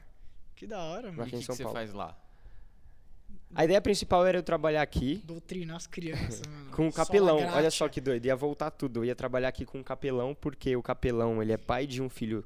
[0.54, 1.16] Que da hora, mano.
[1.18, 1.76] Mas- E o que, São que você Paulo.
[1.78, 2.16] faz lá?
[3.54, 6.70] A ideia principal era eu trabalhar aqui Doutrinar as crianças, mano.
[6.70, 7.36] com Sola capelão.
[7.38, 7.56] gratia.
[7.56, 9.00] Olha só que doido, ia voltar tudo.
[9.00, 12.08] Eu ia trabalhar aqui com um capelão, porque o capelão, ele é pai de um
[12.08, 12.44] filho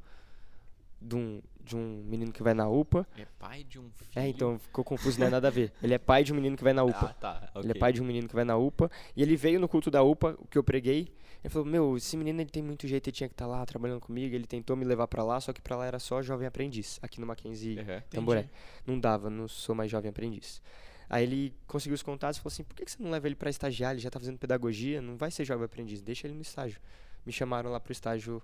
[1.01, 3.07] de um, de um menino que vai na UPA.
[3.17, 4.11] É pai de um filho?
[4.17, 5.73] É, então ficou confuso, não é nada a ver.
[5.81, 7.07] Ele é pai de um menino que vai na UPA.
[7.11, 7.51] Ah, tá.
[7.55, 8.91] Ele é pai de um menino que vai na UPA.
[9.15, 11.13] E ele veio no culto da UPA, o que eu preguei.
[11.45, 14.01] Ele falou: Meu, esse menino ele tem muito jeito, ele tinha que estar lá trabalhando
[14.01, 14.35] comigo.
[14.35, 17.21] Ele tentou me levar pra lá, só que pra lá era só jovem aprendiz, aqui
[17.21, 18.01] no Mackenzie Uhum.
[18.11, 18.41] Tamboré.
[18.41, 18.55] Entendi.
[18.87, 20.61] Não dava, não sou mais jovem aprendiz.
[21.09, 23.37] Aí ele conseguiu os contatos e falou assim: Por que que você não leva ele
[23.37, 23.93] pra estagiar?
[23.93, 26.81] Ele já tá fazendo pedagogia, não vai ser jovem aprendiz, deixa ele no estágio.
[27.25, 28.43] Me chamaram lá pro estágio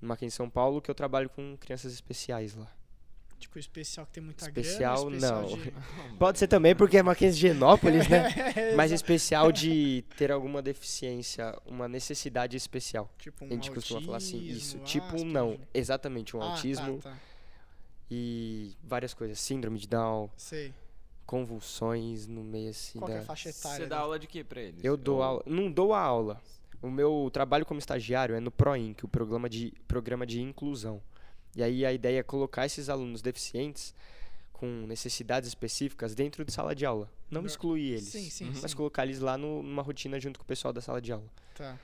[0.00, 2.70] no Mackenzie São Paulo, que eu trabalho com crianças especiais lá.
[3.40, 5.16] Tipo, especial que tem muita Especial, grana.
[5.16, 5.56] especial não.
[5.58, 5.72] de-
[6.18, 8.28] Pode ser também porque é Mackenzie Genópolis, né?
[8.54, 13.10] É, Mas especial de ter alguma deficiência, uma necessidade especial.
[13.18, 14.76] Tipo, um A gente costuma falar assim, isso.
[14.78, 15.58] autismo, Tipo, não.
[15.74, 17.16] Exatamente, um Ah, tá, autismo tá.
[18.10, 19.38] e várias coisas.
[19.40, 20.72] Síndrome de Down, Sei.
[21.26, 23.22] convulsões no meio assim Qual que é da...
[23.22, 23.76] a faixa etária?
[23.78, 24.82] Você dá aula de quê pra eles?
[24.84, 25.42] Eu dou Ou- aula.
[25.46, 26.40] Não dou a aula.
[26.82, 31.00] O meu trabalho como estagiário é no PROINC, o programa de, programa de inclusão.
[31.56, 33.94] E aí a ideia é colocar esses alunos deficientes
[34.52, 37.10] com necessidades específicas dentro de sala de aula.
[37.30, 38.52] Não No- excluir eles, Sim, sim, Uhum.
[38.62, 38.76] mas sim.
[38.76, 41.26] colocar eles lá no- numa rotina junto com o pessoal da sala de aula.
[41.54, 41.78] Tá.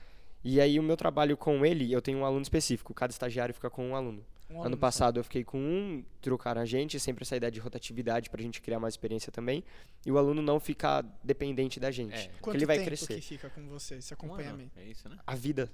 [0.45, 3.71] E aí o meu trabalho com ele, eu tenho um aluno específico, cada estagiário fica
[3.71, 4.25] com um aluno.
[4.49, 4.81] Um ano aluno só.
[4.81, 8.61] passado eu fiquei com um, trocaram a gente, sempre essa ideia de rotatividade pra gente
[8.61, 9.65] criar mais experiência também,
[10.05, 12.29] e o aluno não ficar dependente da gente, É.
[12.29, 13.15] porque Quanto ele vai tempo crescer.
[13.17, 14.79] que fica com você, esse Um acompanhamento?
[14.79, 15.19] É isso, né?
[15.27, 15.69] A vida.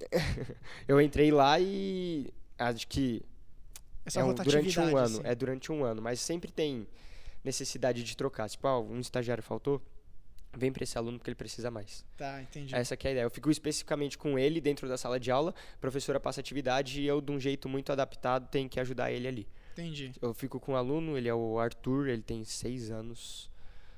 [0.86, 3.22] eu entrei lá e acho que
[4.04, 5.20] Essa é um- durante um ano, assim.
[5.24, 6.86] é durante um ano, mas sempre tem
[7.42, 8.48] necessidade de trocar.
[8.48, 9.82] Tipo, ah, um estagiário faltou,
[10.56, 12.04] vem pra esse aluno porque ele precisa mais.
[12.16, 12.74] Tá, entendi.
[12.74, 13.24] Essa que é a ideia.
[13.24, 17.06] Eu fico especificamente com ele dentro da sala de aula, a professora passa atividade e
[17.06, 19.48] eu, de um jeito muito adaptado, tenho que ajudar ele ali.
[19.72, 20.12] Entendi.
[20.22, 23.50] Eu fico com um aluno, ele é o Arthur, ele tem seis anos,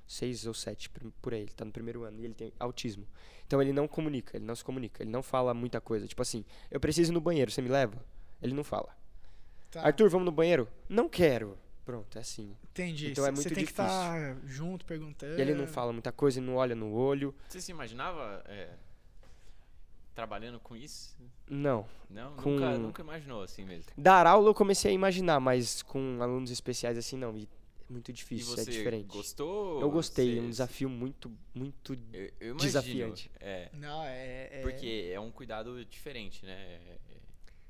[0.06, 3.06] seis ou sete por- por aí, ele tá no primeiro ano, e ele tem autismo.
[3.46, 6.06] Então ele não comunica, ele não se comunica, ele não fala muita coisa.
[6.08, 8.02] Tipo assim, eu preciso ir no banheiro, você me leva?
[8.42, 8.94] Ele não fala.
[9.70, 9.82] Tá.
[9.82, 10.68] Arthur, vamos no banheiro?
[10.88, 11.56] Não quero.
[11.84, 12.56] Pronto, é assim.
[12.72, 13.10] Entendi.
[13.12, 13.84] então é muito Você tem que difícil.
[13.84, 15.38] estar junto, perguntando.
[15.38, 17.34] E ele não fala muita coisa, ele não olha no olho.
[17.48, 18.70] Você se imaginava é,
[20.14, 21.16] trabalhando com isso?
[21.48, 21.86] Não.
[22.10, 22.34] Não?
[22.36, 23.92] Com- Nunca, nunca imaginou assim mesmo?
[23.96, 27.36] Dar aula eu comecei a imaginar, mas com alunos especiais assim não.
[27.36, 27.44] E
[27.88, 29.06] é muito E difícil, você é diferente.
[29.06, 29.80] gostou?
[29.80, 31.94] Eu gostei, é um desafio muito, muito.
[32.12, 33.30] Eu, eu imagino, desafiante.
[33.38, 34.48] É, Não, é.
[34.58, 34.62] é...
[34.62, 36.80] porque é um cuidado diferente, né?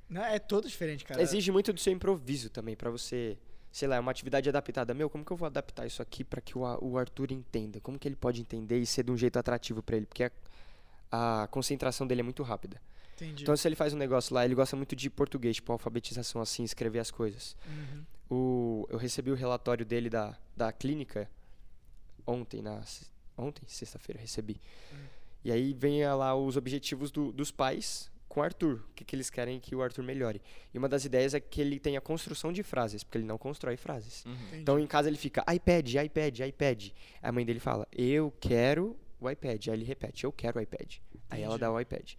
[0.09, 1.21] É- Não, é todo diferente, cara.
[1.21, 3.37] Exige muito do seu improviso também, pra você.
[3.71, 4.93] Sei lá, é uma atividade adaptada.
[4.93, 7.79] Meu, como que eu vou adaptar isso aqui pra que o, Arthur entenda?
[7.81, 10.05] Como que ele pode entender e ser de um jeito atrativo pra ele?
[10.05, 10.23] Porque
[11.11, 12.81] a, a concentração dele é muito rápida.
[13.15, 13.43] Entendi.
[13.43, 16.63] Então, se ele faz um negócio lá, ele gosta muito de português, tipo alfabetização assim,
[16.63, 17.55] escrever as coisas.
[17.67, 18.05] Uhum.
[18.29, 21.29] O, eu recebi o relatório dele da, da clínica
[22.25, 22.81] ontem, na
[23.37, 24.59] ontem, sexta-feira, recebi.
[25.43, 29.15] E aí vem lá os objetivos do- dos pais com o Arthur, o que, que
[29.15, 30.39] eles querem que o Arthur melhore.
[30.71, 33.75] E uma das ideias é que ele tenha construção de frases, porque ele não constrói
[33.75, 34.23] frases.
[34.25, 34.59] Uhum.
[34.59, 36.83] Então em casa ele fica iPad, iPad, iPad.
[36.83, 39.69] Aí a mãe dele fala, eu quero o iPad.
[39.69, 40.97] Aí ele repete, eu quero o iPad.
[41.31, 42.13] Aí ela dá o iPad.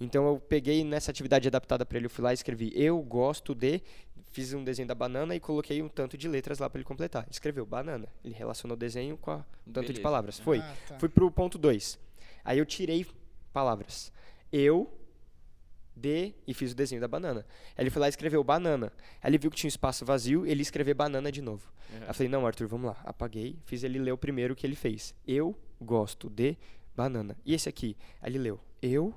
[0.00, 3.54] Então eu peguei nessa atividade adaptada para ele, eu fui lá e escrevi, eu gosto
[3.54, 3.82] de.
[4.30, 7.26] fiz um desenho da banana e coloquei um tanto de letras lá pra ele completar.
[7.30, 8.08] Escreveu banana.
[8.24, 10.38] Ele relacionou o desenho com a, um tanto de palavras.
[10.38, 10.60] Foi.
[10.60, 10.98] Ah, tá.
[10.98, 11.98] Fui pro ponto 2.
[12.42, 13.06] Aí eu tirei
[13.52, 14.10] palavras.
[14.50, 14.90] Eu,
[15.98, 17.44] de, e fiz o desenho da banana.
[17.76, 18.92] Aí ele foi lá e escreveu banana.
[19.22, 21.70] Aí ele viu que tinha um espaço vazio, ele ia escrever banana de novo.
[21.90, 21.98] Uhum.
[22.02, 22.96] Aí eu falei, não, Arthur, vamos lá.
[23.04, 25.14] Apaguei, fiz ele ler o primeiro que ele fez.
[25.26, 26.56] Eu gosto de
[26.96, 27.36] banana.
[27.44, 27.96] E esse aqui?
[28.22, 28.60] Aí ele leu.
[28.80, 29.14] Eu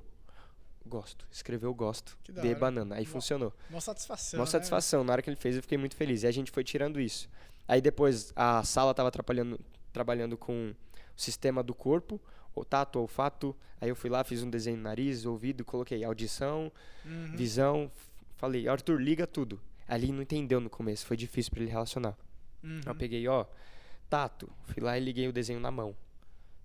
[0.84, 1.26] gosto.
[1.30, 2.96] Escreveu gosto de banana.
[2.96, 3.52] Aí Mó- funcionou.
[3.70, 4.38] Mó satisfação.
[4.38, 4.50] Uma né?
[4.50, 5.04] satisfação.
[5.04, 6.22] Na hora que ele fez, eu fiquei muito feliz.
[6.22, 7.28] E a gente foi tirando isso.
[7.66, 9.58] Aí depois a sala tava trabalhando,
[9.92, 10.70] trabalhando com
[11.16, 12.20] o sistema do corpo,
[12.54, 13.54] o tato, olfato.
[13.80, 16.70] Aí eu fui lá, fiz um desenho no nariz, ouvido, coloquei audição,
[17.04, 17.36] Uhum.
[17.36, 17.90] visão.
[18.36, 19.60] Falei, Arthur, liga tudo.
[19.88, 22.16] Ali não entendeu no começo, foi difícil para ele relacionar.
[22.62, 22.80] Uhum.
[22.86, 23.44] Eu peguei, ó,
[24.08, 24.48] tato.
[24.66, 25.94] Fui lá e liguei o desenho na mão.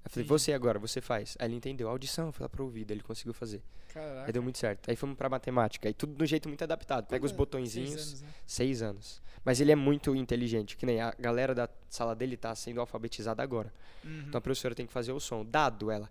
[0.07, 0.27] Eu falei, Entendi.
[0.27, 1.35] você agora, você faz.
[1.39, 3.61] Aí ele entendeu, audição, fui lá pro ouvido, ele conseguiu fazer.
[3.93, 4.25] Caraca.
[4.25, 4.89] Aí deu muito certo.
[4.89, 5.87] Aí fomos pra matemática.
[5.87, 7.07] Aí tudo de um jeito muito adaptado.
[7.07, 7.89] Pega os Quando- botõezinhos.
[7.91, 8.29] seis anos, né?
[8.45, 9.21] Seis anos.
[9.43, 13.41] Mas ele é muito inteligente, que nem a galera da sala dele tá sendo alfabetizada
[13.41, 13.73] agora.
[14.03, 14.25] Uhum.
[14.27, 15.45] Então a professora tem que fazer o som.
[15.45, 16.09] Dado, ela.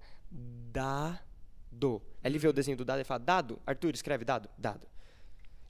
[0.72, 2.02] Dado.
[2.22, 3.58] Aí ele vê o desenho do dado e fala, dado.
[3.66, 4.48] Arthur, escreve dado.
[4.56, 4.86] Dado.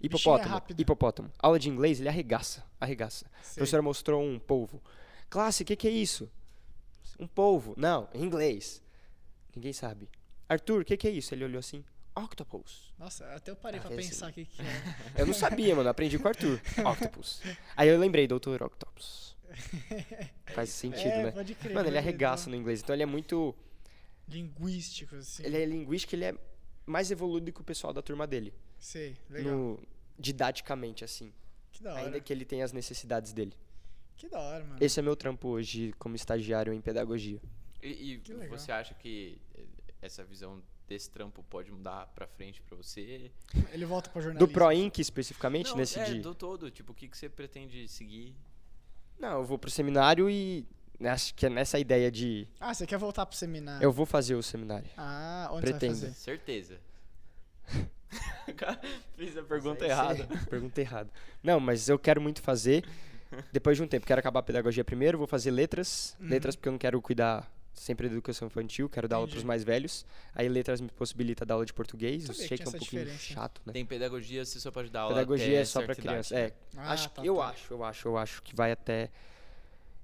[0.01, 0.49] É Hipopótamo.
[0.51, 0.81] rápido.
[0.81, 1.31] hipopótamo.
[1.39, 2.64] Aula de inglês, ele arregaça.
[2.81, 3.27] Arregaça.
[3.27, 3.55] A Sei.
[3.57, 4.83] professora mostrou um polvo.
[5.29, 6.31] Classe, o que, que é isso?
[7.19, 7.75] Um polvo.
[7.77, 8.83] Não, em inglês.
[9.55, 10.09] Ninguém sabe.
[10.49, 11.35] Arthur, o que, que é isso?
[11.35, 11.85] Ele olhou assim.
[12.15, 12.95] Octopus.
[12.99, 15.21] Nossa, até eu parei Ah, pra esse- pensar o que, que é.
[15.21, 15.89] Eu não sabia, mano.
[15.89, 16.61] Aprendi com o Arthur.
[16.93, 17.43] Octopus.
[17.77, 19.37] Aí eu lembrei, doutor Octopus.
[20.55, 21.31] Faz sentido, é, né?
[21.33, 21.75] pode crer.
[21.75, 22.81] Mano, ele arregaça no inglês.
[22.83, 23.55] Então ele é muito.
[24.29, 25.45] Linguístico, assim.
[25.45, 26.35] Ele é linguístico, ele é
[26.85, 28.53] mais evoluído que o pessoal da turma dele.
[28.79, 29.53] Sei, legal.
[29.55, 29.83] No,
[30.19, 31.33] didaticamente, assim.
[31.73, 32.03] Que da hora.
[32.05, 33.53] Ainda que ele tenha as necessidades dele.
[34.17, 34.79] Que da hora, mano.
[34.81, 37.41] Esse é meu trampo hoje como estagiário em pedagogia.
[37.83, 39.64] E, e você acha que eh,
[40.01, 43.31] essa visão desse trampo pode mudar pra frente pra você?
[43.73, 44.53] Ele volta pra Do jornalismo.
[44.55, 46.23] ProInc especificamente, Não, nesse é, dia.
[46.23, 46.71] do todo.
[46.71, 48.35] Tipo, o que, que você pretende seguir?
[49.19, 50.64] Não, eu vou pro seminário e
[51.05, 53.85] acho que é nessa ideia de Ah, você quer voltar pro seminário?
[53.85, 54.89] eu vou fazer o seminário.
[54.97, 55.95] Ah, onde Pretendo.
[55.95, 56.23] você vai fazer?
[56.25, 56.81] Certeza.
[59.17, 60.27] Fiz a pergunta errada.
[60.49, 61.11] Pergunta errada.
[61.43, 62.85] Não, mas eu quero muito fazer.
[63.53, 66.16] Depois de um tempo, quero acabar a pedagogia primeiro, vou fazer letras.
[66.20, 66.29] Uhum.
[66.29, 69.37] Letras porque eu não quero cuidar sempre da educação infantil, quero dar aula Entendi.
[69.37, 70.07] pros mais velhos.
[70.35, 72.27] Aí letras me possibilita dar aula de português.
[72.27, 73.22] Eu sei que que é um pouquinho diferença.
[73.35, 73.72] chato, né?
[73.72, 76.35] Tem pedagogia, você só pode dar aula Pedagogia até é só idade, criança.
[76.35, 76.41] né?
[76.43, 77.49] É, Ah, acho, tá, eu tá.
[77.49, 79.11] acho, eu acho, eu acho que vai até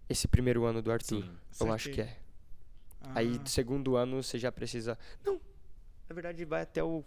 [0.08, 1.22] esse primeiro ano do Arthur.
[1.22, 1.30] Sim.
[1.60, 2.16] Eu acho que é.
[3.00, 4.98] Ah, Aí do segundo ano você já precisa.
[5.24, 5.40] Não,
[6.08, 7.02] na verdade vai até o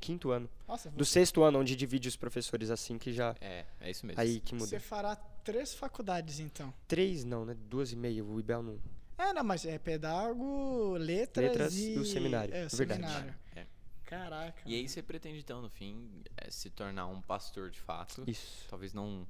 [0.00, 0.48] quinto ano.
[0.66, 3.34] Nossa, Do sexto ano, onde divide os professores assim que já.
[3.40, 4.20] É, é isso mesmo.
[4.20, 4.66] Aí que muda.
[4.66, 5.16] você fará
[5.52, 6.72] três faculdades, então.
[6.86, 7.54] Três não, né?
[7.54, 8.22] Duas e meia.
[8.22, 8.78] O IBEL não.
[9.16, 11.94] É, não, mas é pedago, letras, Letras e...
[11.94, 13.00] e o seminário, É, o verdade.
[13.02, 13.34] seminário.
[13.56, 13.66] É.
[14.04, 14.62] Caraca.
[14.66, 18.24] E aí você pretende, então, no fim, é, se tornar um pastor de fato.
[18.26, 18.66] Isso.
[18.68, 19.26] Talvez não.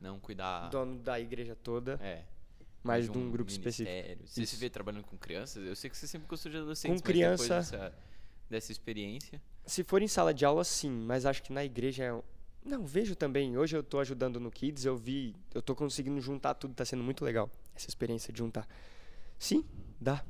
[0.00, 0.68] Não cuidar.
[0.70, 2.24] Dono da igreja toda, É.
[2.82, 3.90] mas de um grupo específico.
[4.26, 4.56] Você se Isso.
[4.58, 5.64] vê trabalhando com crianças?
[5.66, 7.94] Eu sei que você sempre gostou de adolescentes, Com criança- dessa,
[8.50, 9.40] dessa experiência.
[9.66, 12.12] Se for em sala de aula, sim, mas acho que na igreja é.
[12.12, 12.22] um-
[12.64, 13.58] Não, vejo também.
[13.58, 15.36] Hoje eu tô ajudando no Kids, eu vi.
[15.52, 17.50] Eu tô conseguindo juntar tudo, tá sendo muito legal.
[17.74, 18.66] Essa experiência de juntar.
[19.38, 19.64] Sim,
[20.00, 20.24] dá.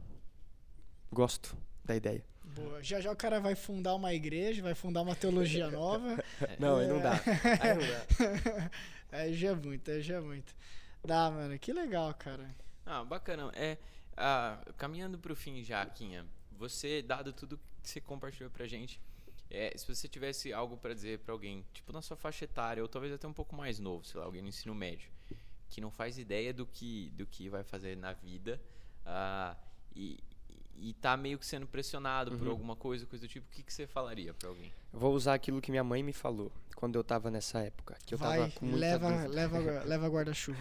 [1.12, 2.24] Gosto da ideia.
[2.42, 2.82] Boa.
[2.82, 6.22] Já já o cara vai fundar uma igreja, vai fundar uma teologia nova.
[6.58, 7.12] Não, aí não dá.
[7.60, 8.70] Aí não dá.
[9.12, 10.54] aí já é muito, aí já é muito.
[11.04, 11.58] Dá, mano.
[11.58, 12.54] Que legal, cara.
[12.84, 13.50] Ah, bacana.
[13.54, 13.78] É,
[14.16, 19.00] ah, caminhando pro fim já, Quinha, você, dado tudo que você compartilhou pra gente,
[19.50, 22.88] é, se você tivesse algo pra dizer pra alguém, tipo na sua faixa etária, ou
[22.88, 25.10] talvez até um pouco mais novo, sei lá, alguém no ensino médio,
[25.68, 28.60] que não faz ideia do que, do que vai fazer na vida,
[29.06, 29.56] ah,
[29.94, 30.18] e,
[30.76, 32.50] e tá meio que sendo pressionado por Uhum.
[32.52, 34.72] alguma coisa, coisa do tipo, o que, que você falaria pra alguém?
[34.92, 37.96] Vou usar aquilo que minha mãe me falou quando eu tava nessa época.
[38.06, 39.28] Que eu vai, tava com muita leva, dúvida.
[39.28, 40.58] leva, leva guarda-chuva.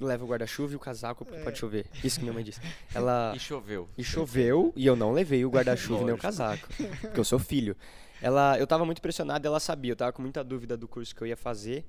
[0.00, 1.44] Leva o guarda-chuva e o casaco porque É.
[1.44, 1.86] pode chover.
[2.02, 2.60] Isso que minha mãe disse.
[2.94, 3.32] Ela.
[3.34, 3.88] E choveu.
[3.96, 6.66] E choveu e eu não levei o guarda-chuva nem o casaco,
[7.00, 7.76] porque eu sou filho.
[8.20, 11.22] Ela, eu tava muito pressionado, ela sabia, eu tava com muita dúvida do curso que
[11.22, 11.84] eu ia fazer.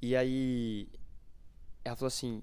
[0.00, 0.86] E aí
[1.84, 2.42] ela falou assim: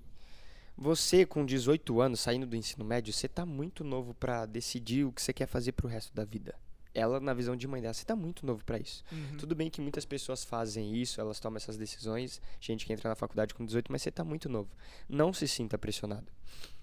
[0.78, 5.12] "Você com 18 anos saindo do ensino médio, você tá muito novo pra decidir o
[5.12, 6.56] que você quer fazer pro resto da vida".
[6.94, 9.04] Ela, na visão de mãe dela, você tá muito novo pra isso.
[9.12, 9.38] Uhum.
[9.38, 13.16] Tudo bem que muitas pessoas fazem isso, elas tomam essas decisões, gente que entra na
[13.16, 14.70] faculdade com 18, mas você tá muito novo.
[15.08, 16.28] Não se sinta pressionado.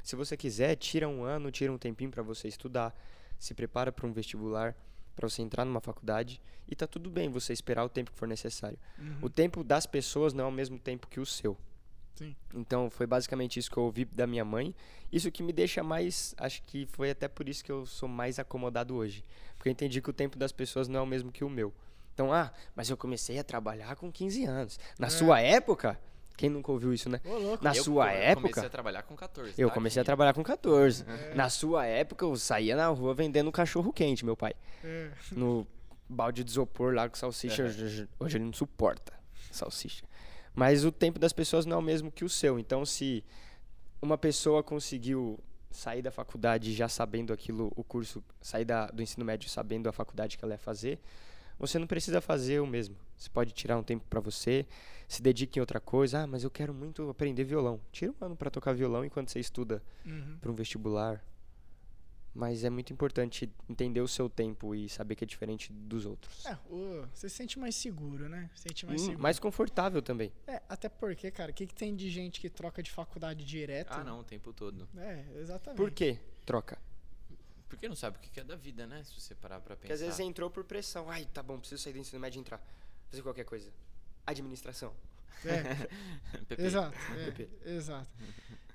[0.02, 2.98] Se você quiser, tira um ano, tira um tempinho para você estudar,
[3.38, 4.74] se prepara para um vestibular,
[5.14, 8.28] para você entrar numa faculdade e tá tudo bem você esperar o tempo que for
[8.28, 8.78] necessário.
[8.98, 9.18] Uhum.
[9.22, 11.56] O tempo das pessoas não é o mesmo tempo que o seu.
[12.18, 12.34] Sim.
[12.54, 14.74] Então foi basicamente isso que eu ouvi da minha mãe.
[15.12, 18.38] Isso que me deixa mais, acho que foi até por isso que eu sou mais
[18.38, 19.24] acomodado hoje,
[19.56, 21.72] porque eu entendi que o tempo das pessoas não é o mesmo que o meu.
[22.12, 24.78] Então, ah, mas eu comecei a trabalhar com 15 anos.
[24.98, 25.10] Na É.
[25.10, 25.98] sua época,
[26.36, 27.20] quem nunca ouviu isso, né?
[27.24, 27.62] Ô, louco.
[27.64, 28.42] Na Eu sua co- época.
[28.48, 29.54] comecei a trabalhar com 14.
[29.56, 30.04] Eu tá, comecei a Quinha?
[30.04, 31.04] trabalhar com 14.
[31.08, 31.34] É.
[31.34, 34.52] Na sua época, eu saía na rua vendendo cachorro quente, meu pai.
[34.84, 35.10] É.
[35.32, 35.66] No
[36.08, 37.64] balde de isopor lá com salsicha.
[37.64, 39.12] Hoje- Hoje ele não suporta
[39.50, 40.04] salsicha.
[40.59, 42.59] Mas o tempo das pessoas não é o mesmo que o seu.
[42.59, 43.22] Então, se
[44.02, 45.38] uma pessoa conseguiu
[45.70, 49.92] sair da faculdade já sabendo aquilo, o curso, sair da- do ensino médio sabendo a
[49.92, 50.98] faculdade que ela ia fazer,
[51.59, 52.96] você não precisa fazer o mesmo.
[53.16, 54.66] Você pode tirar um tempo para você,
[55.06, 56.22] se dedique em outra coisa.
[56.22, 57.80] Ah, mas eu quero muito aprender violão.
[57.92, 60.38] Tira um ano para tocar violão enquanto você estuda Uhum.
[60.40, 61.22] para um vestibular.
[62.39, 66.47] Mas é muito importante entender o seu tempo e saber que é diferente dos outros.
[66.47, 68.49] É, o- você se sente mais seguro, né?
[68.55, 69.20] Se sente mais Hum, seguro.
[69.24, 70.32] mais confortável também.
[70.47, 73.91] É, até porque, cara, o que, que tem de gente que troca de faculdade direto?
[73.91, 74.89] Ah, não, o tempo todo.
[74.97, 75.78] É, exatamente.
[75.78, 76.16] Por quê?
[76.47, 76.78] Troca.
[77.68, 79.03] Porque não sabe o que que é da vida, né?
[79.03, 79.80] Se você parar pra pensar.
[79.80, 81.11] Porque às vezes entrou por pressão.
[81.11, 82.64] Ai, tá bom, preciso sair do ensino médio e entrar.
[83.11, 83.68] Fazer qualquer coisa.
[84.24, 84.95] Administração.
[85.45, 85.89] É,
[86.57, 86.97] exato.
[87.66, 88.09] é, exato.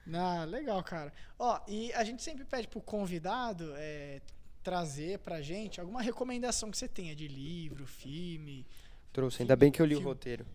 [0.06, 1.14] Na, legal, cara.
[1.40, 4.22] Ó, e a gente sempre pede pro convidado é,
[4.62, 8.66] trazer pra gente alguma recomendação que você tenha de livro, filme.
[9.12, 9.42] Trouxe.
[9.44, 10.10] Ainda bem que eu li o Filme.
[10.10, 10.46] roteiro.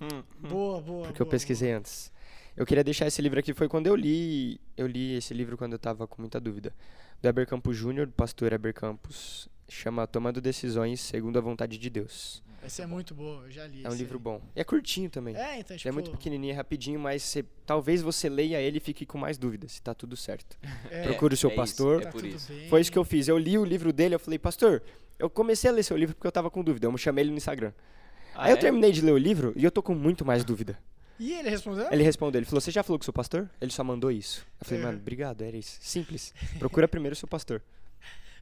[0.00, 1.06] Hum, Boa, boa.
[1.08, 2.10] Porque eu boa, pesquisei antes.
[2.56, 3.54] Eu queria deixar esse livro aqui.
[3.54, 4.60] Foi quando eu li.
[4.76, 6.74] Eu li esse livro quando eu tava com muita dúvida.
[7.22, 9.48] Do Eber Campos Júnior, do pastor Eber Campos.
[9.68, 12.42] Chama Tomando Decisões Segundo a Vontade de Deus.
[12.60, 12.66] Boa.
[12.66, 13.82] Esse é muito bom, eu já li.
[13.84, 14.22] É um livro aí.
[14.22, 14.42] bom.
[14.54, 15.34] E é curtinho também.
[15.36, 18.78] É, então, tipo, Ele é muito pequenininho, é rapidinho, mas você- talvez você leia ele
[18.78, 20.56] e fique com mais dúvidas, se tá tudo certo.
[20.90, 22.00] é, Procure o seu é isso, pastor.
[22.02, 22.52] é tá por tudo isso.
[22.52, 22.68] bem.
[22.68, 23.28] Foi isso que eu fiz.
[23.28, 24.82] Eu li o livro dele, eu falei, pastor,
[25.18, 26.86] eu comecei a ler seu livro porque eu tava com dúvida.
[26.86, 27.72] Eu chamei ele no Instagram.
[28.34, 28.60] Ah, Aí eu é?
[28.60, 30.78] terminei de ler o livro e eu tô com muito mais dúvida.
[31.18, 31.86] E ele respondeu?
[31.92, 33.50] Ele respondeu, ele falou, você já falou com o seu pastor?
[33.60, 34.46] Ele só mandou isso.
[34.58, 34.86] Eu falei, É.
[34.86, 35.76] mano, obrigado, era isso.
[35.82, 36.32] Simples.
[36.58, 37.60] Procura primeiro o seu pastor.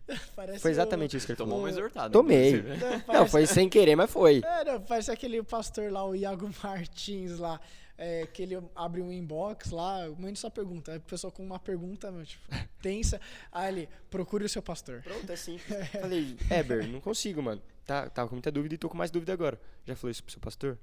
[0.35, 2.11] Parece Foi o- exatamente isso que ele Tomou uma exortada.
[2.13, 2.63] Tomei.
[2.63, 4.43] Não, Não, parece- foi sem querer, mas foi.
[4.45, 7.61] É, não, parece aquele pastor lá, o Iago Martins lá,
[7.97, 10.95] é, que ele abre um inbox lá, manda só pergunta.
[10.97, 12.43] A pessoa com uma pergunta, tipo,
[12.81, 13.21] tensa.
[13.53, 15.03] Aí ele, procure o seu pastor.
[15.03, 15.89] Pronto, é simples.
[15.93, 17.61] Falei, Eber, não consigo, mano.
[17.85, 19.61] Tá, tava com muita dúvida e tô com mais dúvida agora.
[19.87, 20.79] Já falou isso pro seu pastor?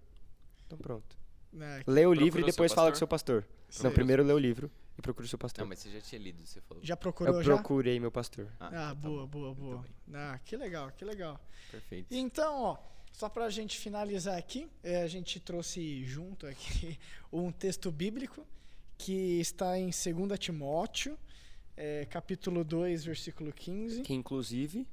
[0.65, 1.15] Então pronto.
[1.53, 1.81] Né?
[1.87, 3.45] Lê o livro e o depois fala com o seu pastor.
[3.69, 3.83] Sim.
[3.83, 5.61] Não, primeiro lê o livro e procura o seu pastor.
[5.63, 6.83] Não, mas você já tinha lido, você falou.
[6.83, 7.53] Já procurou Eu já?
[7.55, 8.47] procurei meu pastor.
[8.59, 9.27] Ah, então tá boa, bom.
[9.27, 9.77] boa, boa.
[9.81, 9.91] bem.
[10.13, 11.39] Ah, que legal, que legal.
[11.71, 12.07] Perfeito.
[12.13, 12.77] Então, ó,
[13.11, 16.97] só pra gente finalizar aqui, é, a gente trouxe junto aqui
[17.31, 18.45] um texto bíblico
[18.97, 21.17] que está em 2 Timóteo,
[21.75, 24.01] é, capítulo 2, versículo 15.
[24.01, 24.87] Que inclusive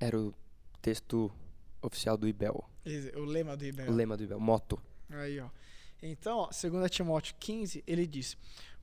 [0.00, 0.34] era o
[0.82, 1.32] texto
[1.80, 2.68] oficial do IBEL.
[3.16, 3.90] O lema do IBEL.
[3.90, 4.80] O lema do IBEL, moto.
[5.10, 5.48] Aí, ó.
[6.02, 8.36] Então, ó, 2 Timóteo 15, ele diz: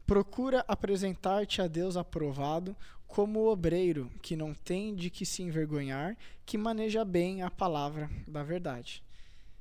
[0.06, 2.76] Procura apresentar-te a Deus aprovado,
[3.08, 8.42] como obreiro que não tem de que se envergonhar, que maneja bem a palavra da
[8.44, 9.04] verdade.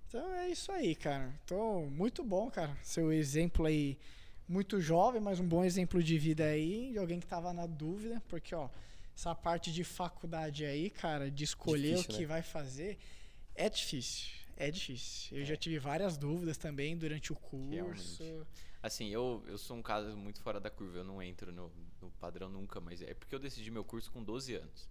[0.08, 1.32] Então é isso aí, cara.
[1.44, 2.76] Então, muito bom, cara.
[2.82, 3.98] Seu exemplo aí,
[4.48, 8.22] muito jovem, mas um bom exemplo de vida aí, de alguém que tava na dúvida,
[8.28, 8.68] porque, ó,
[9.16, 12.26] essa parte de faculdade aí, cara, de escolher Difícil, o que né?
[12.26, 12.98] vai fazer,
[13.54, 14.30] é difícil.
[14.56, 15.38] É difícil.
[15.38, 18.22] Eu já tive várias dúvidas também durante o curso.
[18.22, 18.46] Realmente.
[18.82, 21.70] Assim, eu, eu sou um caso muito fora da curva, eu não entro no,
[22.00, 24.88] no padrão nunca, mas é porque eu decidi meu curso com 12 anos.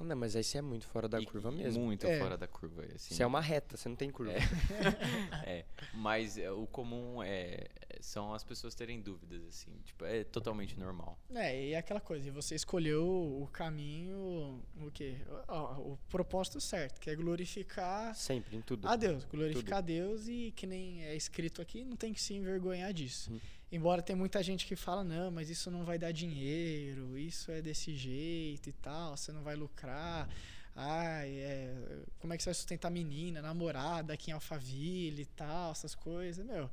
[0.00, 1.84] Não, mas aí você é muito fora da E- curva mesmo.
[1.84, 2.18] Muito É.
[2.18, 2.82] fora da curva.
[2.94, 4.32] Assim, Você é uma reta, você não tem curva.
[4.32, 7.68] É, mas é, o comum é,
[8.00, 11.18] são as pessoas terem dúvidas, assim, tipo, é totalmente normal.
[11.34, 15.16] É, e aquela coisa, e você escolheu o caminho, o quê?
[15.48, 18.88] Ó, o propósito certo, que é glorificar Sempre, em tudo.
[18.88, 22.34] a Deus, glorificar a Deus e que nem é escrito aqui, não tem que se
[22.34, 23.30] envergonhar disso.
[23.30, 23.40] Sim.
[23.72, 27.62] Embora tem muita gente que fala, não, mas isso não vai dar dinheiro, isso é
[27.62, 30.28] desse jeito e tal, você não vai lucrar.
[30.74, 31.74] Ai, é,
[32.18, 35.94] como é que você vai sustentar a menina, namorada aqui em Alphaville e tal, essas
[35.94, 36.68] coisas, meu.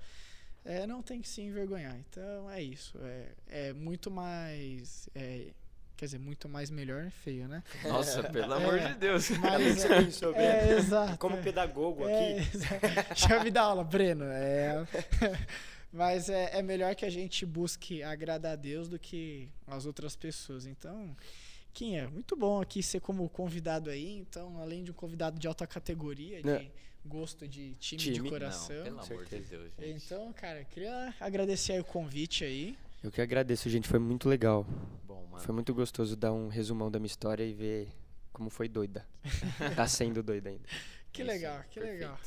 [0.66, 1.96] É, não tem que se envergonhar.
[2.10, 2.98] Então é isso.
[3.02, 3.32] É,
[3.70, 5.08] é muito mais.
[5.16, 5.48] é,
[5.96, 7.64] quer dizer, muito mais melhor é feio, né?
[7.86, 8.90] Nossa, pelo amor É.
[8.90, 9.30] de Deus.
[9.40, 9.88] Mas, é,
[10.66, 10.80] Breno?
[10.80, 11.18] exato.
[11.18, 11.42] Como é.
[11.42, 12.50] pedagogo É, aqui,
[13.34, 14.26] eu me dar aula, Breno.
[14.26, 14.86] É,
[15.92, 20.16] mas é, é melhor que a gente busque agradar a Deus do que as outras
[20.16, 20.66] pessoas.
[20.66, 21.16] Então,
[21.74, 22.08] quem é?
[22.08, 24.18] Muito bom aqui ser como convidado aí.
[24.20, 26.72] Então, além de um convidado de alta categoria, de É.
[27.06, 28.16] gosto de time, Time.
[28.16, 28.84] de Não, coração.
[28.84, 29.40] pelo amor de.
[29.40, 30.06] Deus, gente.
[30.06, 32.78] Então, cara, queria agradecer aí o convite aí.
[33.04, 33.88] eu que agradeço, gente.
[33.88, 34.66] Foi muito legal.
[35.06, 35.44] Bom, mano.
[35.44, 37.88] Foi muito gostoso dar um resumão da minha história e ver
[38.34, 39.06] como foi doida.
[39.76, 40.68] tá sendo doida ainda.
[41.14, 42.02] Que É legal, que perfeito.
[42.02, 42.20] legal.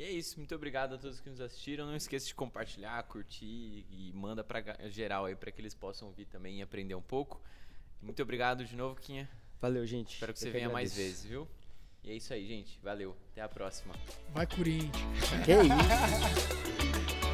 [0.00, 1.84] E é isso, muito obrigado a todos que nos assistiram.
[1.84, 6.08] Não esqueça de compartilhar, curtir e manda pra ga- geral aí pra que eles possam
[6.08, 7.38] ouvir também e aprender um pouco.
[8.00, 9.28] Muito obrigado de novo, Quinha.
[9.60, 10.14] Valeu, gente.
[10.14, 11.16] Espero que Eu você venha mais agradeço.
[11.18, 11.46] vezes, viu?
[12.02, 12.80] E é isso aí, gente.
[12.82, 13.14] Valeu.
[13.32, 13.94] Até a próxima.
[14.32, 14.94] Vai, Corinthians.
[15.44, 17.20] Que isso?